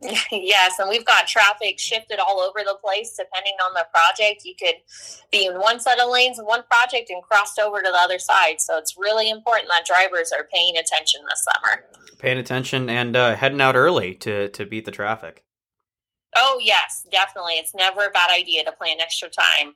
yes, 0.33 0.79
and 0.79 0.89
we've 0.89 1.05
got 1.05 1.27
traffic 1.27 1.79
shifted 1.79 2.19
all 2.19 2.41
over 2.41 2.61
the 2.65 2.77
place 2.83 3.17
depending 3.19 3.55
on 3.63 3.75
the 3.75 3.87
project. 3.93 4.45
You 4.45 4.55
could 4.59 4.77
be 5.31 5.47
in 5.47 5.61
one 5.61 5.79
set 5.79 6.01
of 6.01 6.11
lanes 6.11 6.39
in 6.39 6.47
one 6.47 6.63
project 6.71 7.11
and 7.11 7.23
crossed 7.23 7.59
over 7.59 7.83
to 7.83 7.91
the 7.91 7.99
other 7.99 8.19
side. 8.19 8.61
So 8.61 8.79
it's 8.79 8.97
really 8.97 9.29
important 9.29 9.69
that 9.69 9.85
drivers 9.85 10.33
are 10.33 10.49
paying 10.53 10.77
attention 10.77 11.21
this 11.29 11.45
summer. 11.45 11.85
Paying 12.19 12.39
attention 12.39 12.89
and 12.89 13.15
uh, 13.15 13.37
heading 13.37 13.61
out 13.61 13.77
early 13.77 14.15
to 14.17 14.49
to 14.49 14.65
beat 14.65 14.87
the 14.87 14.91
traffic. 14.91 15.45
Oh, 16.37 16.61
yes, 16.63 17.07
definitely. 17.11 17.55
It's 17.55 17.75
never 17.75 18.05
a 18.05 18.11
bad 18.11 18.31
idea 18.31 18.65
to 18.65 18.73
plan 18.73 19.01
extra 19.01 19.29
time. 19.29 19.75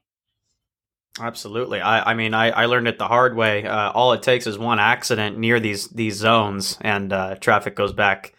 Absolutely. 1.21 1.81
I, 1.81 2.11
I 2.11 2.15
mean, 2.15 2.35
I, 2.35 2.51
I 2.51 2.67
learned 2.67 2.89
it 2.89 2.99
the 2.99 3.07
hard 3.07 3.37
way. 3.37 3.65
Uh, 3.67 3.91
all 3.93 4.13
it 4.13 4.23
takes 4.23 4.47
is 4.47 4.59
one 4.59 4.81
accident 4.81 5.39
near 5.39 5.61
these 5.61 5.89
these 5.89 6.17
zones, 6.17 6.77
and 6.81 7.13
uh, 7.13 7.37
traffic 7.37 7.77
goes 7.77 7.93
back, 7.93 8.35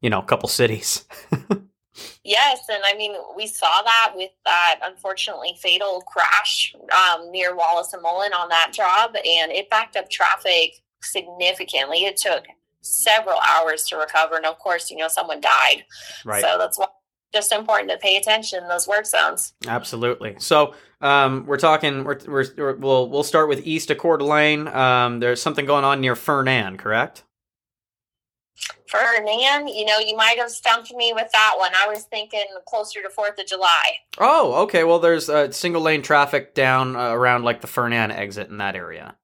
you 0.00 0.10
know, 0.10 0.20
a 0.20 0.24
couple 0.24 0.48
cities. 0.48 1.04
Yes, 2.24 2.66
and 2.68 2.82
I 2.84 2.94
mean, 2.96 3.14
we 3.36 3.46
saw 3.46 3.82
that 3.82 4.12
with 4.14 4.30
that 4.44 4.80
unfortunately 4.82 5.56
fatal 5.60 6.02
crash 6.02 6.74
um, 6.92 7.30
near 7.30 7.54
Wallace 7.54 7.92
and 7.92 8.02
Mullan 8.02 8.34
on 8.34 8.48
that 8.48 8.72
job, 8.72 9.14
and 9.16 9.52
it 9.52 9.70
backed 9.70 9.96
up 9.96 10.10
traffic 10.10 10.82
significantly. 11.02 12.04
It 12.04 12.16
took 12.16 12.44
several 12.80 13.38
hours 13.38 13.84
to 13.88 13.96
recover, 13.96 14.36
and 14.36 14.44
of 14.44 14.58
course, 14.58 14.90
you 14.90 14.96
know, 14.96 15.08
someone 15.08 15.40
died. 15.40 15.84
right. 16.24 16.42
So 16.42 16.56
that's 16.58 16.78
why 16.78 16.86
just 17.32 17.52
important 17.52 17.90
to 17.90 17.98
pay 17.98 18.16
attention 18.16 18.62
in 18.62 18.68
those 18.68 18.88
work 18.88 19.04
zones. 19.04 19.52
Absolutely. 19.66 20.36
So 20.38 20.74
um, 21.00 21.44
we're 21.46 21.58
talking. 21.58 22.02
We're, 22.04 22.18
we're, 22.26 22.44
we're 22.56 22.76
we'll 22.76 23.08
we'll 23.08 23.22
start 23.24 23.48
with 23.48 23.66
east 23.66 23.90
of 23.90 23.98
Coeur 23.98 24.16
d'Alene. 24.16 24.68
Um, 24.68 25.20
there's 25.20 25.40
something 25.40 25.66
going 25.66 25.84
on 25.84 26.00
near 26.00 26.16
Fernan, 26.16 26.76
correct? 26.76 27.24
Fernan, 28.88 29.68
you 29.68 29.84
know, 29.84 29.98
you 29.98 30.16
might 30.16 30.38
have 30.38 30.50
stumped 30.50 30.92
me 30.94 31.12
with 31.14 31.30
that 31.32 31.54
one. 31.58 31.72
I 31.74 31.88
was 31.88 32.04
thinking 32.04 32.44
closer 32.66 33.02
to 33.02 33.10
Fourth 33.10 33.38
of 33.38 33.46
July. 33.46 33.92
Oh, 34.18 34.62
okay. 34.64 34.84
Well, 34.84 34.98
there's 34.98 35.28
uh, 35.28 35.50
single 35.50 35.82
lane 35.82 36.02
traffic 36.02 36.54
down 36.54 36.96
uh, 36.96 37.10
around 37.10 37.44
like 37.44 37.60
the 37.60 37.66
Fernan 37.66 38.10
exit 38.10 38.48
in 38.48 38.58
that 38.58 38.76
area. 38.76 39.16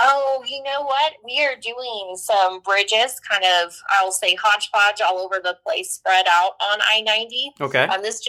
Oh, 0.00 0.44
you 0.46 0.62
know 0.62 0.82
what? 0.82 1.14
We 1.24 1.44
are 1.44 1.56
doing 1.60 2.14
some 2.14 2.60
bridges, 2.60 3.20
kind 3.20 3.44
of, 3.62 3.74
I'll 3.90 4.12
say 4.12 4.36
hodgepodge 4.36 5.00
all 5.00 5.18
over 5.18 5.40
the 5.42 5.58
place, 5.66 5.90
spread 5.90 6.26
out 6.30 6.52
on 6.62 6.78
I 6.82 7.00
90. 7.00 7.52
Okay. 7.60 7.84
Um, 7.84 8.02
this 8.02 8.26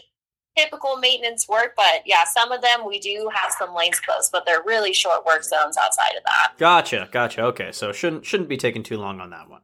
typical 0.57 0.97
maintenance 0.97 1.47
work, 1.47 1.73
but 1.75 2.01
yeah, 2.05 2.23
some 2.25 2.51
of 2.51 2.61
them 2.61 2.87
we 2.87 2.99
do 2.99 3.29
have 3.33 3.51
some 3.57 3.75
lanes 3.75 3.99
closed, 3.99 4.31
but 4.31 4.45
they're 4.45 4.63
really 4.65 4.93
short 4.93 5.25
work 5.25 5.43
zones 5.43 5.77
outside 5.77 6.15
of 6.17 6.23
that. 6.25 6.53
Gotcha. 6.57 7.07
Gotcha. 7.11 7.43
Okay. 7.43 7.71
So 7.71 7.91
shouldn't 7.91 8.25
shouldn't 8.25 8.49
be 8.49 8.57
taking 8.57 8.83
too 8.83 8.97
long 8.97 9.21
on 9.21 9.29
that 9.29 9.49
one. 9.49 9.61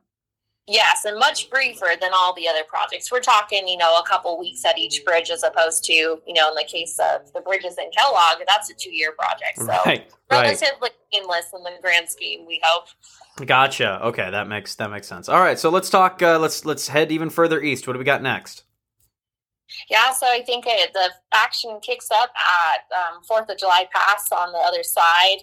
Yes, 0.68 1.06
and 1.06 1.20
much 1.20 1.52
briefer 1.52 1.92
than 2.02 2.10
all 2.16 2.34
the 2.34 2.48
other 2.48 2.64
projects. 2.68 3.12
We're 3.12 3.20
talking, 3.20 3.68
you 3.68 3.78
know, 3.78 3.98
a 4.00 4.08
couple 4.08 4.40
weeks 4.40 4.66
at 4.66 4.80
each 4.80 5.06
bridge 5.06 5.30
as 5.30 5.44
opposed 5.44 5.84
to, 5.86 5.94
you 5.94 6.34
know, 6.34 6.50
in 6.50 6.56
the 6.56 6.64
case 6.68 6.98
of 7.00 7.32
the 7.34 7.42
bridges 7.42 7.78
in 7.78 7.92
Kellogg, 7.96 8.38
that's 8.48 8.72
a 8.72 8.74
two 8.74 8.90
year 8.92 9.12
project. 9.12 9.58
So 9.58 9.66
Right. 9.66 9.86
Right. 9.86 10.08
relatively 10.32 10.90
painless 11.14 11.46
in 11.56 11.62
the 11.64 11.74
grand 11.82 12.10
scheme, 12.10 12.48
we 12.48 12.60
hope. 12.64 12.88
Gotcha. 13.46 14.04
Okay, 14.06 14.32
that 14.32 14.48
makes 14.48 14.74
that 14.76 14.90
makes 14.90 15.08
sense. 15.08 15.30
All 15.30 15.40
right, 15.40 15.60
so 15.60 15.70
let's 15.70 15.90
talk. 15.92 16.24
Uh, 16.24 16.40
let's 16.40 16.66
let's 16.66 16.88
head 16.88 17.12
even 17.12 17.30
further 17.30 17.62
east. 17.62 17.86
What 17.86 17.94
do 17.94 18.00
we 18.00 18.06
got 18.06 18.24
next? 18.24 18.64
Yeah, 19.90 20.14
so 20.14 20.26
I 20.30 20.42
think 20.42 20.66
it, 20.68 20.94
the 20.94 21.10
action 21.34 21.80
kicks 21.82 22.10
up 22.12 22.32
at 22.36 22.98
um, 22.98 23.22
Fourth 23.28 23.50
of 23.50 23.58
July 23.58 23.88
Pass 23.94 24.32
on 24.32 24.52
the 24.52 24.60
other 24.60 24.84
side. 24.84 25.40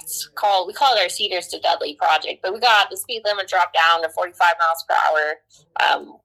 It's 0.00 0.28
called 0.34 0.66
we 0.66 0.72
call 0.72 0.96
it 0.96 1.02
our 1.02 1.08
Cedars 1.08 1.48
to 1.48 1.60
Dudley 1.60 1.94
project, 1.94 2.40
but 2.42 2.52
we 2.52 2.60
got 2.60 2.90
the 2.90 2.96
speed 2.96 3.22
limit 3.24 3.48
dropped 3.48 3.74
down 3.74 4.02
to 4.02 4.08
45 4.10 4.54
miles 4.58 4.84
per 4.88 4.94
hour. 5.06 5.90
Um, 5.90 6.16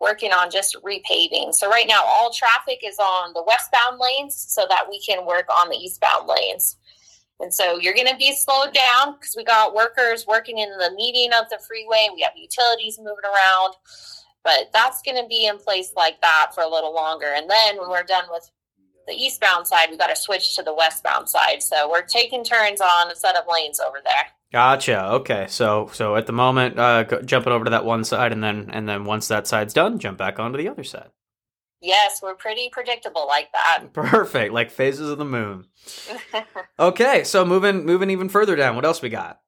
working 0.00 0.32
on 0.32 0.50
just 0.50 0.76
repaving. 0.82 1.52
So 1.52 1.68
right 1.68 1.86
now, 1.86 2.00
all 2.02 2.32
traffic 2.32 2.78
is 2.82 2.98
on 2.98 3.34
the 3.34 3.42
westbound 3.46 3.98
lanes, 4.00 4.34
so 4.34 4.64
that 4.70 4.86
we 4.88 5.02
can 5.02 5.26
work 5.26 5.46
on 5.50 5.68
the 5.68 5.76
eastbound 5.76 6.26
lanes. 6.26 6.78
And 7.40 7.52
so 7.52 7.78
you're 7.78 7.92
going 7.92 8.06
to 8.06 8.16
be 8.16 8.34
slowed 8.34 8.72
down 8.72 9.14
because 9.14 9.34
we 9.36 9.44
got 9.44 9.74
workers 9.74 10.24
working 10.26 10.58
in 10.58 10.70
the 10.70 10.92
median 10.96 11.32
of 11.34 11.50
the 11.50 11.58
freeway. 11.66 12.08
We 12.14 12.22
have 12.22 12.32
utilities 12.36 12.96
moving 12.98 13.24
around 13.24 13.74
but 14.46 14.70
that's 14.72 15.02
going 15.02 15.20
to 15.20 15.26
be 15.26 15.46
in 15.46 15.58
place 15.58 15.92
like 15.96 16.20
that 16.22 16.52
for 16.54 16.62
a 16.62 16.68
little 16.68 16.94
longer. 16.94 17.26
And 17.34 17.50
then 17.50 17.78
when 17.78 17.90
we're 17.90 18.04
done 18.04 18.26
with 18.30 18.48
the 19.06 19.14
eastbound 19.14 19.66
side, 19.66 19.88
we 19.90 19.96
got 19.96 20.08
to 20.08 20.16
switch 20.16 20.56
to 20.56 20.62
the 20.62 20.74
westbound 20.74 21.28
side. 21.28 21.62
So 21.62 21.88
we're 21.90 22.02
taking 22.02 22.44
turns 22.44 22.80
on 22.80 23.10
a 23.10 23.16
set 23.16 23.36
of 23.36 23.44
lanes 23.52 23.80
over 23.80 23.98
there. 24.02 24.26
Gotcha. 24.52 25.06
Okay, 25.12 25.46
so 25.48 25.90
so 25.92 26.16
at 26.16 26.26
the 26.26 26.32
moment, 26.32 26.78
uh, 26.78 27.02
go, 27.02 27.20
jumping 27.20 27.52
over 27.52 27.64
to 27.64 27.70
that 27.70 27.84
one 27.84 28.04
side, 28.04 28.32
and 28.32 28.42
then 28.42 28.70
and 28.72 28.88
then 28.88 29.04
once 29.04 29.28
that 29.28 29.46
side's 29.46 29.74
done, 29.74 29.98
jump 29.98 30.18
back 30.18 30.38
onto 30.38 30.56
the 30.56 30.68
other 30.68 30.84
side. 30.84 31.10
Yes, 31.80 32.20
we're 32.22 32.34
pretty 32.34 32.70
predictable 32.70 33.26
like 33.26 33.50
that. 33.52 33.84
Perfect, 33.92 34.52
like 34.52 34.70
phases 34.70 35.10
of 35.10 35.18
the 35.18 35.24
moon. 35.24 35.66
Okay, 36.78 37.24
so 37.24 37.44
moving 37.44 37.86
moving 37.86 38.10
even 38.10 38.28
further 38.28 38.54
down, 38.54 38.76
what 38.76 38.84
else 38.84 39.00
we 39.00 39.08
got? 39.08 39.40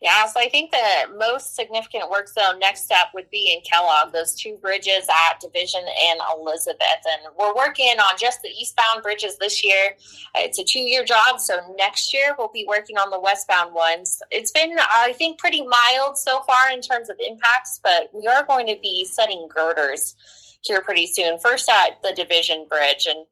Yeah, 0.00 0.26
so 0.26 0.38
I 0.38 0.48
think 0.48 0.70
the 0.70 1.16
most 1.18 1.56
significant 1.56 2.08
work 2.08 2.28
zone 2.28 2.60
next 2.60 2.84
step 2.84 3.08
would 3.14 3.28
be 3.30 3.52
in 3.52 3.62
Kellogg, 3.68 4.12
those 4.12 4.32
two 4.32 4.56
bridges 4.56 5.08
at 5.10 5.40
Division 5.40 5.80
and 5.80 6.20
Elizabeth. 6.38 7.02
And 7.10 7.34
we're 7.36 7.54
working 7.54 7.98
on 7.98 8.16
just 8.16 8.40
the 8.42 8.48
eastbound 8.48 9.02
bridges 9.02 9.38
this 9.38 9.64
year. 9.64 9.96
Uh, 10.36 10.42
it's 10.42 10.60
a 10.60 10.64
two 10.64 10.78
year 10.80 11.04
job, 11.04 11.40
so 11.40 11.58
next 11.76 12.14
year 12.14 12.36
we'll 12.38 12.50
be 12.54 12.64
working 12.68 12.96
on 12.96 13.10
the 13.10 13.18
westbound 13.18 13.74
ones. 13.74 14.22
It's 14.30 14.52
been, 14.52 14.76
I 14.78 15.14
think, 15.14 15.38
pretty 15.38 15.66
mild 15.66 16.16
so 16.16 16.42
far 16.42 16.70
in 16.72 16.80
terms 16.80 17.10
of 17.10 17.16
impacts, 17.18 17.80
but 17.82 18.08
we 18.14 18.28
are 18.28 18.44
going 18.44 18.68
to 18.68 18.76
be 18.80 19.04
setting 19.04 19.48
girders 19.52 20.14
here 20.62 20.80
pretty 20.80 21.08
soon. 21.08 21.40
First 21.40 21.68
at 21.68 22.00
the 22.02 22.12
Division 22.14 22.66
Bridge. 22.68 23.08
And 23.10 23.26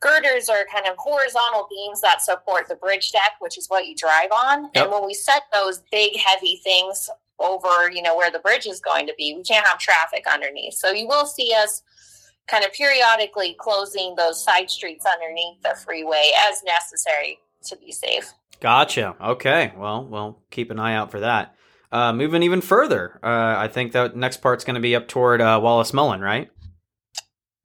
girders 0.00 0.48
are 0.48 0.66
kind 0.72 0.86
of 0.86 0.94
horizontal 0.98 1.66
beams 1.70 2.00
that 2.00 2.22
support 2.22 2.68
the 2.68 2.76
bridge 2.76 3.12
deck, 3.12 3.32
which 3.40 3.58
is 3.58 3.68
what 3.68 3.86
you 3.86 3.94
drive 3.94 4.30
on. 4.30 4.64
Yep. 4.74 4.84
And 4.84 4.92
when 4.92 5.06
we 5.06 5.14
set 5.14 5.42
those 5.52 5.82
big, 5.90 6.16
heavy 6.16 6.60
things 6.62 7.08
over, 7.38 7.90
you 7.90 8.02
know, 8.02 8.16
where 8.16 8.30
the 8.30 8.38
bridge 8.38 8.66
is 8.66 8.80
going 8.80 9.06
to 9.06 9.14
be, 9.16 9.34
we 9.36 9.42
can't 9.42 9.66
have 9.66 9.78
traffic 9.78 10.24
underneath. 10.32 10.74
So 10.74 10.90
you 10.90 11.06
will 11.06 11.26
see 11.26 11.52
us 11.54 11.82
kind 12.46 12.64
of 12.64 12.72
periodically 12.72 13.56
closing 13.58 14.14
those 14.16 14.42
side 14.42 14.70
streets 14.70 15.04
underneath 15.04 15.60
the 15.62 15.76
freeway 15.84 16.30
as 16.48 16.62
necessary 16.62 17.38
to 17.64 17.76
be 17.76 17.92
safe. 17.92 18.32
Gotcha. 18.60 19.16
Okay. 19.20 19.72
Well, 19.76 20.06
we'll 20.06 20.38
keep 20.50 20.70
an 20.70 20.78
eye 20.78 20.94
out 20.94 21.10
for 21.10 21.20
that. 21.20 21.54
Uh, 21.92 22.12
moving 22.12 22.42
even 22.42 22.60
further, 22.60 23.18
uh, 23.22 23.54
I 23.58 23.68
think 23.68 23.92
that 23.92 24.16
next 24.16 24.38
part's 24.38 24.64
going 24.64 24.74
to 24.74 24.80
be 24.80 24.96
up 24.96 25.08
toward 25.08 25.40
uh, 25.40 25.60
Wallace 25.62 25.92
Mullan, 25.92 26.20
right? 26.20 26.50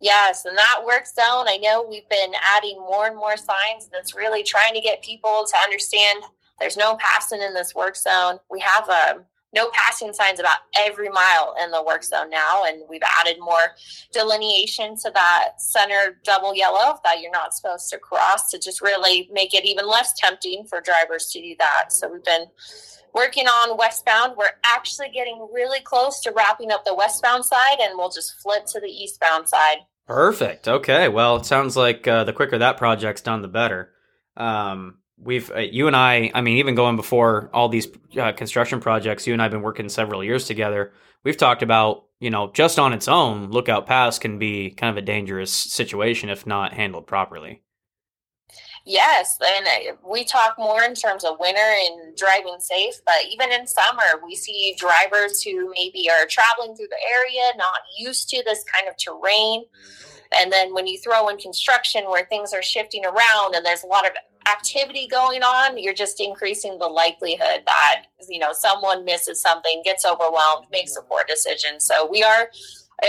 Yes, 0.02 0.45
and 0.45 0.58
that 0.58 0.82
work 0.86 1.06
zone, 1.06 1.45
I 1.47 1.58
know 1.62 1.86
we've 1.88 2.10
been 2.10 2.34
adding 2.41 2.78
more 2.80 3.06
and 3.06 3.16
more 3.16 3.38
signs, 3.38 3.88
that's 3.91 4.16
really 4.16 4.41
trying 4.41 4.74
to 4.74 4.82
get 4.82 5.04
people 5.04 5.45
to 5.47 5.58
understand 5.60 6.24
there's 6.60 6.78
no 6.78 6.95
passing 6.97 7.41
in 7.41 7.54
this 7.54 7.76
work 7.76 7.95
zone. 7.95 8.39
We 8.49 8.60
have 8.62 8.89
um, 8.89 9.26
no 9.54 9.70
passing 9.74 10.14
signs 10.14 10.39
about 10.39 10.60
every 10.76 11.10
mile 11.10 11.56
in 11.64 11.72
the 11.72 11.84
work 11.84 12.04
zone 12.04 12.30
now, 12.32 12.64
and 12.66 12.84
we've 12.89 13.02
added 13.20 13.38
more 13.39 13.76
delineation 14.12 14.95
to 14.97 15.12
that 15.14 15.62
center 15.62 16.20
double 16.24 16.56
yellow 16.56 16.99
that 17.04 17.22
you're 17.22 17.32
not 17.32 17.54
supposed 17.54 17.89
to 17.89 17.97
cross 17.97 18.49
to 18.52 18.60
just 18.60 18.82
really 18.82 19.30
make 19.32 19.54
it 19.54 19.66
even 19.66 19.88
less 19.88 20.14
tempting 20.18 20.66
for 20.66 20.82
drivers 20.82 21.28
to 21.28 21.41
do 21.41 21.56
that. 21.60 21.91
So 21.91 22.12
we've 22.12 22.24
been 22.24 22.45
working 23.14 23.45
on 23.47 23.78
westbound. 23.78 24.34
We're 24.38 24.58
actually 24.64 25.10
getting 25.10 25.47
really 25.54 25.82
close 25.82 26.22
to 26.22 26.32
wrapping 26.32 26.72
up 26.72 26.86
the 26.86 26.95
westbound 26.95 27.45
side, 27.45 27.78
and 27.82 27.97
we'll 27.97 28.10
just 28.10 28.39
flip 28.41 28.66
to 28.68 28.80
the 28.80 28.88
eastbound 28.88 29.49
side. 29.49 29.78
Perfect. 30.12 30.68
Okay. 30.68 31.07
Well, 31.07 31.38
it 31.38 31.45
sounds 31.45 31.78
like 31.78 32.05
uh, 32.05 32.26
the 32.26 32.34
quicker 32.34 32.57
that 32.57 32.76
project's 32.76 33.22
done, 33.22 33.41
the 33.41 33.47
better. 33.47 33.91
Um, 34.36 34.97
we've 35.18 35.49
uh, 35.49 35.59
you 35.59 35.88
and 35.88 35.95
I. 35.95 36.30
I 36.34 36.41
mean, 36.41 36.57
even 36.57 36.76
going 36.76 36.97
before 36.97 37.49
all 37.53 37.70
these 37.70 37.88
uh, 38.20 38.34
construction 38.34 38.82
projects, 38.82 39.26
you 39.26 39.32
and 39.32 39.41
I've 39.41 39.51
been 39.51 39.62
working 39.62 39.88
several 39.88 40.22
years 40.22 40.45
together. 40.45 40.91
We've 41.24 41.38
talked 41.38 41.64
about 41.64 42.03
you 42.20 42.30
know 42.30 42.51
just 42.51 42.78
on 42.78 42.91
its 42.91 43.07
own, 43.07 43.51
Lookout 43.51 43.88
Pass 43.88 44.20
can 44.20 44.38
be 44.38 44.72
kind 44.72 44.91
of 44.91 45.01
a 45.01 45.05
dangerous 45.05 45.53
situation 45.53 46.30
if 46.30 46.45
not 46.45 46.74
handled 46.74 47.07
properly. 47.07 47.62
Yes, 48.86 49.38
and 49.45 49.67
uh, 49.67 49.95
we 50.07 50.23
talk 50.23 50.55
more 50.57 50.84
in 50.84 50.95
terms 50.95 51.23
of 51.23 51.39
winter 51.39 51.59
and 51.61 52.15
driving 52.17 52.57
safe, 52.59 52.95
but 53.05 53.25
even 53.29 53.51
in 53.51 53.67
summer, 53.67 54.19
we 54.25 54.36
see 54.36 54.75
drivers 54.77 55.43
who 55.43 55.71
maybe 55.75 56.09
are 56.09 56.25
traveling 56.25 56.75
through 56.75 56.88
the 56.89 56.97
area, 57.13 57.51
not 57.57 57.82
used 57.97 58.29
to 58.29 58.43
this 58.43 58.63
kind 58.63 58.88
of 58.88 58.95
terrain. 58.97 59.65
And 60.32 60.51
then 60.51 60.73
when 60.73 60.88
you 60.88 60.97
throw 60.97 61.27
in 61.27 61.38
construction 61.38 62.05
where 62.05 62.25
things 62.25 62.53
are 62.53 62.63
shifting 62.63 63.05
around 63.05 63.53
and 63.53 63.65
there's 63.65 63.84
a 63.84 63.88
lot 63.88 64.05
of 64.05 64.13
activity 64.49 65.07
going 65.07 65.43
on, 65.43 65.77
you're 65.77 65.93
just 65.93 66.19
increasing 66.19 66.79
the 66.79 66.88
likelihood 66.88 67.63
that, 67.67 68.05
you 68.29 68.39
know, 68.39 68.53
someone 68.53 69.05
misses 69.05 69.41
something, 69.41 69.82
gets 69.84 70.05
overwhelmed, 70.05 70.65
makes 70.71 70.95
a 70.95 71.01
poor 71.01 71.23
decision. 71.27 71.79
So 71.79 72.09
we 72.09 72.23
are, 72.23 72.49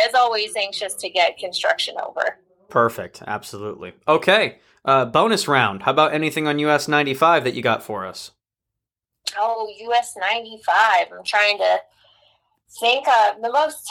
as 0.06 0.14
always, 0.14 0.54
anxious 0.56 0.94
to 0.96 1.08
get 1.08 1.38
construction 1.38 1.94
over. 2.04 2.38
Perfect. 2.68 3.22
Absolutely. 3.26 3.94
Okay. 4.08 4.58
Uh, 4.84 5.04
bonus 5.04 5.46
round. 5.46 5.84
How 5.84 5.92
about 5.92 6.12
anything 6.12 6.46
on 6.48 6.58
US 6.58 6.88
95 6.88 7.44
that 7.44 7.54
you 7.54 7.62
got 7.62 7.82
for 7.82 8.04
us? 8.06 8.32
Oh, 9.38 9.68
US 9.88 10.14
95. 10.18 11.08
I'm 11.16 11.24
trying 11.24 11.58
to 11.58 11.78
think 12.80 13.06
uh, 13.06 13.34
the 13.40 13.52
most 13.52 13.88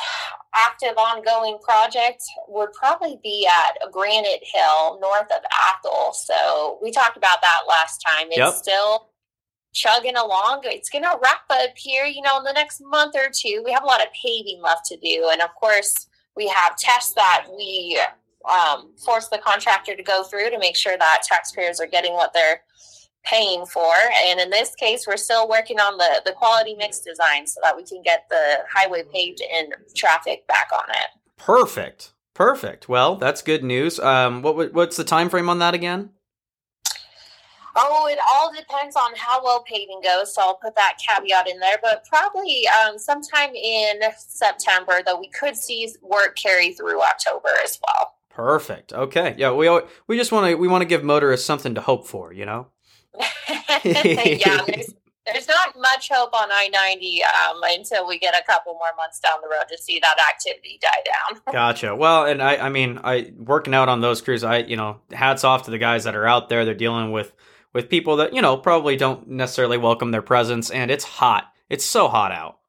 active 0.53 0.97
ongoing 0.97 1.57
project 1.61 2.23
would 2.47 2.73
probably 2.73 3.19
be 3.23 3.47
at 3.47 3.91
Granite 3.91 4.43
Hill 4.43 4.99
north 4.99 5.31
of 5.31 5.43
Athol. 5.69 6.13
So 6.13 6.79
we 6.81 6.91
talked 6.91 7.15
about 7.15 7.41
that 7.41 7.61
last 7.69 8.03
time. 8.05 8.27
It's 8.29 8.37
Yep. 8.37 8.53
still 8.55 9.09
chugging 9.73 10.17
along. 10.17 10.61
It's 10.65 10.89
going 10.89 11.03
to 11.03 11.17
wrap 11.23 11.41
up 11.49 11.77
here, 11.77 12.05
you 12.05 12.21
know, 12.21 12.39
in 12.39 12.43
the 12.43 12.51
next 12.53 12.81
month 12.83 13.15
or 13.15 13.29
two. 13.33 13.61
We 13.63 13.71
have 13.71 13.83
a 13.83 13.87
lot 13.87 14.01
of 14.01 14.07
paving 14.21 14.61
left 14.61 14.85
to 14.87 14.97
do. 14.97 15.29
And 15.31 15.41
of 15.41 15.53
course, 15.55 16.07
we 16.35 16.47
have 16.49 16.75
tests 16.75 17.13
that 17.13 17.45
we 17.55 17.97
um, 18.49 18.91
force 18.97 19.27
the 19.27 19.37
contractor 19.37 19.95
to 19.95 20.03
go 20.03 20.23
through 20.23 20.49
to 20.49 20.59
make 20.59 20.75
sure 20.75 20.97
that 20.97 21.23
taxpayers 21.23 21.79
are 21.79 21.87
getting 21.87 22.13
what 22.13 22.33
they're 22.33 22.61
paying 23.23 23.65
for. 23.65 23.93
And 24.25 24.39
in 24.39 24.49
this 24.49 24.75
case, 24.75 25.05
we're 25.07 25.17
still 25.17 25.47
working 25.47 25.79
on 25.79 25.97
the, 25.97 26.21
the 26.25 26.31
quality 26.31 26.75
mix 26.75 26.99
design 26.99 27.45
so 27.47 27.59
that 27.63 27.75
we 27.75 27.83
can 27.83 28.01
get 28.01 28.25
the 28.29 28.59
highway 28.71 29.03
paved 29.11 29.41
and 29.53 29.73
traffic 29.95 30.47
back 30.47 30.69
on 30.73 30.89
it. 30.89 31.07
Perfect. 31.37 32.13
Perfect. 32.33 32.87
Well, 32.87 33.15
that's 33.15 33.41
good 33.41 33.63
news. 33.63 33.99
Um, 33.99 34.41
what 34.41 34.73
what's 34.73 34.97
the 34.97 35.03
time 35.03 35.29
frame 35.29 35.49
on 35.49 35.59
that 35.59 35.73
again? 35.73 36.11
Oh, 37.75 38.07
it 38.07 38.19
all 38.29 38.51
depends 38.53 38.95
on 38.95 39.11
how 39.15 39.43
well 39.43 39.63
paving 39.63 40.01
goes. 40.03 40.33
So 40.33 40.41
I'll 40.41 40.55
put 40.55 40.75
that 40.75 40.97
caveat 40.97 41.47
in 41.47 41.59
there. 41.59 41.77
But 41.81 42.05
probably 42.05 42.67
um, 42.67 42.97
sometime 42.97 43.53
in 43.55 44.01
September, 44.17 45.01
though 45.05 45.19
we 45.19 45.29
could 45.29 45.55
see 45.55 45.89
work 46.01 46.35
carry 46.35 46.73
through 46.73 47.01
October 47.01 47.49
as 47.63 47.79
well. 47.85 48.13
Perfect. 48.36 48.93
Okay. 48.93 49.36
Yeah, 49.38 49.51
we 49.51 49.69
we 50.07 50.17
just 50.17 50.32
want 50.32 50.47
to 50.47 50.55
we 50.55 50.67
want 50.67 50.82
to 50.82 50.88
give 50.88 51.03
motorists 51.03 51.45
something 51.45 51.75
to 51.75 51.82
hope 51.82 52.07
for, 52.07 52.32
you 52.32 52.45
know. 52.45 52.67
yeah, 53.84 54.61
there's, 54.65 54.93
there's 55.25 55.47
not 55.47 55.75
much 55.77 56.09
hope 56.11 56.34
on 56.34 56.49
I 56.51 56.69
90 56.69 57.23
um, 57.23 57.61
until 57.63 58.07
we 58.07 58.17
get 58.17 58.34
a 58.34 58.43
couple 58.45 58.73
more 58.73 58.91
months 58.95 59.19
down 59.19 59.34
the 59.41 59.49
road 59.49 59.65
to 59.69 59.77
see 59.77 59.99
that 59.99 60.15
activity 60.29 60.79
die 60.82 60.89
down. 61.05 61.41
Gotcha. 61.53 61.95
Well, 61.95 62.25
and 62.25 62.41
I 62.41 62.57
I 62.57 62.69
mean, 62.69 62.99
I 63.03 63.34
working 63.38 63.73
out 63.73 63.89
on 63.89 64.01
those 64.01 64.21
crews, 64.21 64.43
I 64.43 64.59
you 64.59 64.77
know, 64.77 65.01
hats 65.11 65.43
off 65.43 65.63
to 65.63 65.71
the 65.71 65.77
guys 65.77 66.05
that 66.05 66.15
are 66.15 66.25
out 66.25 66.49
there. 66.49 66.63
They're 66.63 66.73
dealing 66.73 67.11
with 67.11 67.34
with 67.73 67.89
people 67.89 68.17
that, 68.17 68.34
you 68.34 68.41
know, 68.41 68.57
probably 68.57 68.95
don't 68.95 69.27
necessarily 69.27 69.77
welcome 69.77 70.11
their 70.11 70.21
presence 70.21 70.69
and 70.69 70.91
it's 70.91 71.05
hot. 71.05 71.51
It's 71.69 71.86
so 71.86 72.07
hot 72.07 72.32
out. 72.32 72.59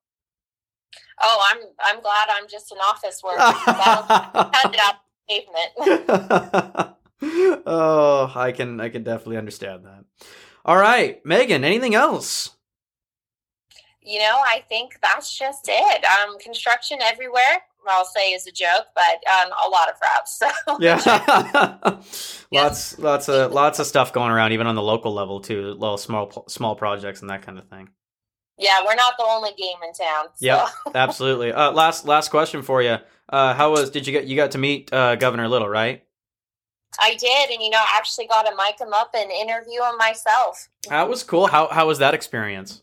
Oh, 1.21 1.43
I'm 1.51 1.59
I'm 1.85 2.03
glad 2.03 2.29
I'm 2.31 2.49
just 2.49 2.73
an 2.73 2.79
office 2.79 3.23
worker. 3.23 3.39
That'll 3.39 4.03
cut 4.05 4.75
it 4.75 4.81
out 4.81 4.97
the 4.97 5.02
pavement. 5.29 6.97
oh, 7.67 8.33
I 8.35 8.53
can 8.53 8.81
I 8.81 8.89
can 8.89 9.03
definitely 9.03 9.37
understand 9.39 9.85
that. 9.85 10.05
All 10.65 10.77
right, 10.77 11.25
Megan, 11.25 11.65
anything 11.65 11.95
else? 11.95 12.51
you 14.05 14.19
know, 14.19 14.41
I 14.45 14.65
think 14.69 14.99
that's 15.01 15.37
just 15.37 15.67
it. 15.69 16.05
Um, 16.05 16.39
construction 16.39 16.99
everywhere. 17.03 17.63
I'll 17.89 18.05
say 18.05 18.33
is 18.33 18.47
a 18.47 18.53
joke, 18.53 18.87
but 18.95 19.23
um, 19.33 19.51
a 19.65 19.69
lot 19.69 19.89
of 19.89 19.95
reps. 20.01 20.39
So 20.39 20.49
Yeah. 20.81 22.01
lots 22.53 22.99
lots 22.99 23.29
of 23.29 23.53
lots 23.53 23.79
of 23.81 23.87
stuff 23.87 24.13
going 24.13 24.31
around 24.31 24.53
even 24.53 24.67
on 24.69 24.77
the 24.77 24.83
local 24.83 25.13
level 25.13 25.41
too, 25.41 25.73
little 25.73 25.99
small 25.99 26.45
small 26.49 26.77
projects 26.77 27.23
and 27.23 27.31
that 27.31 27.43
kind 27.43 27.59
of 27.59 27.69
thing. 27.69 27.89
Yeah, 28.63 28.81
we're 28.87 28.95
not 28.95 29.15
the 29.19 29.25
only 29.25 29.51
game 29.59 29.77
in 29.87 29.93
town. 29.93 30.27
So. 30.35 30.47
Yep, 30.47 30.69
absolutely. 30.95 31.53
Uh, 31.53 31.73
last 31.73 32.07
last 32.07 32.31
question 32.31 32.63
for 32.63 32.81
you. 32.81 32.97
Uh, 33.29 33.55
how 33.55 33.73
was 33.73 33.91
did 33.91 34.07
you 34.07 34.13
get 34.13 34.25
you 34.25 34.37
got 34.37 34.53
to 34.53 34.59
meet 34.59 34.93
uh, 34.93 35.17
Governor 35.17 35.49
Little, 35.49 35.69
right? 35.69 36.05
I 37.01 37.15
did, 37.15 37.51
and 37.51 37.63
you 37.63 37.71
know, 37.71 37.79
I 37.79 37.97
actually 37.97 38.27
got 38.27 38.43
to 38.43 38.55
mic 38.57 38.81
him 38.81 38.93
up 38.93 39.11
and 39.15 39.31
interview 39.31 39.83
him 39.83 39.97
myself. 39.99 40.69
That 40.89 41.09
was 41.09 41.23
cool. 41.23 41.47
How 41.47 41.69
how 41.69 41.87
was 41.87 41.99
that 41.99 42.15
experience? 42.15 42.83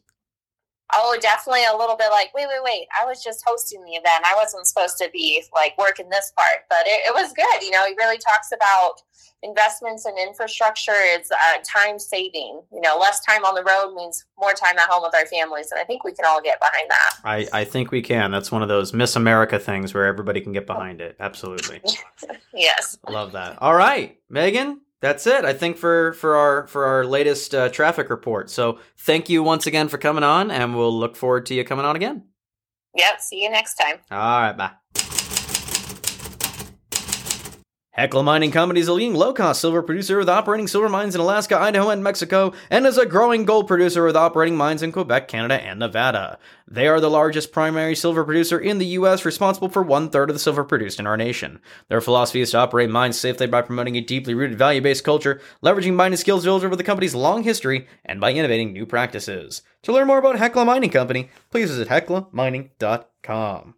Oh, 0.93 1.17
definitely 1.21 1.63
a 1.71 1.77
little 1.77 1.95
bit 1.95 2.09
like, 2.11 2.33
wait, 2.33 2.47
wait, 2.47 2.63
wait. 2.63 2.87
I 2.99 3.05
was 3.05 3.23
just 3.23 3.43
hosting 3.45 3.83
the 3.83 3.91
event. 3.91 4.23
I 4.25 4.35
wasn't 4.37 4.67
supposed 4.67 4.97
to 4.97 5.09
be 5.11 5.43
like 5.53 5.77
working 5.77 6.09
this 6.09 6.31
part, 6.35 6.65
but 6.69 6.85
it, 6.85 7.07
it 7.07 7.13
was 7.13 7.31
good. 7.33 7.63
You 7.63 7.71
know, 7.71 7.85
he 7.85 7.93
really 7.97 8.17
talks 8.17 8.51
about 8.51 9.01
investments 9.43 10.05
in 10.05 10.17
infrastructure 10.17 10.91
is 10.91 11.31
uh, 11.31 11.57
time 11.63 11.99
saving. 11.99 12.61
You 12.71 12.81
know, 12.81 12.97
less 12.97 13.23
time 13.23 13.45
on 13.45 13.55
the 13.55 13.63
road 13.63 13.93
means 13.95 14.25
more 14.39 14.53
time 14.53 14.77
at 14.77 14.89
home 14.89 15.03
with 15.03 15.15
our 15.15 15.25
families. 15.27 15.71
And 15.71 15.79
I 15.79 15.83
think 15.83 16.03
we 16.03 16.11
can 16.11 16.25
all 16.27 16.41
get 16.41 16.59
behind 16.59 16.89
that. 16.89 17.15
I, 17.23 17.61
I 17.61 17.63
think 17.65 17.91
we 17.91 18.01
can. 18.01 18.31
That's 18.31 18.51
one 18.51 18.61
of 18.61 18.67
those 18.67 18.93
Miss 18.93 19.15
America 19.15 19.59
things 19.59 19.93
where 19.93 20.05
everybody 20.05 20.41
can 20.41 20.51
get 20.51 20.65
behind 20.65 21.01
it. 21.01 21.15
Absolutely. 21.19 21.81
Yes. 22.51 22.97
Love 23.07 23.31
that. 23.33 23.61
All 23.61 23.75
right, 23.75 24.17
Megan, 24.29 24.81
that's 25.01 25.25
it. 25.27 25.45
I 25.45 25.53
think 25.53 25.77
for 25.77 26.13
for 26.13 26.35
our 26.35 26.67
for 26.67 26.85
our 26.85 27.05
latest 27.05 27.55
uh, 27.55 27.69
traffic 27.69 28.09
report. 28.09 28.49
So 28.49 28.79
thank 28.97 29.29
you 29.29 29.43
once 29.43 29.65
again 29.67 29.87
for 29.87 29.97
coming 29.97 30.23
on, 30.23 30.51
and 30.51 30.75
we'll 30.75 30.97
look 30.97 31.15
forward 31.15 31.45
to 31.47 31.53
you 31.53 31.63
coming 31.63 31.85
on 31.85 31.95
again. 31.95 32.23
Yep. 32.95 33.21
See 33.21 33.43
you 33.43 33.49
next 33.49 33.75
time. 33.75 33.97
All 34.11 34.41
right, 34.41 34.57
bye. 34.57 34.78
Hecla 37.99 38.23
Mining 38.23 38.51
Company 38.51 38.79
is 38.79 38.87
a 38.87 38.93
leading 38.93 39.13
low 39.13 39.33
cost 39.33 39.59
silver 39.59 39.83
producer 39.83 40.17
with 40.17 40.29
operating 40.29 40.69
silver 40.69 40.87
mines 40.87 41.15
in 41.15 41.19
Alaska, 41.19 41.59
Idaho, 41.59 41.89
and 41.89 42.01
Mexico, 42.01 42.53
and 42.69 42.87
is 42.87 42.97
a 42.97 43.05
growing 43.05 43.43
gold 43.43 43.67
producer 43.67 44.05
with 44.05 44.15
operating 44.15 44.55
mines 44.55 44.81
in 44.81 44.93
Quebec, 44.93 45.27
Canada, 45.27 45.55
and 45.61 45.79
Nevada. 45.79 46.39
They 46.65 46.87
are 46.87 47.01
the 47.01 47.09
largest 47.09 47.51
primary 47.51 47.97
silver 47.97 48.23
producer 48.23 48.57
in 48.57 48.77
the 48.77 48.85
U.S., 48.85 49.25
responsible 49.25 49.67
for 49.67 49.83
one 49.83 50.09
third 50.09 50.29
of 50.29 50.35
the 50.35 50.39
silver 50.39 50.63
produced 50.63 50.97
in 50.97 51.07
our 51.07 51.17
nation. 51.17 51.59
Their 51.89 51.99
philosophy 51.99 52.39
is 52.39 52.51
to 52.51 52.59
operate 52.59 52.89
mines 52.89 53.19
safely 53.19 53.47
by 53.47 53.63
promoting 53.63 53.97
a 53.97 54.01
deeply 54.01 54.33
rooted 54.33 54.57
value 54.57 54.79
based 54.79 55.03
culture, 55.03 55.41
leveraging 55.61 55.95
mining 55.95 56.15
skills 56.15 56.45
built 56.45 56.63
over 56.63 56.77
the 56.77 56.85
company's 56.85 57.13
long 57.13 57.43
history, 57.43 57.85
and 58.05 58.21
by 58.21 58.31
innovating 58.31 58.71
new 58.71 58.85
practices. 58.85 59.61
To 59.83 59.91
learn 59.91 60.07
more 60.07 60.19
about 60.19 60.37
Hecla 60.37 60.63
Mining 60.63 60.89
Company, 60.89 61.31
please 61.51 61.69
visit 61.69 61.89
heclamining.com. 61.89 63.75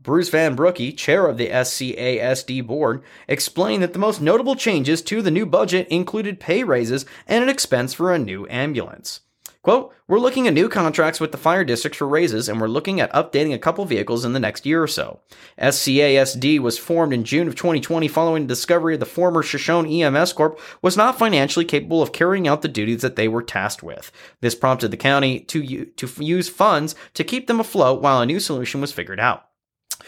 Bruce 0.02 0.30
Van 0.30 0.56
Brookie, 0.56 0.92
chair 0.92 1.26
of 1.26 1.38
the 1.38 1.48
SCASD 1.48 2.66
board, 2.66 3.04
explained 3.28 3.84
that 3.84 3.92
the 3.92 4.00
most 4.00 4.20
notable 4.20 4.56
changes 4.56 5.00
to 5.02 5.22
the 5.22 5.30
new 5.30 5.46
budget 5.46 5.86
included 5.88 6.40
pay 6.40 6.64
raises 6.64 7.06
and 7.28 7.44
an 7.44 7.48
expense 7.48 7.94
for 7.94 8.12
a 8.12 8.18
new 8.18 8.44
ambulance. 8.50 9.20
Quote, 9.62 9.94
We're 10.08 10.18
looking 10.18 10.48
at 10.48 10.54
new 10.54 10.68
contracts 10.68 11.20
with 11.20 11.30
the 11.30 11.38
fire 11.38 11.62
districts 11.62 11.98
for 11.98 12.08
raises, 12.08 12.48
and 12.48 12.60
we're 12.60 12.66
looking 12.66 13.00
at 13.00 13.12
updating 13.12 13.54
a 13.54 13.60
couple 13.60 13.84
vehicles 13.84 14.24
in 14.24 14.32
the 14.32 14.40
next 14.40 14.66
year 14.66 14.82
or 14.82 14.88
so. 14.88 15.20
SCASD 15.56 16.58
was 16.58 16.78
formed 16.78 17.12
in 17.12 17.22
June 17.22 17.46
of 17.46 17.54
2020 17.54 18.08
following 18.08 18.42
the 18.42 18.48
discovery 18.48 18.94
of 18.94 19.00
the 19.00 19.06
former 19.06 19.40
Shoshone 19.40 20.02
EMS 20.02 20.32
Corp 20.32 20.58
was 20.82 20.96
not 20.96 21.16
financially 21.16 21.64
capable 21.64 22.02
of 22.02 22.12
carrying 22.12 22.48
out 22.48 22.62
the 22.62 22.68
duties 22.68 23.02
that 23.02 23.14
they 23.14 23.28
were 23.28 23.42
tasked 23.42 23.84
with. 23.84 24.10
This 24.40 24.56
prompted 24.56 24.90
the 24.90 24.96
county 24.96 25.38
to, 25.38 25.84
to 25.84 26.24
use 26.24 26.48
funds 26.48 26.96
to 27.14 27.22
keep 27.22 27.46
them 27.46 27.60
afloat 27.60 28.02
while 28.02 28.20
a 28.20 28.26
new 28.26 28.40
solution 28.40 28.80
was 28.80 28.90
figured 28.90 29.20
out. 29.20 29.46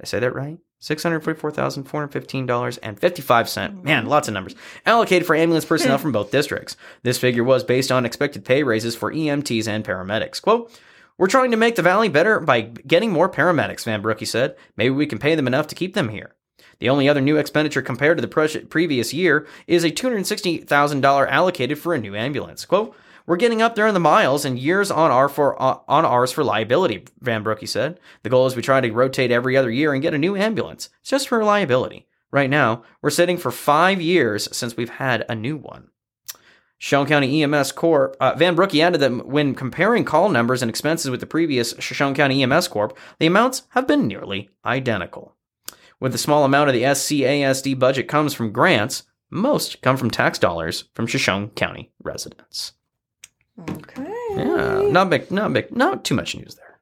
I 0.01 0.05
say 0.05 0.19
that 0.19 0.33
right? 0.33 0.59
$644,415.55. 0.81 2.79
Mm-hmm. 2.81 3.83
Man, 3.83 4.05
lots 4.07 4.27
of 4.27 4.33
numbers. 4.33 4.55
Allocated 4.85 5.25
for 5.27 5.35
ambulance 5.35 5.65
personnel 5.65 5.97
from 5.99 6.11
both 6.11 6.31
districts. 6.31 6.75
This 7.03 7.19
figure 7.19 7.43
was 7.43 7.63
based 7.63 7.91
on 7.91 8.05
expected 8.05 8.45
pay 8.45 8.63
raises 8.63 8.95
for 8.95 9.13
EMTs 9.13 9.67
and 9.67 9.85
paramedics. 9.85 10.41
Quote, 10.41 10.71
we're 11.21 11.27
trying 11.27 11.51
to 11.51 11.57
make 11.57 11.75
the 11.75 11.83
valley 11.83 12.09
better 12.09 12.39
by 12.39 12.61
getting 12.61 13.11
more 13.11 13.29
paramedics, 13.29 13.83
Van 13.83 14.01
Brookie 14.01 14.25
said. 14.25 14.55
Maybe 14.75 14.89
we 14.89 15.05
can 15.05 15.19
pay 15.19 15.35
them 15.35 15.45
enough 15.45 15.67
to 15.67 15.75
keep 15.75 15.93
them 15.93 16.09
here. 16.09 16.33
The 16.79 16.89
only 16.89 17.07
other 17.07 17.21
new 17.21 17.37
expenditure 17.37 17.83
compared 17.83 18.17
to 18.17 18.21
the 18.21 18.27
pre- 18.27 18.65
previous 18.65 19.13
year 19.13 19.45
is 19.67 19.83
a 19.83 19.91
$260,000 19.91 21.29
allocated 21.29 21.77
for 21.77 21.93
a 21.93 21.99
new 21.99 22.15
ambulance. 22.15 22.65
Quote, 22.65 22.95
we're 23.27 23.35
getting 23.35 23.61
up 23.61 23.75
there 23.75 23.85
in 23.85 23.93
the 23.93 23.99
miles 23.99 24.45
and 24.45 24.57
years 24.57 24.89
on 24.89 25.11
our 25.11 25.29
for 25.29 25.61
uh, 25.61 25.77
on 25.87 26.05
ours 26.05 26.31
for 26.31 26.43
liability, 26.43 27.05
Van 27.19 27.43
Brookie 27.43 27.67
said. 27.67 27.99
The 28.23 28.29
goal 28.31 28.47
is 28.47 28.55
we 28.55 28.63
try 28.63 28.81
to 28.81 28.89
rotate 28.89 29.29
every 29.29 29.55
other 29.55 29.69
year 29.69 29.93
and 29.93 30.01
get 30.01 30.15
a 30.15 30.17
new 30.17 30.35
ambulance. 30.35 30.89
It's 31.01 31.11
just 31.11 31.29
for 31.29 31.37
reliability. 31.37 32.07
Right 32.31 32.49
now, 32.49 32.81
we're 33.03 33.11
sitting 33.11 33.37
for 33.37 33.51
five 33.51 34.01
years 34.01 34.49
since 34.57 34.75
we've 34.75 34.89
had 34.89 35.23
a 35.29 35.35
new 35.35 35.55
one. 35.55 35.90
Shoshone 36.81 37.05
County 37.05 37.43
EMS 37.43 37.73
Corp. 37.73 38.17
Uh, 38.19 38.33
Van 38.35 38.55
Brookie 38.55 38.81
added 38.81 39.01
that 39.01 39.27
when 39.27 39.53
comparing 39.53 40.03
call 40.03 40.29
numbers 40.29 40.63
and 40.63 40.69
expenses 40.69 41.11
with 41.11 41.19
the 41.19 41.27
previous 41.27 41.75
Shoshone 41.77 42.15
County 42.15 42.41
EMS 42.41 42.67
Corp, 42.69 42.97
the 43.19 43.27
amounts 43.27 43.61
have 43.69 43.87
been 43.87 44.07
nearly 44.07 44.49
identical. 44.65 45.35
With 45.99 46.15
a 46.15 46.17
small 46.17 46.43
amount 46.43 46.69
of 46.69 46.73
the 46.73 46.81
SCASD 46.81 47.77
budget 47.77 48.07
comes 48.07 48.33
from 48.33 48.51
grants, 48.51 49.03
most 49.29 49.83
come 49.83 49.95
from 49.95 50.09
tax 50.09 50.39
dollars 50.39 50.85
from 50.95 51.05
Shoshone 51.05 51.49
County 51.49 51.91
residents. 52.01 52.73
Okay. 53.69 54.11
Yeah, 54.31 54.81
not 54.89 55.11
big, 55.11 55.29
not 55.29 55.53
big, 55.53 55.75
not 55.75 56.03
too 56.03 56.15
much 56.15 56.35
news 56.35 56.55
there. 56.55 56.79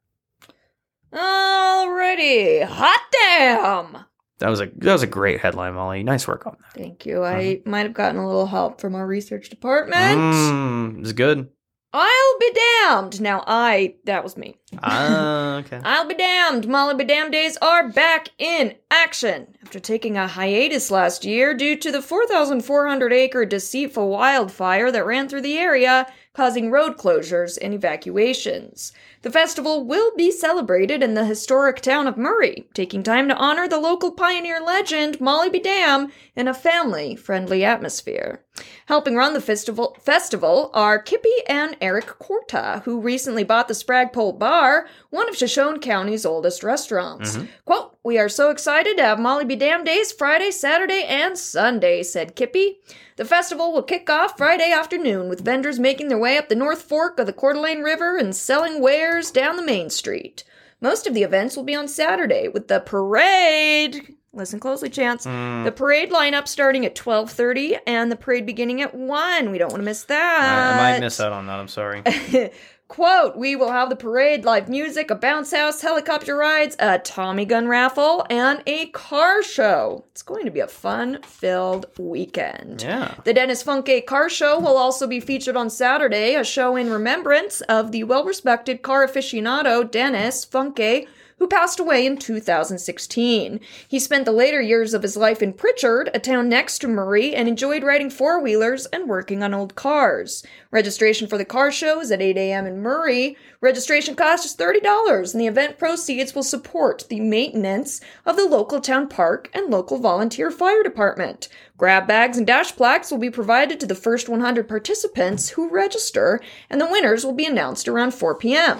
Alrighty. 1.11 2.63
Hot 2.63 3.01
damn! 3.11 4.05
That 4.39 4.49
was 4.49 4.61
a 4.61 4.67
that 4.77 4.93
was 4.93 5.03
a 5.03 5.07
great 5.07 5.39
headline, 5.39 5.73
Molly. 5.73 6.03
Nice 6.03 6.27
work 6.27 6.47
on 6.47 6.55
that. 6.59 6.73
Thank 6.73 7.05
you. 7.05 7.23
I 7.23 7.61
might 7.65 7.83
have 7.83 7.93
gotten 7.93 8.17
a 8.17 8.25
little 8.25 8.47
help 8.47 8.79
from 8.79 8.95
our 8.95 9.05
research 9.05 9.49
department. 9.49 10.17
Mm, 10.17 11.01
it's 11.01 11.11
good. 11.11 11.49
I'll 11.91 12.39
be 12.39 12.51
damned. 12.53 13.19
Now, 13.19 13.43
I, 13.47 13.95
that 14.03 14.23
was 14.23 14.37
me. 14.37 14.57
Ah, 14.83 15.55
okay. 15.59 15.81
I'll 15.83 16.07
be 16.07 16.13
damned. 16.13 16.67
Molly 16.67 16.93
be 16.93 17.03
damned 17.03 17.31
days 17.31 17.57
are 17.63 17.89
back 17.89 18.29
in 18.37 18.75
action. 18.91 19.55
After 19.63 19.79
taking 19.79 20.15
a 20.15 20.27
hiatus 20.27 20.91
last 20.91 21.25
year 21.25 21.55
due 21.55 21.75
to 21.77 21.91
the 21.91 22.03
4,400 22.03 23.11
acre 23.11 23.43
deceitful 23.43 24.07
wildfire 24.07 24.91
that 24.91 25.05
ran 25.05 25.27
through 25.27 25.41
the 25.41 25.57
area, 25.57 26.05
causing 26.33 26.69
road 26.69 26.97
closures 26.97 27.57
and 27.59 27.73
evacuations. 27.73 28.93
The 29.21 29.31
festival 29.31 29.83
will 29.83 30.11
be 30.15 30.31
celebrated 30.31 31.03
in 31.03 31.13
the 31.13 31.25
historic 31.25 31.81
town 31.81 32.07
of 32.07 32.15
Murray, 32.15 32.69
taking 32.73 33.03
time 33.03 33.27
to 33.27 33.35
honor 33.35 33.67
the 33.67 33.77
local 33.77 34.11
pioneer 34.11 34.61
legend 34.61 35.19
Molly 35.19 35.49
Be 35.49 35.59
Dam 35.59 36.09
in 36.37 36.47
a 36.47 36.53
family 36.53 37.17
friendly 37.17 37.65
atmosphere. 37.65 38.45
Helping 38.85 39.15
run 39.15 39.33
the 39.33 39.41
festival, 39.41 39.97
festival 39.99 40.71
are 40.73 41.01
Kippy 41.01 41.45
and 41.47 41.75
Eric 41.81 42.17
Corta, 42.17 42.81
who 42.83 43.01
recently 43.01 43.43
bought 43.43 43.67
the 43.67 43.73
Spragpole 43.73 44.39
Bar, 44.39 44.87
one 45.09 45.27
of 45.27 45.35
Shoshone 45.35 45.79
County's 45.79 46.25
oldest 46.25 46.63
restaurants. 46.63 47.35
Mm-hmm. 47.35 47.45
Quote, 47.65 47.97
We 48.01 48.17
are 48.17 48.29
so 48.29 48.49
excited 48.49 48.95
to 48.95 49.03
have 49.03 49.19
Molly 49.19 49.43
Be 49.43 49.57
Damn 49.57 49.83
Days 49.83 50.13
Friday, 50.13 50.51
Saturday, 50.51 51.03
and 51.03 51.37
Sunday, 51.37 52.01
said 52.01 52.33
Kippy. 52.33 52.79
The 53.17 53.25
festival 53.25 53.73
will 53.73 53.83
kick 53.83 54.09
off 54.09 54.37
Friday 54.37 54.71
afternoon 54.71 55.27
with 55.27 55.43
vendors 55.43 55.79
making 55.79 56.07
their 56.07 56.17
way 56.17 56.37
up 56.37 56.47
the 56.47 56.55
North 56.55 56.81
Fork 56.81 57.19
of 57.19 57.25
the 57.25 57.33
Coeur 57.33 57.55
d'Alene 57.55 57.81
River 57.81 58.17
and 58.17 58.33
selling 58.33 58.81
wares 58.81 59.31
down 59.31 59.57
the 59.57 59.65
main 59.65 59.89
street. 59.89 60.45
Most 60.79 61.07
of 61.07 61.13
the 61.13 61.23
events 61.23 61.57
will 61.57 61.65
be 61.65 61.75
on 61.75 61.89
Saturday 61.89 62.47
with 62.47 62.69
the 62.69 62.79
parade. 62.79 64.15
Listen 64.31 64.61
closely, 64.61 64.89
Chance. 64.89 65.25
Hmm. 65.25 65.65
The 65.65 65.71
parade 65.73 66.09
lineup 66.09 66.47
starting 66.47 66.85
at 66.85 66.95
12:30 66.95 67.79
and 67.85 68.09
the 68.09 68.15
parade 68.15 68.45
beginning 68.45 68.81
at 68.81 68.95
1. 68.95 69.51
We 69.51 69.57
don't 69.57 69.73
want 69.73 69.81
to 69.81 69.85
miss 69.85 70.05
I, 70.05 70.13
that. 70.13 70.73
I 70.79 70.91
might 70.93 70.99
miss 71.01 71.19
out 71.19 71.33
on 71.33 71.47
that. 71.47 71.59
I'm 71.59 71.67
sorry. 71.67 72.03
Quote, 72.89 73.37
we 73.37 73.55
will 73.55 73.71
have 73.71 73.89
the 73.89 73.95
parade, 73.95 74.43
live 74.43 74.67
music, 74.67 75.11
a 75.11 75.15
bounce 75.15 75.51
house, 75.51 75.79
helicopter 75.81 76.35
rides, 76.35 76.75
a 76.79 76.97
Tommy 76.97 77.45
gun 77.45 77.67
raffle, 77.67 78.25
and 78.31 78.63
a 78.65 78.87
car 78.87 79.43
show. 79.43 80.05
It's 80.11 80.23
going 80.23 80.45
to 80.45 80.51
be 80.51 80.59
a 80.59 80.67
fun 80.67 81.21
filled 81.21 81.85
weekend. 81.99 82.81
Yeah. 82.81 83.13
The 83.25 83.33
Dennis 83.33 83.63
Funke 83.63 84.03
Car 84.07 84.27
Show 84.27 84.59
will 84.59 84.75
also 84.75 85.05
be 85.05 85.19
featured 85.19 85.55
on 85.55 85.69
Saturday, 85.69 86.33
a 86.33 86.43
show 86.43 86.75
in 86.75 86.89
remembrance 86.89 87.61
of 87.61 87.91
the 87.91 88.05
well 88.05 88.25
respected 88.25 88.81
car 88.81 89.07
aficionado 89.07 89.89
Dennis 89.89 90.43
Funke, 90.43 91.07
who 91.39 91.47
passed 91.47 91.79
away 91.79 92.05
in 92.05 92.17
2016. 92.17 93.59
He 93.87 93.99
spent 93.99 94.25
the 94.25 94.31
later 94.31 94.61
years 94.61 94.93
of 94.93 95.01
his 95.01 95.17
life 95.17 95.41
in 95.41 95.53
Pritchard, 95.53 96.11
a 96.13 96.19
town 96.19 96.49
next 96.49 96.79
to 96.79 96.87
Murray, 96.87 97.33
and 97.33 97.47
enjoyed 97.47 97.83
riding 97.83 98.09
four 98.09 98.39
wheelers 98.39 98.85
and 98.87 99.09
working 99.09 99.41
on 99.41 99.53
old 99.53 99.75
cars. 99.75 100.45
Registration 100.71 101.27
for 101.27 101.37
the 101.37 101.45
car 101.45 101.71
show 101.71 101.99
is 101.99 102.11
at 102.11 102.21
8 102.21 102.37
a.m. 102.37 102.67
in 102.67 102.81
Murray. 102.81 103.37
Registration 103.61 104.15
cost 104.15 104.45
is 104.45 104.55
$30, 104.55 105.31
and 105.31 105.41
the 105.41 105.47
event 105.47 105.77
proceeds 105.77 106.35
will 106.35 106.43
support 106.43 107.05
the 107.09 107.19
maintenance 107.19 108.01
of 108.25 108.35
the 108.35 108.45
local 108.45 108.79
town 108.79 109.07
park 109.07 109.49
and 109.53 109.71
local 109.71 109.97
volunteer 109.97 110.51
fire 110.51 110.83
department. 110.83 111.47
Grab 111.79 112.07
bags 112.07 112.37
and 112.37 112.45
dash 112.45 112.75
plaques 112.75 113.09
will 113.09 113.17
be 113.17 113.29
provided 113.29 113.79
to 113.79 113.85
the 113.85 113.95
first 113.95 114.27
100 114.27 114.67
participants 114.67 115.49
who 115.49 115.69
register, 115.69 116.41
and 116.69 116.81
the 116.81 116.85
winners 116.85 117.23
will 117.23 117.33
be 117.33 117.45
announced 117.45 117.87
around 117.87 118.13
4 118.13 118.35
p.m. 118.35 118.79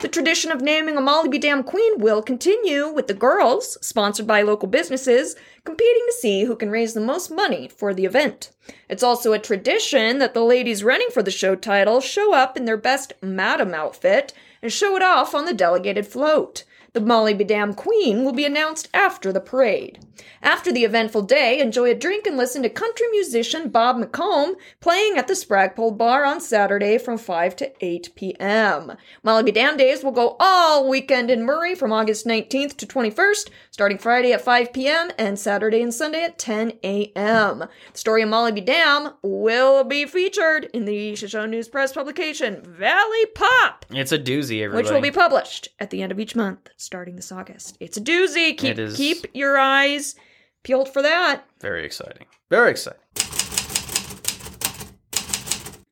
The 0.00 0.08
tradition 0.08 0.50
of 0.50 0.60
naming 0.60 0.96
a 0.96 1.00
Molly 1.00 1.28
Be 1.28 1.38
Dam 1.38 1.62
Queen 1.62 1.98
will 1.98 2.22
continue 2.22 2.88
with 2.88 3.06
the 3.06 3.14
girls, 3.14 3.78
sponsored 3.80 4.26
by 4.26 4.42
local 4.42 4.68
businesses, 4.68 5.36
competing 5.64 6.02
to 6.06 6.12
see 6.12 6.44
who 6.44 6.56
can 6.56 6.70
raise 6.70 6.94
the 6.94 7.00
most 7.00 7.30
money 7.30 7.68
for 7.68 7.94
the 7.94 8.04
event. 8.04 8.50
It's 8.88 9.02
also 9.02 9.32
a 9.32 9.38
tradition 9.38 10.18
that 10.18 10.34
the 10.34 10.42
ladies 10.42 10.84
running 10.84 11.10
for 11.10 11.22
the 11.22 11.30
show 11.30 11.54
title 11.54 12.00
show 12.00 12.34
up 12.34 12.56
in 12.56 12.64
their 12.64 12.76
best 12.76 13.12
madam 13.22 13.72
outfit 13.72 14.32
and 14.62 14.72
show 14.72 14.96
it 14.96 15.02
off 15.02 15.34
on 15.34 15.44
the 15.44 15.54
delegated 15.54 16.06
float. 16.06 16.64
The 16.94 17.00
Molly 17.00 17.34
B. 17.34 17.42
Dam 17.42 17.74
Queen 17.74 18.24
will 18.24 18.32
be 18.32 18.44
announced 18.44 18.88
after 18.94 19.32
the 19.32 19.40
parade. 19.40 19.98
After 20.40 20.70
the 20.70 20.84
eventful 20.84 21.22
day, 21.22 21.58
enjoy 21.58 21.90
a 21.90 21.94
drink 21.94 22.24
and 22.24 22.36
listen 22.36 22.62
to 22.62 22.68
country 22.68 23.08
musician 23.10 23.68
Bob 23.68 23.96
McComb 23.96 24.54
playing 24.78 25.18
at 25.18 25.26
the 25.26 25.34
Spragpole 25.34 25.98
Bar 25.98 26.24
on 26.24 26.40
Saturday 26.40 26.98
from 26.98 27.18
5 27.18 27.56
to 27.56 27.84
8 27.84 28.10
p.m. 28.14 28.92
Molly 29.24 29.42
B. 29.42 29.50
Dam 29.50 29.76
Days 29.76 30.04
will 30.04 30.12
go 30.12 30.36
all 30.38 30.88
weekend 30.88 31.32
in 31.32 31.42
Murray 31.42 31.74
from 31.74 31.92
August 31.92 32.26
19th 32.26 32.76
to 32.76 32.86
21st, 32.86 33.50
starting 33.74 33.98
Friday 33.98 34.32
at 34.32 34.40
5 34.40 34.72
p.m. 34.72 35.10
and 35.18 35.36
Saturday 35.36 35.82
and 35.82 35.92
Sunday 35.92 36.22
at 36.22 36.38
10 36.38 36.74
a.m. 36.84 37.58
The 37.58 37.98
story 37.98 38.22
of 38.22 38.28
Molly 38.28 38.52
B. 38.52 38.60
Dam 38.60 39.14
will 39.20 39.82
be 39.82 40.06
featured 40.06 40.66
in 40.72 40.84
the 40.84 41.16
Shoshone 41.16 41.50
News 41.50 41.66
Press 41.66 41.92
publication 41.92 42.62
Valley 42.64 43.26
Pop 43.34 43.84
It's 43.90 44.12
a 44.12 44.18
doozy, 44.18 44.62
everybody. 44.62 44.84
which 44.84 44.92
will 44.92 45.00
be 45.00 45.10
published 45.10 45.70
at 45.80 45.90
the 45.90 46.02
end 46.02 46.12
of 46.12 46.20
each 46.20 46.36
month 46.36 46.68
starting 46.76 47.16
this 47.16 47.32
August. 47.32 47.76
It's 47.80 47.96
a 47.96 48.00
doozy. 48.00 48.56
Keep 48.56 48.70
It 48.70 48.78
is. 48.78 48.96
keep 48.96 49.26
your 49.34 49.58
eyes 49.58 50.14
peeled 50.62 50.88
for 50.88 51.02
that. 51.02 51.42
Very 51.60 51.84
exciting. 51.84 52.28
Very 52.50 52.70
exciting. 52.70 53.00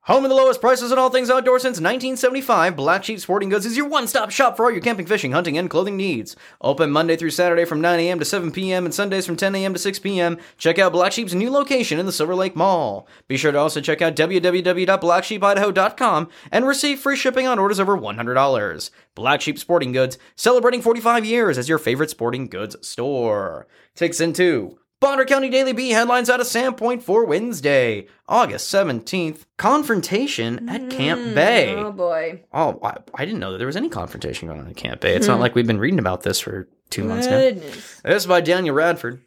Home 0.06 0.24
of 0.24 0.30
the 0.30 0.34
lowest 0.34 0.60
prices 0.60 0.90
on 0.90 0.98
all 0.98 1.10
things 1.10 1.30
outdoor 1.30 1.60
since 1.60 1.78
1975, 1.78 2.74
Black 2.74 3.04
Sheep 3.04 3.20
Sporting 3.20 3.50
Goods 3.50 3.64
is 3.64 3.76
your 3.76 3.86
one 3.86 4.08
stop 4.08 4.32
shop 4.32 4.56
for 4.56 4.64
all 4.64 4.70
your 4.72 4.80
camping, 4.80 5.06
fishing, 5.06 5.30
hunting, 5.30 5.56
and 5.56 5.70
clothing 5.70 5.96
needs. 5.96 6.34
Open 6.60 6.90
Monday 6.90 7.14
through 7.14 7.30
Saturday 7.30 7.64
from 7.64 7.80
9 7.80 8.00
a.m. 8.00 8.18
to 8.18 8.24
7 8.24 8.50
p.m. 8.50 8.84
and 8.84 8.92
Sundays 8.92 9.26
from 9.26 9.36
10 9.36 9.54
a.m. 9.54 9.74
to 9.74 9.78
6 9.78 10.00
p.m. 10.00 10.38
Check 10.58 10.80
out 10.80 10.90
Black 10.90 11.12
Sheep's 11.12 11.34
new 11.34 11.52
location 11.52 12.00
in 12.00 12.06
the 12.06 12.10
Silver 12.10 12.34
Lake 12.34 12.56
Mall. 12.56 13.06
Be 13.28 13.36
sure 13.36 13.52
to 13.52 13.58
also 13.58 13.80
check 13.80 14.02
out 14.02 14.16
www.blacksheepidaho.com 14.16 16.28
and 16.50 16.66
receive 16.66 16.98
free 16.98 17.14
shipping 17.14 17.46
on 17.46 17.60
orders 17.60 17.78
over 17.78 17.96
$100. 17.96 18.90
Black 19.14 19.40
Sheep 19.40 19.56
Sporting 19.56 19.92
Goods, 19.92 20.18
celebrating 20.34 20.82
45 20.82 21.24
years 21.24 21.56
as 21.56 21.68
your 21.68 21.78
favorite 21.78 22.10
sporting 22.10 22.48
goods 22.48 22.74
store. 22.84 23.68
Takes 23.94 24.20
into 24.20 24.80
Bonner 25.02 25.24
County 25.24 25.48
Daily 25.48 25.72
Bee 25.72 25.90
headlines 25.90 26.30
out 26.30 26.38
of 26.38 26.46
Sandpoint 26.46 27.02
for 27.02 27.26
Wednesday, 27.26 28.06
August 28.28 28.72
17th. 28.72 29.46
Confrontation 29.56 30.68
at 30.68 30.90
Camp 30.90 31.20
mm, 31.20 31.34
Bay. 31.34 31.74
Oh 31.74 31.90
boy. 31.90 32.44
Oh, 32.52 32.78
I, 32.84 32.98
I 33.12 33.24
didn't 33.24 33.40
know 33.40 33.50
that 33.50 33.58
there 33.58 33.66
was 33.66 33.74
any 33.74 33.88
confrontation 33.88 34.46
going 34.46 34.60
on 34.60 34.68
at 34.68 34.76
Camp 34.76 35.00
Bay. 35.00 35.16
It's 35.16 35.26
not 35.26 35.34
hmm. 35.34 35.40
like 35.40 35.56
we've 35.56 35.66
been 35.66 35.80
reading 35.80 35.98
about 35.98 36.22
this 36.22 36.38
for 36.38 36.68
two 36.90 37.02
months 37.02 37.26
now. 37.26 37.36
Goodness. 37.36 38.00
This 38.04 38.22
is 38.22 38.26
by 38.28 38.40
Daniel 38.42 38.76
Radford. 38.76 39.20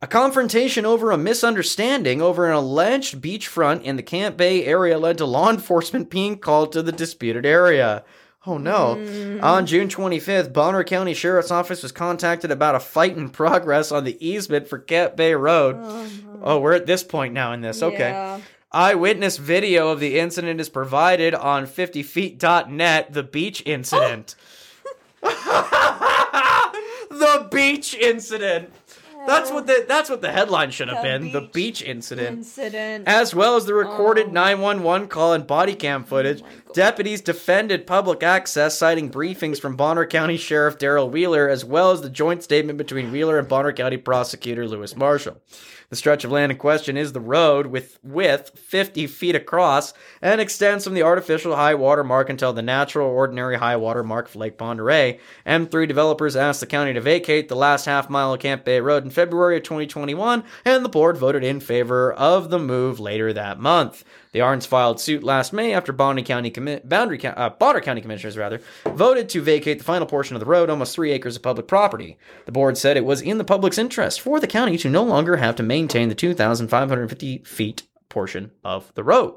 A 0.00 0.06
confrontation 0.06 0.86
over 0.86 1.10
a 1.10 1.18
misunderstanding 1.18 2.22
over 2.22 2.46
an 2.46 2.54
alleged 2.54 3.20
beachfront 3.20 3.82
in 3.82 3.96
the 3.96 4.02
Camp 4.04 4.36
Bay 4.36 4.64
area 4.64 4.96
led 4.96 5.18
to 5.18 5.26
law 5.26 5.50
enforcement 5.50 6.08
being 6.08 6.38
called 6.38 6.70
to 6.70 6.82
the 6.82 6.92
disputed 6.92 7.44
area. 7.44 8.04
Oh 8.46 8.58
no. 8.58 8.92
On 9.42 9.64
mm. 9.64 9.66
June 9.66 9.88
25th, 9.88 10.52
Bonner 10.52 10.84
County 10.84 11.14
Sheriff's 11.14 11.50
Office 11.50 11.82
was 11.82 11.92
contacted 11.92 12.50
about 12.50 12.74
a 12.74 12.80
fight 12.80 13.16
in 13.16 13.30
progress 13.30 13.90
on 13.90 14.04
the 14.04 14.18
easement 14.26 14.68
for 14.68 14.78
Camp 14.78 15.16
Bay 15.16 15.34
Road. 15.34 15.76
Uh-huh. 15.76 16.08
Oh, 16.42 16.60
we're 16.60 16.74
at 16.74 16.86
this 16.86 17.02
point 17.02 17.32
now 17.32 17.52
in 17.52 17.62
this. 17.62 17.82
Okay. 17.82 18.10
Yeah. 18.10 18.40
Eyewitness 18.70 19.38
video 19.38 19.90
of 19.90 20.00
the 20.00 20.18
incident 20.18 20.60
is 20.60 20.68
provided 20.68 21.34
on 21.34 21.66
50feet.net, 21.66 23.12
the 23.12 23.22
beach 23.22 23.62
incident. 23.64 24.34
the 25.22 27.48
beach 27.50 27.94
incident. 27.94 28.70
That's 29.26 29.50
what 29.50 29.66
the 29.66 29.84
that's 29.88 30.10
what 30.10 30.20
the 30.20 30.32
headline 30.32 30.70
should 30.70 30.88
have 30.88 31.02
been. 31.02 31.32
The 31.32 31.42
beach 31.52 31.82
incident. 31.82 32.38
Incident. 32.38 33.08
As 33.08 33.34
well 33.34 33.56
as 33.56 33.66
the 33.66 33.74
recorded 33.74 34.28
Oh. 34.28 34.32
911 34.32 35.08
call 35.08 35.32
and 35.32 35.46
body 35.46 35.74
cam 35.74 36.02
oh 36.02 36.06
footage, 36.06 36.42
my 36.42 36.48
deputies 36.72 37.20
defended 37.20 37.86
public 37.86 38.22
access, 38.22 38.78
citing 38.78 39.10
briefings 39.10 39.60
from 39.60 39.76
Bonner 39.76 40.06
County 40.06 40.36
Sheriff 40.36 40.78
Daryl 40.78 41.10
Wheeler, 41.10 41.48
as 41.48 41.64
well 41.64 41.90
as 41.90 42.00
the 42.02 42.10
joint 42.10 42.42
statement 42.42 42.78
between 42.78 43.10
Wheeler 43.12 43.38
and 43.38 43.48
Bonner 43.48 43.72
County 43.72 43.96
Prosecutor 43.96 44.66
Louis 44.68 44.96
Marshall. 44.96 45.40
The 45.94 45.98
stretch 45.98 46.24
of 46.24 46.32
land 46.32 46.50
in 46.50 46.58
question 46.58 46.96
is 46.96 47.12
the 47.12 47.20
road 47.20 47.68
with 47.68 48.00
width 48.02 48.58
50 48.58 49.06
feet 49.06 49.36
across 49.36 49.94
and 50.20 50.40
extends 50.40 50.82
from 50.82 50.94
the 50.94 51.04
artificial 51.04 51.54
high 51.54 51.76
water 51.76 52.02
mark 52.02 52.28
until 52.28 52.52
the 52.52 52.62
natural 52.62 53.08
ordinary 53.08 53.58
high 53.58 53.76
water 53.76 54.02
mark 54.02 54.26
of 54.26 54.34
Lake 54.34 54.58
Pend 54.58 54.80
Oreille. 54.80 55.20
M3 55.46 55.86
developers 55.86 56.34
asked 56.34 56.58
the 56.58 56.66
county 56.66 56.94
to 56.94 57.00
vacate 57.00 57.48
the 57.48 57.54
last 57.54 57.84
half 57.84 58.10
mile 58.10 58.34
of 58.34 58.40
Camp 58.40 58.64
Bay 58.64 58.80
Road 58.80 59.04
in 59.04 59.10
February 59.10 59.58
of 59.58 59.62
2021, 59.62 60.42
and 60.64 60.84
the 60.84 60.88
board 60.88 61.16
voted 61.16 61.44
in 61.44 61.60
favor 61.60 62.12
of 62.12 62.50
the 62.50 62.58
move 62.58 62.98
later 62.98 63.32
that 63.32 63.60
month. 63.60 64.02
The 64.34 64.40
Arns 64.40 64.66
filed 64.66 65.00
suit 65.00 65.22
last 65.22 65.52
May 65.52 65.72
after 65.72 65.92
County 65.92 66.50
commi- 66.50 66.86
Boundary 66.86 67.24
uh, 67.24 67.50
Bonner 67.50 67.80
County 67.80 68.00
commissioners 68.00 68.36
rather 68.36 68.60
voted 68.84 69.28
to 69.28 69.40
vacate 69.40 69.78
the 69.78 69.84
final 69.84 70.08
portion 70.08 70.34
of 70.34 70.40
the 70.40 70.46
road, 70.46 70.68
almost 70.68 70.92
three 70.92 71.12
acres 71.12 71.36
of 71.36 71.42
public 71.42 71.68
property. 71.68 72.18
The 72.44 72.50
board 72.50 72.76
said 72.76 72.96
it 72.96 73.04
was 73.04 73.20
in 73.22 73.38
the 73.38 73.44
public's 73.44 73.78
interest 73.78 74.20
for 74.20 74.40
the 74.40 74.48
county 74.48 74.76
to 74.78 74.90
no 74.90 75.04
longer 75.04 75.36
have 75.36 75.54
to 75.54 75.62
maintain 75.62 76.08
the 76.08 76.16
2,550 76.16 77.44
feet 77.44 77.84
portion 78.08 78.50
of 78.64 78.92
the 78.94 79.04
road. 79.04 79.36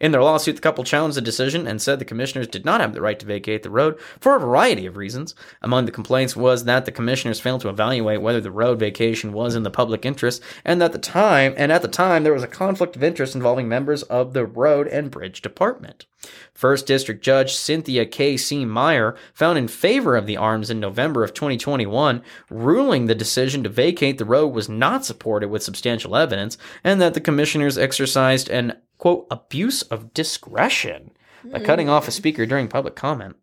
In 0.00 0.12
their 0.12 0.22
lawsuit, 0.22 0.56
the 0.56 0.62
couple 0.62 0.84
challenged 0.84 1.16
the 1.16 1.20
decision 1.22 1.66
and 1.66 1.80
said 1.80 1.98
the 1.98 2.04
commissioners 2.04 2.48
did 2.48 2.64
not 2.64 2.80
have 2.80 2.92
the 2.92 3.00
right 3.00 3.18
to 3.18 3.26
vacate 3.26 3.62
the 3.62 3.70
road 3.70 3.98
for 4.20 4.36
a 4.36 4.40
variety 4.40 4.86
of 4.86 4.96
reasons. 4.96 5.34
Among 5.60 5.86
the 5.86 5.92
complaints 5.92 6.36
was 6.36 6.64
that 6.64 6.84
the 6.84 6.92
commissioners 6.92 7.40
failed 7.40 7.60
to 7.62 7.68
evaluate 7.68 8.22
whether 8.22 8.40
the 8.40 8.50
road 8.50 8.78
vacation 8.78 9.32
was 9.32 9.54
in 9.54 9.62
the 9.62 9.70
public 9.70 10.04
interest, 10.04 10.42
and 10.64 10.80
that 10.80 10.92
the 10.92 10.98
time 10.98 11.54
and 11.56 11.72
at 11.72 11.82
the 11.82 11.88
time 11.88 12.24
there 12.24 12.34
was 12.34 12.42
a 12.42 12.48
conflict 12.48 12.96
of 12.96 13.02
interest 13.02 13.34
involving 13.34 13.68
members 13.68 14.02
of 14.04 14.32
the 14.32 14.44
road 14.44 14.86
and 14.88 15.10
bridge 15.10 15.42
department. 15.42 16.06
First 16.54 16.86
District 16.86 17.22
Judge 17.22 17.54
Cynthia 17.54 18.06
K. 18.06 18.36
C. 18.36 18.64
Meyer 18.64 19.16
found 19.34 19.58
in 19.58 19.66
favor 19.66 20.16
of 20.16 20.26
the 20.26 20.36
Arns 20.36 20.70
in 20.70 20.78
November 20.78 21.24
of 21.24 21.34
2021, 21.34 22.22
ruling 22.48 23.06
the 23.06 23.14
decision 23.14 23.62
to 23.64 23.68
vacate 23.68 24.18
the 24.18 24.24
road 24.24 24.48
was 24.48 24.68
not 24.68 25.04
supported 25.04 25.48
with 25.48 25.62
substantial 25.62 26.14
evidence, 26.14 26.56
and 26.84 27.00
that 27.00 27.14
the 27.14 27.20
commissioners 27.20 27.76
exercised 27.76 28.48
an 28.48 28.74
quote 29.02 29.26
abuse 29.32 29.82
of 29.82 30.14
discretion 30.14 31.10
by 31.50 31.58
cutting 31.58 31.88
off 31.88 32.04
a 32.04 32.06
hmm. 32.06 32.12
speaker 32.12 32.46
during 32.46 32.68
public 32.68 32.94
comment. 32.94 33.34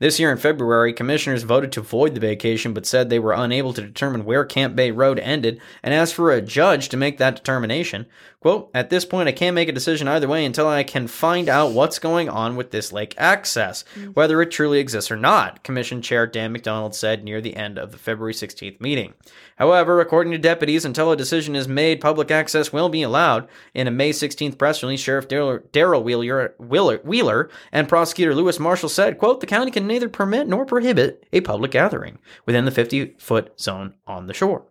This 0.00 0.18
year 0.18 0.32
in 0.32 0.38
February, 0.38 0.92
commissioners 0.92 1.44
voted 1.44 1.70
to 1.70 1.80
void 1.80 2.16
the 2.16 2.20
vacation 2.20 2.74
but 2.74 2.84
said 2.84 3.08
they 3.08 3.20
were 3.20 3.32
unable 3.32 3.72
to 3.74 3.80
determine 3.80 4.24
where 4.24 4.44
Camp 4.44 4.74
Bay 4.74 4.90
Road 4.90 5.20
ended 5.20 5.60
and 5.84 5.94
asked 5.94 6.14
for 6.14 6.32
a 6.32 6.42
judge 6.42 6.88
to 6.88 6.96
make 6.96 7.18
that 7.18 7.36
determination. 7.36 8.06
Quote, 8.42 8.70
At 8.74 8.90
this 8.90 9.04
point, 9.04 9.28
I 9.28 9.32
can't 9.32 9.54
make 9.54 9.68
a 9.68 9.72
decision 9.72 10.08
either 10.08 10.26
way 10.26 10.44
until 10.44 10.66
I 10.66 10.82
can 10.82 11.06
find 11.06 11.48
out 11.48 11.70
what's 11.70 12.00
going 12.00 12.28
on 12.28 12.56
with 12.56 12.72
this 12.72 12.92
lake 12.92 13.14
access, 13.16 13.84
mm-hmm. 13.94 14.10
whether 14.10 14.42
it 14.42 14.50
truly 14.50 14.80
exists 14.80 15.12
or 15.12 15.16
not, 15.16 15.62
Commission 15.62 16.02
Chair 16.02 16.26
Dan 16.26 16.50
McDonald 16.50 16.96
said 16.96 17.22
near 17.22 17.40
the 17.40 17.54
end 17.54 17.78
of 17.78 17.92
the 17.92 17.98
February 17.98 18.34
16th 18.34 18.80
meeting. 18.80 19.14
However, 19.58 20.00
according 20.00 20.32
to 20.32 20.38
deputies, 20.38 20.84
until 20.84 21.12
a 21.12 21.16
decision 21.16 21.54
is 21.54 21.68
made, 21.68 22.00
public 22.00 22.32
access 22.32 22.72
will 22.72 22.88
be 22.88 23.02
allowed. 23.02 23.46
In 23.74 23.86
a 23.86 23.92
May 23.92 24.10
16th 24.10 24.58
press 24.58 24.82
release, 24.82 24.98
Sheriff 24.98 25.28
Daryl 25.28 26.02
Wheeler, 26.02 26.56
Wheeler, 26.58 26.98
Wheeler 27.04 27.48
and 27.70 27.88
Prosecutor 27.88 28.34
Louis 28.34 28.58
Marshall 28.58 28.88
said, 28.88 29.18
quote, 29.18 29.38
the 29.38 29.46
county 29.46 29.70
can 29.70 29.86
neither 29.86 30.08
permit 30.08 30.48
nor 30.48 30.66
prohibit 30.66 31.28
a 31.32 31.42
public 31.42 31.70
gathering 31.70 32.18
within 32.44 32.64
the 32.64 32.72
50-foot 32.72 33.60
zone 33.60 33.94
on 34.04 34.26
the 34.26 34.34
shore. 34.34 34.64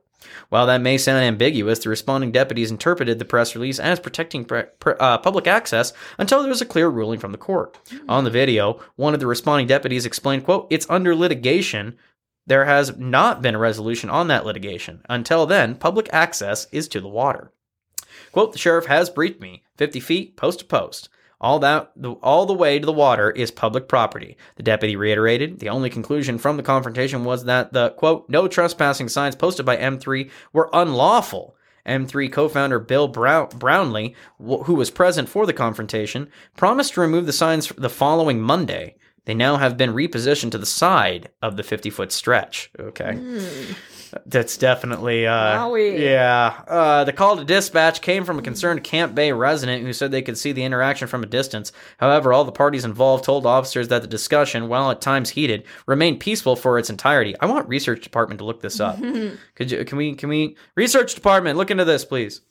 While 0.49 0.67
that 0.67 0.82
may 0.82 0.97
sound 0.97 1.24
ambiguous, 1.24 1.80
the 1.80 1.89
responding 1.89 2.32
deputies 2.32 2.72
interpreted 2.72 3.19
the 3.19 3.26
press 3.26 3.55
release 3.55 3.80
as 3.80 3.99
protecting 3.99 4.45
pre- 4.45 4.63
pre- 4.80 4.95
uh, 4.99 5.17
public 5.17 5.47
access 5.47 5.93
until 6.17 6.41
there 6.41 6.49
was 6.49 6.61
a 6.61 6.65
clear 6.65 6.89
ruling 6.89 7.19
from 7.19 7.32
the 7.32 7.38
court. 7.38 7.78
On 8.07 8.24
the 8.24 8.30
video, 8.30 8.80
one 8.95 9.13
of 9.13 9.19
the 9.19 9.28
responding 9.28 9.67
deputies 9.67 10.05
explained, 10.05 10.43
quote, 10.43 10.67
it's 10.69 10.89
under 10.89 11.15
litigation. 11.15 11.97
There 12.45 12.65
has 12.65 12.97
not 12.97 13.41
been 13.41 13.55
a 13.55 13.59
resolution 13.59 14.09
on 14.09 14.28
that 14.28 14.45
litigation. 14.45 15.01
Until 15.09 15.45
then, 15.45 15.76
public 15.76 16.09
access 16.11 16.67
is 16.72 16.88
to 16.89 17.01
the 17.01 17.07
water. 17.07 17.51
Quote, 18.32 18.51
the 18.51 18.59
sheriff 18.59 18.86
has 18.86 19.09
briefed 19.09 19.41
me, 19.41 19.63
50 19.78 19.99
feet, 19.99 20.38
post 20.38 20.59
to 20.59 20.65
post. 20.65 21.09
All 21.41 21.57
that, 21.59 21.91
the, 21.95 22.11
all 22.21 22.45
the 22.45 22.53
way 22.53 22.77
to 22.79 22.85
the 22.85 22.93
water 22.93 23.31
is 23.31 23.49
public 23.51 23.87
property. 23.87 24.37
The 24.57 24.63
deputy 24.63 24.95
reiterated. 24.95 25.59
The 25.59 25.69
only 25.69 25.89
conclusion 25.89 26.37
from 26.37 26.55
the 26.55 26.63
confrontation 26.63 27.25
was 27.25 27.45
that 27.45 27.73
the 27.73 27.89
quote 27.91 28.29
no 28.29 28.47
trespassing 28.47 29.09
signs 29.09 29.35
posted 29.35 29.65
by 29.65 29.75
M3 29.75 30.29
were 30.53 30.69
unlawful. 30.71 31.55
M3 31.87 32.31
co-founder 32.31 32.77
Bill 32.77 33.07
Brown- 33.07 33.49
Brownlee, 33.57 34.13
wh- 34.37 34.63
who 34.65 34.75
was 34.75 34.91
present 34.91 35.27
for 35.27 35.47
the 35.47 35.53
confrontation, 35.53 36.29
promised 36.55 36.93
to 36.93 37.01
remove 37.01 37.25
the 37.25 37.33
signs 37.33 37.69
the 37.75 37.89
following 37.89 38.39
Monday. 38.39 38.95
They 39.25 39.33
now 39.33 39.57
have 39.57 39.77
been 39.77 39.93
repositioned 39.93 40.51
to 40.51 40.57
the 40.59 40.65
side 40.67 41.29
of 41.41 41.57
the 41.57 41.63
50-foot 41.63 42.11
stretch. 42.11 42.69
Okay. 42.79 43.15
Hmm. 43.15 43.73
That's 44.26 44.57
definitely, 44.57 45.28
uh, 45.28 45.68
Wowie. 45.68 45.99
yeah. 45.99 46.64
Uh, 46.68 47.03
the 47.03 47.14
call 47.14 47.38
to 47.38 47.43
dispatch 47.43 48.01
came 48.01 48.26
from 48.26 48.39
a 48.39 48.41
concerned 48.41 48.84
Camp 48.84 49.16
Bay 49.16 49.32
resident 49.32 49.84
who 49.84 49.93
said 49.93 50.12
they 50.12 50.22
could 50.22 50.38
see 50.38 50.51
the 50.51 50.64
interaction 50.64 51.07
from 51.07 51.24
a 51.24 51.28
distance. 51.28 51.72
However, 51.97 52.34
all 52.34 52.43
the 52.43 52.51
parties 52.51 52.86
involved 52.86 53.24
told 53.24 53.45
officers 53.45 53.88
that 53.89 54.01
the 54.01 54.07
discussion, 54.07 54.68
while 54.68 54.91
at 54.91 55.01
times 55.01 55.32
heated, 55.32 55.64
remained 55.86 56.20
peaceful 56.20 56.55
for 56.55 56.78
its 56.78 56.89
entirety. 56.89 57.36
I 57.39 57.45
want 57.45 57.68
research 57.68 58.01
department 58.01 58.39
to 58.39 58.45
look 58.45 58.62
this 58.62 58.80
up. 58.80 58.97
could 59.55 59.72
you? 59.72 59.84
Can 59.86 59.97
we? 59.97 60.16
Can 60.16 60.30
we? 60.30 60.57
Research 60.76 61.16
department, 61.16 61.57
look 61.57 61.72
into 61.72 61.86
this, 61.86 62.05
please. 62.05 62.41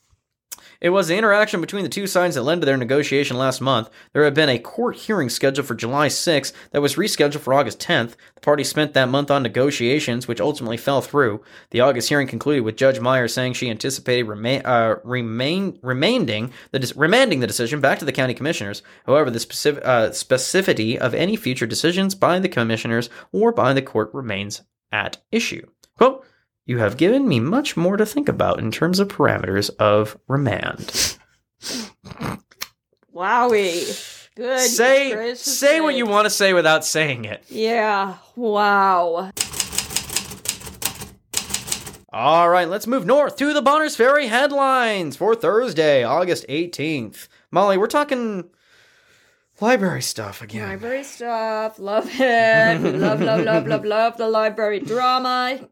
It 0.80 0.90
was 0.90 1.08
the 1.08 1.16
interaction 1.16 1.60
between 1.60 1.82
the 1.82 1.90
two 1.90 2.06
sides 2.06 2.36
that 2.36 2.42
led 2.42 2.60
to 2.60 2.66
their 2.66 2.76
negotiation 2.76 3.36
last 3.36 3.60
month. 3.60 3.90
There 4.14 4.24
had 4.24 4.32
been 4.32 4.48
a 4.48 4.58
court 4.58 4.96
hearing 4.96 5.28
scheduled 5.28 5.66
for 5.66 5.74
July 5.74 6.08
6th 6.08 6.52
that 6.70 6.80
was 6.80 6.94
rescheduled 6.94 7.40
for 7.40 7.52
August 7.52 7.80
10th. 7.80 8.16
The 8.34 8.40
parties 8.40 8.70
spent 8.70 8.94
that 8.94 9.10
month 9.10 9.30
on 9.30 9.42
negotiations, 9.42 10.26
which 10.26 10.40
ultimately 10.40 10.78
fell 10.78 11.02
through. 11.02 11.42
The 11.70 11.80
August 11.80 12.08
hearing 12.08 12.26
concluded 12.26 12.62
with 12.62 12.76
Judge 12.78 12.98
Meyer 12.98 13.28
saying 13.28 13.52
she 13.52 13.68
anticipated 13.68 14.24
remain, 14.24 14.62
uh, 14.64 14.96
remain, 15.04 15.78
remanding, 15.82 16.52
the, 16.72 16.92
remanding 16.96 17.40
the 17.40 17.46
decision 17.46 17.80
back 17.80 17.98
to 17.98 18.06
the 18.06 18.12
county 18.12 18.32
commissioners. 18.32 18.82
However, 19.04 19.30
the 19.30 19.40
specific, 19.40 19.84
uh, 19.84 20.08
specificity 20.10 20.96
of 20.96 21.14
any 21.14 21.36
future 21.36 21.66
decisions 21.66 22.14
by 22.14 22.38
the 22.38 22.48
commissioners 22.48 23.10
or 23.32 23.52
by 23.52 23.74
the 23.74 23.82
court 23.82 24.14
remains 24.14 24.62
at 24.90 25.18
issue. 25.30 25.66
Quote, 25.98 26.24
you 26.70 26.78
have 26.78 26.96
given 26.96 27.26
me 27.26 27.40
much 27.40 27.76
more 27.76 27.96
to 27.96 28.06
think 28.06 28.28
about 28.28 28.60
in 28.60 28.70
terms 28.70 29.00
of 29.00 29.08
parameters 29.08 29.70
of 29.80 30.16
remand. 30.28 31.18
Wowie. 33.12 34.28
Good. 34.36 34.60
say 34.60 35.12
gracious 35.12 35.58
say 35.58 35.80
what 35.80 35.96
you 35.96 36.06
want 36.06 36.26
to 36.26 36.30
say 36.30 36.52
without 36.52 36.84
saying 36.84 37.24
it. 37.24 37.42
Yeah. 37.48 38.18
Wow. 38.36 39.32
All 42.12 42.48
right, 42.48 42.68
let's 42.68 42.86
move 42.86 43.04
north 43.04 43.36
to 43.38 43.52
the 43.52 43.62
Bonners 43.62 43.96
Ferry 43.96 44.28
headlines 44.28 45.16
for 45.16 45.34
Thursday, 45.34 46.04
August 46.04 46.46
18th. 46.48 47.26
Molly, 47.50 47.78
we're 47.78 47.88
talking 47.88 48.48
library 49.60 50.02
stuff 50.02 50.40
again. 50.40 50.68
Library 50.68 51.02
stuff. 51.02 51.80
Love 51.80 52.08
it. 52.12 52.80
love, 52.80 53.20
love, 53.20 53.40
love, 53.40 53.66
love, 53.66 53.84
love 53.84 54.16
the 54.18 54.28
library 54.28 54.78
drama. 54.78 55.68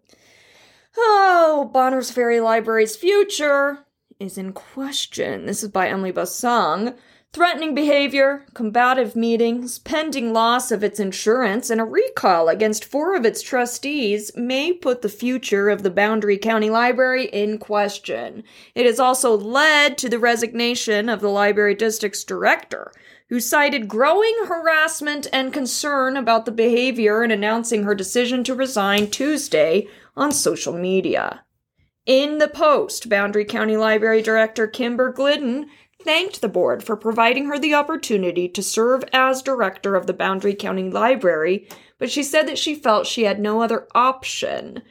Oh, 1.01 1.71
Bonners 1.73 2.11
Ferry 2.11 2.41
Library's 2.41 2.97
future 2.97 3.87
is 4.19 4.37
in 4.37 4.53
question. 4.53 5.47
This 5.47 5.63
is 5.63 5.69
by 5.69 5.89
Emily 5.89 6.13
Bassong. 6.13 6.97
Threatening 7.33 7.73
behavior, 7.73 8.47
combative 8.55 9.15
meetings, 9.15 9.79
pending 9.79 10.33
loss 10.33 10.73
of 10.73 10.83
its 10.83 10.99
insurance, 10.99 11.71
and 11.71 11.81
a 11.81 11.85
recall 11.85 12.49
against 12.49 12.85
four 12.85 13.15
of 13.15 13.25
its 13.25 13.43
trustees 13.43 14.33
may 14.35 14.73
put 14.73 15.03
the 15.03 15.09
future 15.09 15.69
of 15.69 15.85
the 15.85 15.91
Boundary 15.91 16.37
County 16.37 16.69
Library 16.69 17.27
in 17.27 17.59
question. 17.59 18.43
It 18.75 18.87
has 18.87 18.99
also 18.99 19.37
led 19.37 19.99
to 19.99 20.09
the 20.09 20.19
resignation 20.19 21.09
of 21.09 21.21
the 21.21 21.29
library 21.29 21.75
district's 21.75 22.25
director, 22.25 22.93
who 23.29 23.41
cited 23.41 23.89
growing 23.89 24.35
harassment 24.47 25.27
and 25.33 25.53
concern 25.53 26.17
about 26.17 26.47
the 26.47 26.53
behavior 26.53 27.23
in 27.23 27.31
announcing 27.31 27.83
her 27.83 27.95
decision 27.95 28.43
to 28.43 28.55
resign 28.55 29.11
Tuesday 29.11 29.87
on 30.17 30.33
social 30.33 30.73
media. 30.73 31.45
In 32.07 32.39
the 32.39 32.49
post, 32.49 33.09
Boundary 33.09 33.45
County 33.45 33.77
Library 33.77 34.23
Director 34.23 34.67
Kimber 34.67 35.13
Glidden 35.13 35.67
thanked 36.03 36.41
the 36.41 36.49
board 36.49 36.83
for 36.83 36.97
providing 36.97 37.47
her 37.47 37.59
the 37.59 37.75
opportunity 37.75 38.49
to 38.49 38.63
serve 38.63 39.05
as 39.13 39.43
director 39.43 39.95
of 39.95 40.07
the 40.07 40.15
Boundary 40.15 40.55
County 40.55 40.89
Library, 40.89 41.69
but 41.99 42.11
she 42.11 42.23
said 42.23 42.49
that 42.49 42.59
she 42.59 42.75
felt 42.75 43.07
she 43.07 43.25
had 43.25 43.41
no 43.41 43.61
other 43.61 43.87
option. 43.95 44.83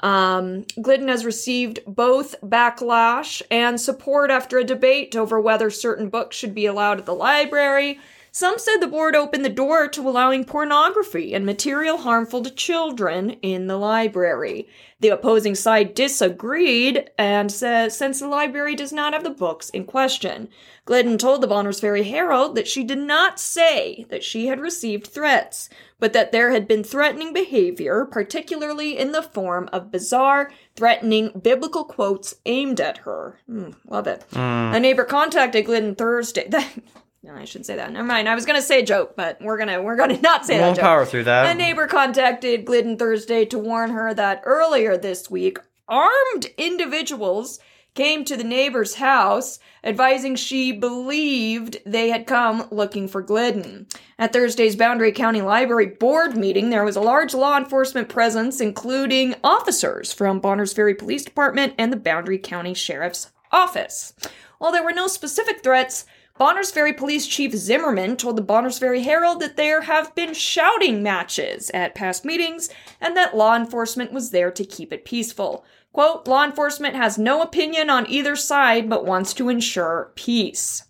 Um, 0.00 0.64
Glidden 0.80 1.08
has 1.08 1.24
received 1.24 1.80
both 1.86 2.40
backlash 2.40 3.42
and 3.50 3.80
support 3.80 4.30
after 4.30 4.58
a 4.58 4.64
debate 4.64 5.14
over 5.14 5.40
whether 5.40 5.70
certain 5.70 6.08
books 6.08 6.36
should 6.36 6.54
be 6.54 6.66
allowed 6.66 6.98
at 6.98 7.06
the 7.06 7.14
library. 7.14 8.00
Some 8.32 8.58
said 8.58 8.78
the 8.78 8.86
board 8.86 9.16
opened 9.16 9.44
the 9.44 9.48
door 9.48 9.88
to 9.88 10.08
allowing 10.08 10.44
pornography 10.44 11.34
and 11.34 11.44
material 11.44 11.98
harmful 11.98 12.42
to 12.44 12.50
children 12.50 13.30
in 13.42 13.66
the 13.66 13.76
library. 13.76 14.68
The 15.00 15.08
opposing 15.08 15.56
side 15.56 15.94
disagreed 15.94 17.10
and 17.18 17.50
said 17.50 17.92
since 17.92 18.20
the 18.20 18.28
library 18.28 18.76
does 18.76 18.92
not 18.92 19.14
have 19.14 19.24
the 19.24 19.30
books 19.30 19.68
in 19.70 19.84
question. 19.84 20.48
Glidden 20.84 21.18
told 21.18 21.40
the 21.40 21.48
Bonners 21.48 21.80
Ferry 21.80 22.04
Herald 22.04 22.54
that 22.54 22.68
she 22.68 22.84
did 22.84 22.98
not 22.98 23.40
say 23.40 24.06
that 24.10 24.22
she 24.22 24.46
had 24.46 24.60
received 24.60 25.08
threats, 25.08 25.68
but 26.00 26.12
that 26.14 26.32
there 26.32 26.50
had 26.50 26.66
been 26.66 26.82
threatening 26.82 27.32
behavior, 27.32 28.04
particularly 28.10 28.98
in 28.98 29.12
the 29.12 29.22
form 29.22 29.68
of 29.72 29.90
bizarre, 29.92 30.50
threatening 30.74 31.30
biblical 31.40 31.84
quotes 31.84 32.34
aimed 32.46 32.80
at 32.80 32.98
her. 32.98 33.38
Hmm, 33.46 33.70
love 33.86 34.06
it. 34.06 34.24
A 34.32 34.80
neighbor 34.80 35.04
contacted 35.04 35.66
Glidden 35.66 35.94
Thursday. 35.94 36.48
no, 37.22 37.34
I 37.34 37.44
shouldn't 37.44 37.66
say 37.66 37.76
that. 37.76 37.92
Never 37.92 38.06
mind. 38.06 38.28
I 38.28 38.34
was 38.34 38.46
gonna 38.46 38.62
say 38.62 38.80
a 38.80 38.84
joke, 38.84 39.14
but 39.14 39.40
we're 39.40 39.58
gonna 39.58 39.82
we're 39.82 39.96
gonna 39.96 40.20
not 40.22 40.46
say 40.46 40.56
that 40.58 40.64
We'll 40.64 40.74
joke. 40.74 40.82
power 40.82 41.04
through 41.06 41.24
that. 41.24 41.54
A 41.54 41.58
neighbor 41.58 41.86
contacted 41.86 42.64
Glidden 42.64 42.96
Thursday 42.96 43.44
to 43.44 43.58
warn 43.58 43.90
her 43.90 44.12
that 44.14 44.42
earlier 44.44 44.96
this 44.96 45.30
week, 45.30 45.58
armed 45.86 46.46
individuals 46.56 47.60
came 47.94 48.24
to 48.24 48.36
the 48.36 48.44
neighbor's 48.44 48.96
house, 48.96 49.58
advising 49.82 50.36
she 50.36 50.72
believed 50.72 51.78
they 51.84 52.10
had 52.10 52.26
come 52.26 52.66
looking 52.70 53.08
for 53.08 53.22
Glidden. 53.22 53.86
At 54.18 54.32
Thursday's 54.32 54.76
Boundary 54.76 55.12
County 55.12 55.42
Library 55.42 55.86
board 55.86 56.36
meeting, 56.36 56.70
there 56.70 56.84
was 56.84 56.96
a 56.96 57.00
large 57.00 57.34
law 57.34 57.56
enforcement 57.56 58.08
presence, 58.08 58.60
including 58.60 59.34
officers 59.42 60.12
from 60.12 60.40
Bonners 60.40 60.72
Ferry 60.72 60.94
Police 60.94 61.24
Department 61.24 61.74
and 61.78 61.92
the 61.92 61.96
Boundary 61.96 62.38
County 62.38 62.74
Sheriff's 62.74 63.32
Office. 63.52 64.12
While 64.58 64.72
there 64.72 64.84
were 64.84 64.92
no 64.92 65.06
specific 65.06 65.62
threats, 65.62 66.04
Bonners 66.40 66.70
Ferry 66.70 66.94
Police 66.94 67.26
Chief 67.26 67.52
Zimmerman 67.52 68.16
told 68.16 68.36
the 68.36 68.42
Bonners 68.42 68.78
Ferry 68.78 69.02
Herald 69.02 69.40
that 69.40 69.58
there 69.58 69.82
have 69.82 70.14
been 70.14 70.32
shouting 70.32 71.02
matches 71.02 71.70
at 71.74 71.94
past 71.94 72.24
meetings 72.24 72.70
and 72.98 73.14
that 73.14 73.36
law 73.36 73.54
enforcement 73.54 74.10
was 74.10 74.30
there 74.30 74.50
to 74.50 74.64
keep 74.64 74.90
it 74.90 75.04
peaceful. 75.04 75.66
Quote, 75.92 76.26
law 76.28 76.44
enforcement 76.44 76.94
has 76.94 77.18
no 77.18 77.42
opinion 77.42 77.90
on 77.90 78.08
either 78.08 78.36
side 78.36 78.88
but 78.88 79.04
wants 79.04 79.34
to 79.34 79.48
ensure 79.48 80.12
peace. 80.14 80.84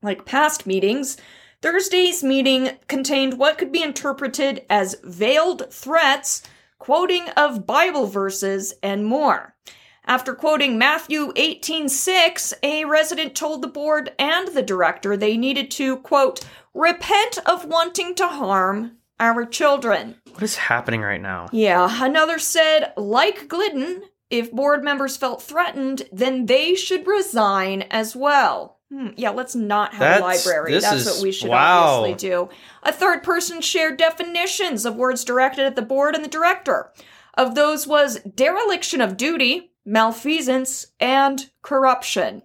Like 0.00 0.24
past 0.24 0.66
meetings, 0.66 1.16
Thursday's 1.60 2.22
meeting 2.22 2.78
contained 2.86 3.38
what 3.38 3.58
could 3.58 3.72
be 3.72 3.82
interpreted 3.82 4.64
as 4.70 4.94
veiled 5.02 5.72
threats, 5.72 6.42
quoting 6.78 7.28
of 7.30 7.66
Bible 7.66 8.06
verses, 8.06 8.74
and 8.80 9.04
more. 9.04 9.56
After 10.04 10.34
quoting 10.34 10.78
Matthew 10.78 11.32
18:6, 11.34 12.54
a 12.62 12.84
resident 12.84 13.34
told 13.34 13.60
the 13.60 13.68
board 13.68 14.14
and 14.18 14.48
the 14.48 14.62
director 14.62 15.16
they 15.16 15.36
needed 15.36 15.70
to 15.72 15.96
quote 15.98 16.46
repent 16.72 17.38
of 17.44 17.64
wanting 17.64 18.14
to 18.14 18.28
harm 18.28 18.98
our 19.20 19.44
children. 19.44 20.14
what 20.30 20.42
is 20.44 20.56
happening 20.56 21.00
right 21.00 21.20
now? 21.20 21.48
Yeah, 21.50 21.88
another 22.04 22.38
said, 22.38 22.92
like 22.96 23.48
Glidden, 23.48 24.04
if 24.30 24.52
board 24.52 24.84
members 24.84 25.16
felt 25.16 25.42
threatened, 25.42 26.02
then 26.12 26.46
they 26.46 26.74
should 26.74 27.06
resign 27.06 27.82
as 27.90 28.14
well. 28.14 28.78
Hmm, 28.90 29.08
yeah, 29.16 29.30
let's 29.30 29.54
not 29.54 29.92
have 29.92 30.00
That's- 30.00 30.20
a 30.46 30.48
library. 30.48 30.72
That's 30.78 30.92
is- 30.92 31.06
what 31.06 31.22
we 31.22 31.32
should 31.32 31.50
wow. 31.50 32.00
obviously 32.00 32.28
do. 32.28 32.48
A 32.82 32.92
third 32.92 33.22
person 33.22 33.60
shared 33.60 33.96
definitions 33.98 34.86
of 34.86 34.96
words 34.96 35.24
directed 35.24 35.66
at 35.66 35.76
the 35.76 35.82
board 35.82 36.14
and 36.14 36.24
the 36.24 36.28
director. 36.28 36.92
Of 37.34 37.54
those 37.54 37.86
was 37.86 38.20
dereliction 38.20 39.00
of 39.00 39.16
duty, 39.16 39.72
malfeasance, 39.84 40.86
and 40.98 41.50
corruption. 41.62 42.42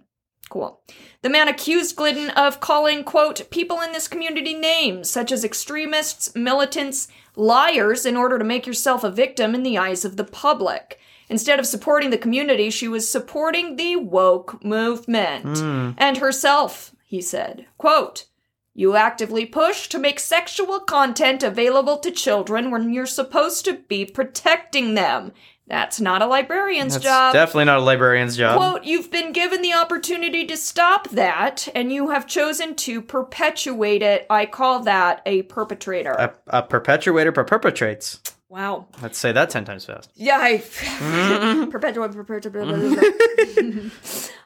Cool. 0.50 0.80
The 1.22 1.30
man 1.30 1.48
accused 1.48 1.96
Glidden 1.96 2.30
of 2.30 2.60
calling, 2.60 3.02
quote, 3.02 3.48
people 3.50 3.80
in 3.80 3.92
this 3.92 4.06
community 4.06 4.52
names, 4.54 5.08
such 5.08 5.32
as 5.32 5.42
extremists, 5.42 6.34
militants, 6.36 7.08
liars, 7.34 8.04
in 8.04 8.16
order 8.16 8.38
to 8.38 8.44
make 8.44 8.66
yourself 8.66 9.02
a 9.02 9.10
victim 9.10 9.54
in 9.54 9.62
the 9.62 9.78
eyes 9.78 10.04
of 10.04 10.16
the 10.16 10.24
public. 10.24 11.00
Instead 11.28 11.58
of 11.58 11.66
supporting 11.66 12.10
the 12.10 12.18
community, 12.18 12.70
she 12.70 12.88
was 12.88 13.08
supporting 13.08 13.76
the 13.76 13.96
woke 13.96 14.62
movement. 14.64 15.58
Hmm. 15.58 15.90
And 15.96 16.18
herself, 16.18 16.94
he 17.06 17.20
said, 17.20 17.66
quote, 17.78 18.26
You 18.74 18.96
actively 18.96 19.46
push 19.46 19.88
to 19.88 19.98
make 19.98 20.20
sexual 20.20 20.80
content 20.80 21.42
available 21.42 21.98
to 21.98 22.10
children 22.10 22.70
when 22.70 22.92
you're 22.92 23.06
supposed 23.06 23.64
to 23.64 23.74
be 23.88 24.04
protecting 24.04 24.94
them. 24.94 25.32
That's 25.66 25.98
not 25.98 26.20
a 26.20 26.26
librarian's 26.26 26.92
That's 26.92 27.04
job. 27.04 27.32
definitely 27.32 27.64
not 27.64 27.78
a 27.78 27.82
librarian's 27.82 28.36
job. 28.36 28.58
Quote, 28.58 28.84
you've 28.84 29.10
been 29.10 29.32
given 29.32 29.62
the 29.62 29.72
opportunity 29.72 30.44
to 30.46 30.58
stop 30.58 31.08
that, 31.08 31.68
and 31.74 31.90
you 31.90 32.10
have 32.10 32.26
chosen 32.26 32.74
to 32.76 33.00
perpetuate 33.00 34.02
it. 34.02 34.26
I 34.28 34.44
call 34.44 34.80
that 34.80 35.22
a 35.24 35.42
perpetrator. 35.44 36.12
a, 36.12 36.34
a 36.48 36.62
perpetuator 36.62 37.32
per 37.32 37.44
perpetrates. 37.44 38.20
Wow. 38.48 38.86
Let's 39.02 39.18
say 39.18 39.32
that 39.32 39.50
ten 39.50 39.64
times 39.64 39.84
fast. 39.84 40.10
Yeah, 40.14 40.38
I 40.40 40.58
perpetuate, 41.70 42.12
perpetuate. 42.12 42.64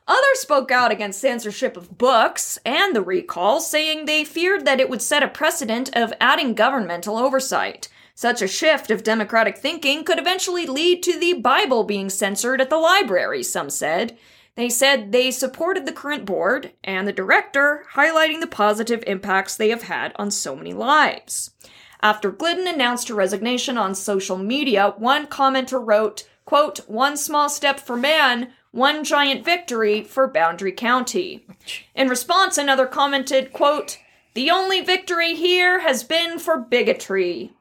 Others 0.09 0.39
spoke 0.39 0.71
out 0.71 0.91
against 0.91 1.21
censorship 1.21 1.77
of 1.77 1.99
books 1.99 2.59
and 2.65 2.97
the 2.97 3.03
recall, 3.03 3.61
saying 3.61 4.07
they 4.07 4.25
feared 4.25 4.65
that 4.65 4.81
it 4.81 4.89
would 4.89 5.03
set 5.03 5.23
a 5.23 5.29
precedent 5.29 5.95
of 5.95 6.15
adding 6.21 6.55
governmental 6.55 7.19
oversight. 7.19 7.89
Such 8.15 8.43
a 8.43 8.49
shift 8.49 8.91
of 8.91 9.05
democratic 9.05 9.59
thinking 9.59 10.03
could 10.03 10.19
eventually 10.19 10.67
lead 10.67 11.03
to 11.05 11.19
the 11.21 11.35
Bible 11.35 11.85
being 11.85 12.11
censored 12.11 12.61
at 12.61 12.71
the 12.71 12.79
library, 12.79 13.43
some 13.45 13.71
said. 13.71 14.19
They 14.57 14.69
said 14.69 15.13
they 15.13 15.31
supported 15.31 15.87
the 15.87 15.93
current 15.93 16.25
board 16.25 16.73
and 16.83 17.07
the 17.07 17.13
director, 17.13 17.85
highlighting 17.95 18.41
the 18.41 18.49
positive 18.49 19.05
impacts 19.07 19.57
they 19.57 19.69
have 19.69 19.83
had 19.83 20.15
on 20.17 20.33
so 20.33 20.57
many 20.57 20.73
lives. 20.73 21.53
After 22.01 22.31
Glidden 22.31 22.67
announced 22.67 23.09
her 23.09 23.15
resignation 23.15 23.77
on 23.77 23.95
social 23.95 24.39
media, 24.39 24.95
one 24.97 25.27
commenter 25.27 25.85
wrote, 25.85 26.29
quote, 26.45 26.79
one 26.89 27.17
small 27.17 27.49
step 27.49 27.81
for 27.81 27.97
man, 27.97 28.53
one 28.71 29.03
giant 29.05 29.45
victory 29.45 30.05
for 30.05 30.29
Boundary 30.29 30.73
County. 30.73 31.47
In 31.95 32.09
response, 32.09 32.59
another 32.59 32.87
commented, 32.87 33.53
quote, 33.53 33.99
the 34.35 34.51
only 34.51 34.81
victory 34.81 35.35
here 35.35 35.81
has 35.81 36.05
been 36.05 36.39
for 36.39 36.59
bigotry. 36.59 37.53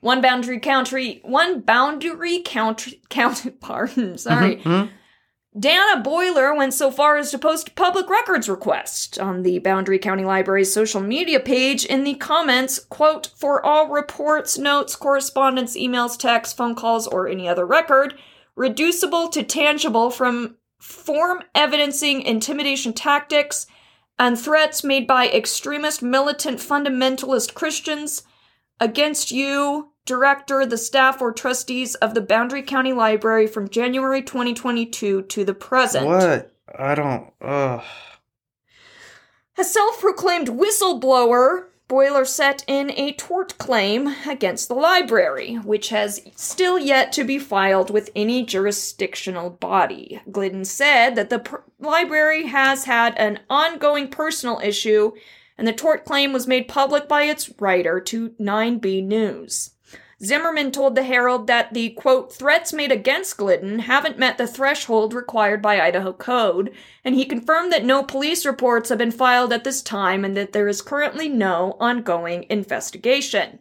One 0.00 0.20
boundary 0.20 0.60
country, 0.60 1.20
one 1.24 1.60
boundary 1.60 2.40
country, 2.40 3.00
count, 3.08 3.60
pardon, 3.60 4.16
sorry. 4.18 4.56
Mm-hmm. 4.56 4.92
Dana 5.58 6.02
Boyler 6.02 6.54
went 6.54 6.74
so 6.74 6.90
far 6.90 7.16
as 7.16 7.30
to 7.30 7.38
post 7.38 7.68
a 7.68 7.72
public 7.72 8.10
records 8.10 8.46
request 8.46 9.18
on 9.18 9.42
the 9.42 9.58
Boundary 9.58 9.98
County 9.98 10.24
Library's 10.24 10.70
social 10.72 11.00
media 11.00 11.40
page 11.40 11.86
in 11.86 12.04
the 12.04 12.14
comments, 12.14 12.78
quote, 12.78 13.30
for 13.36 13.64
all 13.64 13.88
reports, 13.88 14.58
notes, 14.58 14.94
correspondence, 14.94 15.74
emails, 15.74 16.18
texts, 16.18 16.54
phone 16.54 16.74
calls, 16.74 17.06
or 17.06 17.26
any 17.26 17.48
other 17.48 17.64
record, 17.64 18.18
reducible 18.54 19.28
to 19.30 19.42
tangible 19.42 20.10
from 20.10 20.56
form 20.78 21.42
evidencing 21.54 22.20
intimidation 22.20 22.92
tactics 22.92 23.66
and 24.18 24.38
threats 24.38 24.84
made 24.84 25.06
by 25.06 25.26
extremist 25.28 26.02
militant 26.02 26.58
fundamentalist 26.58 27.54
Christians 27.54 28.24
against 28.78 29.30
you, 29.30 29.92
director, 30.06 30.64
the 30.64 30.78
staff, 30.78 31.20
or 31.20 31.32
trustees 31.32 31.94
of 31.96 32.14
the 32.14 32.20
Boundary 32.20 32.62
County 32.62 32.92
Library 32.92 33.46
from 33.46 33.68
January 33.68 34.22
2022 34.22 35.22
to 35.22 35.44
the 35.44 35.54
present. 35.54 36.06
What? 36.06 36.54
I 36.78 36.94
don't. 36.94 37.32
Ugh. 37.42 37.82
A 39.58 39.64
self 39.64 40.00
proclaimed 40.00 40.48
whistleblower, 40.48 41.66
Boyler 41.88 42.24
set 42.24 42.64
in 42.66 42.90
a 42.90 43.12
tort 43.12 43.56
claim 43.58 44.08
against 44.26 44.66
the 44.66 44.74
library, 44.74 45.54
which 45.54 45.90
has 45.90 46.20
still 46.34 46.78
yet 46.78 47.12
to 47.12 47.22
be 47.22 47.38
filed 47.38 47.90
with 47.90 48.10
any 48.16 48.44
jurisdictional 48.44 49.50
body. 49.50 50.20
Glidden 50.30 50.64
said 50.64 51.14
that 51.14 51.30
the 51.30 51.38
pr- 51.38 51.56
library 51.78 52.46
has 52.48 52.84
had 52.84 53.16
an 53.16 53.38
ongoing 53.48 54.08
personal 54.08 54.60
issue, 54.64 55.12
and 55.56 55.66
the 55.66 55.72
tort 55.72 56.04
claim 56.04 56.32
was 56.32 56.48
made 56.48 56.66
public 56.66 57.06
by 57.08 57.22
its 57.22 57.52
writer 57.60 58.00
to 58.00 58.30
9B 58.30 59.04
News. 59.04 59.75
Zimmerman 60.24 60.72
told 60.72 60.94
the 60.94 61.02
Herald 61.02 61.46
that 61.46 61.74
the 61.74 61.90
quote 61.90 62.32
threats 62.32 62.72
made 62.72 62.90
against 62.90 63.36
Glidden 63.36 63.80
haven't 63.80 64.18
met 64.18 64.38
the 64.38 64.46
threshold 64.46 65.12
required 65.12 65.60
by 65.60 65.80
Idaho 65.80 66.12
code, 66.12 66.72
and 67.04 67.14
he 67.14 67.26
confirmed 67.26 67.70
that 67.72 67.84
no 67.84 68.02
police 68.02 68.46
reports 68.46 68.88
have 68.88 68.98
been 68.98 69.10
filed 69.10 69.52
at 69.52 69.64
this 69.64 69.82
time 69.82 70.24
and 70.24 70.36
that 70.36 70.52
there 70.52 70.68
is 70.68 70.80
currently 70.80 71.28
no 71.28 71.76
ongoing 71.78 72.46
investigation. 72.48 73.58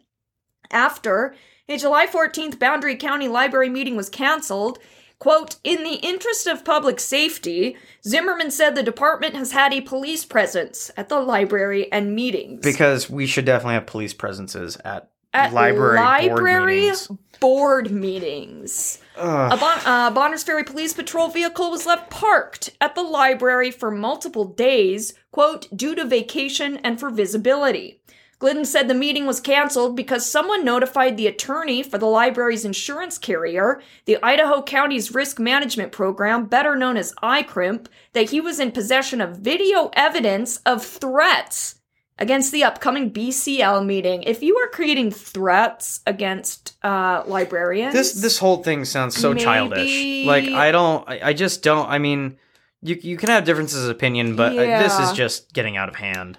After 0.71 1.35
a 1.67 1.77
July 1.77 2.07
14th 2.07 2.57
Boundary 2.57 2.95
County 2.95 3.27
Library 3.27 3.69
meeting 3.69 3.97
was 3.97 4.09
canceled, 4.09 4.79
Quote, 5.17 5.55
in 5.63 5.83
the 5.83 5.95
interest 5.95 6.45
of 6.45 6.65
public 6.65 6.99
safety, 6.99 7.77
Zimmerman 8.05 8.51
said 8.51 8.75
the 8.75 8.83
department 8.83 9.33
has 9.35 9.53
had 9.53 9.73
a 9.73 9.81
police 9.81 10.25
presence 10.25 10.91
at 10.97 11.09
the 11.09 11.21
library 11.21 11.91
and 11.91 12.13
meetings. 12.13 12.61
Because 12.61 13.09
we 13.09 13.25
should 13.25 13.45
definitely 13.45 13.75
have 13.75 13.87
police 13.87 14.13
presences 14.13 14.77
at, 14.83 15.09
at 15.35 15.53
library, 15.53 15.97
board 16.29 16.67
meetings. 16.67 17.07
board 17.39 17.91
meetings. 17.91 18.99
A 19.17 19.57
bon- 19.57 19.81
uh, 19.85 20.11
Bonners 20.11 20.43
Ferry 20.43 20.63
Police 20.63 20.93
Patrol 20.93 21.27
vehicle 21.27 21.69
was 21.71 21.85
left 21.85 22.09
parked 22.09 22.71
at 22.81 22.95
the 22.95 23.03
library 23.03 23.71
for 23.71 23.91
multiple 23.91 24.45
days, 24.45 25.13
quote, 25.31 25.67
due 25.75 25.95
to 25.95 26.05
vacation 26.05 26.77
and 26.77 26.99
for 26.99 27.09
visibility. 27.09 28.01
Glidden 28.39 28.65
said 28.65 28.87
the 28.87 28.93
meeting 28.93 29.25
was 29.25 29.39
canceled 29.39 29.95
because 29.95 30.25
someone 30.25 30.65
notified 30.65 31.15
the 31.15 31.27
attorney 31.27 31.81
for 31.81 31.97
the 31.97 32.05
library's 32.05 32.65
insurance 32.65 33.17
carrier, 33.17 33.81
the 34.05 34.17
Idaho 34.21 34.61
Counties 34.61 35.15
Risk 35.15 35.39
Management 35.39 35.93
Program, 35.93 36.45
better 36.45 36.75
known 36.75 36.97
as 36.97 37.13
ICRMP, 37.23 37.87
that 38.11 38.31
he 38.31 38.41
was 38.41 38.59
in 38.59 38.71
possession 38.73 39.21
of 39.21 39.37
video 39.37 39.89
evidence 39.93 40.57
of 40.65 40.85
threats 40.85 41.75
against 42.17 42.51
the 42.51 42.63
upcoming 42.63 43.11
BCL 43.11 43.85
meeting. 43.85 44.23
If 44.23 44.41
you 44.41 44.55
are 44.57 44.67
creating 44.67 45.11
threats 45.11 45.99
against 46.07 46.75
uh, 46.83 47.23
librarians, 47.27 47.93
This 47.93 48.13
this 48.13 48.37
whole 48.39 48.63
thing 48.63 48.85
sounds 48.85 49.15
so 49.15 49.33
childish. 49.33 50.25
Like 50.25 50.45
I 50.45 50.71
don't. 50.71 51.07
I, 51.09 51.29
I 51.29 51.33
just 51.33 51.63
don't. 51.63 51.89
I 51.89 51.97
mean, 51.97 52.37
you 52.81 52.95
you 53.01 53.17
can 53.17 53.29
have 53.29 53.43
differences 53.43 53.85
of 53.85 53.89
opinion, 53.91 54.35
but 54.35 54.53
uh, 54.53 54.79
this 54.79 54.97
is 54.99 55.11
just 55.13 55.53
getting 55.53 55.77
out 55.77 55.89
of 55.89 55.95
hand. 55.95 56.37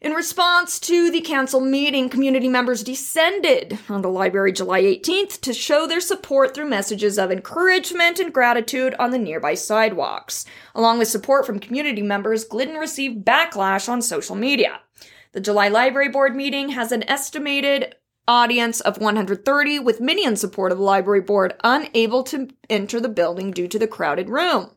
In 0.00 0.12
response 0.12 0.78
to 0.80 1.10
the 1.10 1.20
council 1.20 1.58
meeting, 1.60 2.08
community 2.08 2.46
members 2.46 2.84
descended 2.84 3.80
on 3.88 4.00
the 4.00 4.08
library 4.08 4.52
July 4.52 4.80
18th 4.80 5.40
to 5.40 5.52
show 5.52 5.88
their 5.88 6.00
support 6.00 6.54
through 6.54 6.68
messages 6.68 7.18
of 7.18 7.32
encouragement 7.32 8.20
and 8.20 8.32
gratitude 8.32 8.94
on 9.00 9.10
the 9.10 9.18
nearby 9.18 9.54
sidewalks. 9.54 10.44
Along 10.76 11.00
with 11.00 11.08
support 11.08 11.44
from 11.44 11.58
community 11.58 12.00
members, 12.02 12.44
Glidden 12.44 12.76
received 12.76 13.24
backlash 13.24 13.88
on 13.88 14.00
social 14.00 14.36
media. 14.36 14.82
The 15.32 15.40
July 15.40 15.66
Library 15.66 16.10
Board 16.10 16.36
meeting 16.36 16.68
has 16.68 16.92
an 16.92 17.02
estimated 17.10 17.96
audience 18.28 18.80
of 18.80 18.98
130, 18.98 19.80
with 19.80 20.00
many 20.00 20.24
in 20.24 20.36
support 20.36 20.70
of 20.70 20.78
the 20.78 20.84
library 20.84 21.22
board 21.22 21.54
unable 21.64 22.22
to 22.22 22.46
enter 22.70 23.00
the 23.00 23.08
building 23.08 23.50
due 23.50 23.66
to 23.66 23.80
the 23.80 23.88
crowded 23.88 24.28
room. 24.28 24.70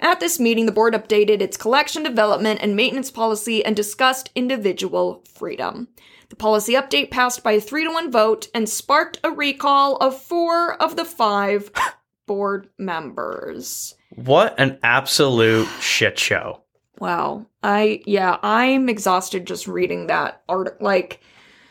At 0.00 0.20
this 0.20 0.38
meeting, 0.38 0.66
the 0.66 0.72
board 0.72 0.94
updated 0.94 1.40
its 1.40 1.56
collection 1.56 2.02
development 2.02 2.60
and 2.62 2.76
maintenance 2.76 3.10
policy 3.10 3.64
and 3.64 3.74
discussed 3.74 4.30
individual 4.34 5.24
freedom. 5.34 5.88
The 6.28 6.36
policy 6.36 6.74
update 6.74 7.10
passed 7.10 7.42
by 7.42 7.52
a 7.52 7.60
3 7.60 7.84
to 7.84 7.90
1 7.90 8.12
vote 8.12 8.48
and 8.54 8.68
sparked 8.68 9.18
a 9.24 9.30
recall 9.30 9.96
of 9.96 10.20
four 10.20 10.80
of 10.80 10.96
the 10.96 11.04
five 11.04 11.70
board 12.26 12.68
members. 12.78 13.94
What 14.14 14.54
an 14.58 14.78
absolute 14.82 15.68
shit 15.80 16.18
show. 16.18 16.62
Wow. 17.00 17.46
I, 17.62 18.02
yeah, 18.06 18.38
I'm 18.42 18.88
exhausted 18.88 19.46
just 19.46 19.66
reading 19.66 20.06
that 20.06 20.42
article. 20.48 20.84
Like, 20.84 21.20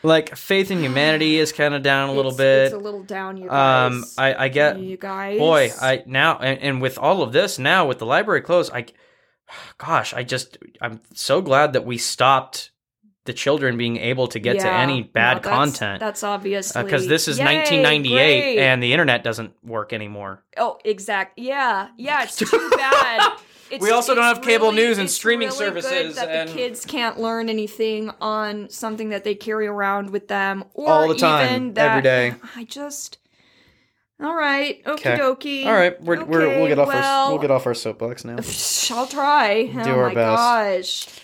Like 0.02 0.36
faith 0.36 0.70
in 0.70 0.80
humanity 0.80 1.38
is 1.38 1.50
kind 1.52 1.74
of 1.74 1.82
down 1.82 2.08
a 2.08 2.12
little 2.12 2.30
it's, 2.30 2.38
bit. 2.38 2.64
It's 2.66 2.74
a 2.74 2.78
little 2.78 3.02
down, 3.02 3.36
you 3.36 3.48
guys. 3.48 3.92
um, 3.92 4.04
I 4.16 4.44
I 4.44 4.48
get 4.48 4.78
you 4.78 4.96
guys. 4.96 5.38
boy 5.38 5.70
I 5.80 6.02
now 6.06 6.38
and, 6.38 6.60
and 6.60 6.80
with 6.82 6.98
all 6.98 7.22
of 7.22 7.32
this 7.32 7.58
now 7.58 7.86
with 7.86 7.98
the 7.98 8.06
library 8.06 8.40
closed 8.42 8.72
I 8.72 8.86
gosh 9.78 10.14
I 10.14 10.22
just 10.22 10.58
I'm 10.80 11.00
so 11.14 11.40
glad 11.40 11.72
that 11.72 11.84
we 11.84 11.98
stopped 11.98 12.70
the 13.24 13.32
children 13.34 13.76
being 13.76 13.96
able 13.98 14.26
to 14.28 14.38
get 14.38 14.58
to 14.60 14.66
Yeah. 14.66 14.80
any 14.80 15.02
No, 15.02 15.08
bad 15.12 15.36
that's- 15.38 15.54
content 15.54 16.00
That's 16.00 16.22
obviously 16.22 16.82
because 16.84 17.08
this 17.08 17.28
is 17.28 17.38
Yay, 17.38 17.44
1998 17.44 18.14
great. 18.40 18.58
and 18.58 18.82
the 18.82 18.92
internet 18.92 19.22
doesn't 19.24 19.52
work 19.62 19.92
anymore. 19.92 20.44
Oh, 20.56 20.78
exact. 20.84 21.38
Yeah, 21.38 21.88
yeah. 21.98 22.22
It's 22.22 22.36
too 22.36 22.46
bad. 22.76 23.36
It's, 23.70 23.82
We 23.82 23.90
also 23.90 24.14
don't 24.14 24.24
have 24.24 24.40
cable 24.42 24.70
really- 24.70 24.82
news 24.86 24.98
and 24.98 25.06
it's 25.06 25.14
streaming 25.14 25.48
really 25.48 25.70
good 25.70 25.82
services 25.84 26.16
That 26.16 26.28
and- 26.28 26.48
the 26.48 26.54
kids 26.54 26.84
can't 26.86 27.18
learn 27.20 27.48
anything 27.48 28.10
on 28.20 28.70
something 28.70 29.10
that 29.10 29.24
they 29.24 29.34
carry 29.34 29.66
around 29.66 30.10
with 30.10 30.28
them, 30.28 30.64
or 30.74 30.88
All 30.90 31.08
the 31.08 31.14
time, 31.14 31.46
even 31.50 31.74
that, 31.74 31.90
every 31.90 32.02
day. 32.02 32.34
I 32.56 32.64
just. 32.64 33.18
All 34.20 34.34
right, 34.34 34.82
okie 34.84 34.92
Okay. 34.94 35.16
dokie. 35.18 35.66
All 35.66 35.72
right, 35.74 36.00
we're, 36.02 36.24
we're 36.24 36.48
we'll 36.58 36.66
get 36.66 36.78
off 36.80 36.88
our 36.88 36.94
well, 36.94 37.28
we'll 37.30 37.38
get 37.38 37.50
off 37.52 37.66
our 37.66 37.74
soapbox 37.74 38.24
now. 38.24 38.36
I'll 38.96 39.06
try. 39.06 39.66
Do 39.66 39.78
oh 39.90 39.98
our 39.98 40.08
my 40.08 40.14
best. 40.14 41.06
gosh. 41.06 41.20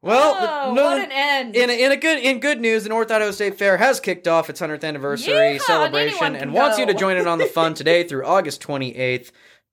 Well, 0.00 0.36
oh, 0.70 0.74
no, 0.74 0.82
what 0.84 0.98
an 1.00 1.10
end. 1.12 1.56
in 1.56 1.70
a, 1.70 1.72
in 1.72 1.92
a 1.92 1.96
good 1.96 2.18
in 2.18 2.40
good 2.40 2.60
news, 2.60 2.84
the 2.84 2.88
North 2.88 3.10
Idaho 3.10 3.30
State 3.30 3.58
Fair 3.58 3.76
has 3.76 4.00
kicked 4.00 4.26
off 4.28 4.48
its 4.50 4.60
100th 4.60 4.82
anniversary 4.84 5.32
Yeehaw, 5.32 5.50
and 5.52 5.60
celebration 5.62 6.18
anyone 6.24 6.34
and 6.34 6.42
can 6.50 6.52
wants 6.52 6.78
you 6.78 6.86
to 6.86 6.94
join 6.94 7.16
in 7.16 7.26
on 7.28 7.38
the 7.38 7.46
fun 7.46 7.74
today 7.74 8.02
through 8.04 8.24
August 8.24 8.60
28th. 8.62 9.30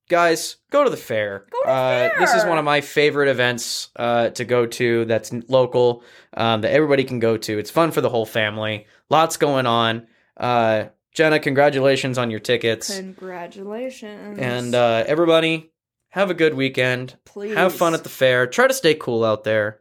Guys, 0.10 0.58
go 0.72 0.84
to 0.84 0.90
the 0.90 0.98
fair. 0.98 1.46
Go 1.52 1.60
to 1.62 1.68
the 1.68 1.72
uh, 1.72 2.20
This 2.20 2.34
is 2.34 2.46
one 2.46 2.58
of 2.58 2.66
my 2.66 2.82
favorite 2.82 3.30
events 3.30 3.90
uh, 3.96 4.30
to 4.30 4.46
go 4.46 4.66
to. 4.66 5.06
That's 5.06 5.32
local 5.48 6.04
um, 6.34 6.62
that 6.62 6.72
everybody 6.72 7.04
can 7.04 7.20
go 7.20 7.38
to. 7.38 7.58
It's 7.58 7.72
fun 7.72 7.92
for 7.92 8.02
the 8.02 8.10
whole 8.10 8.26
family. 8.26 8.88
Lots 9.10 9.38
going 9.38 9.66
on. 9.66 10.08
Uh, 10.38 10.86
Jenna, 11.14 11.40
congratulations 11.40 12.18
on 12.18 12.30
your 12.30 12.42
tickets. 12.42 12.96
Congratulations. 12.96 14.38
And 14.38 14.76
uh, 14.76 15.04
everybody, 15.08 15.72
have 16.10 16.30
a 16.30 16.34
good 16.34 16.54
weekend. 16.54 17.18
please 17.26 17.56
Have 17.56 17.74
fun 17.74 17.94
at 17.94 18.04
the 18.04 18.10
fair. 18.10 18.48
Try 18.48 18.68
to 18.68 18.74
stay 18.74 18.96
cool 18.96 19.24
out 19.24 19.44
there. 19.44 19.80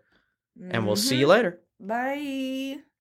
And 0.71 0.87
we'll 0.87 0.97
see 0.97 1.17
you 1.17 1.27
later. 1.27 1.61
Bye. 1.81 2.79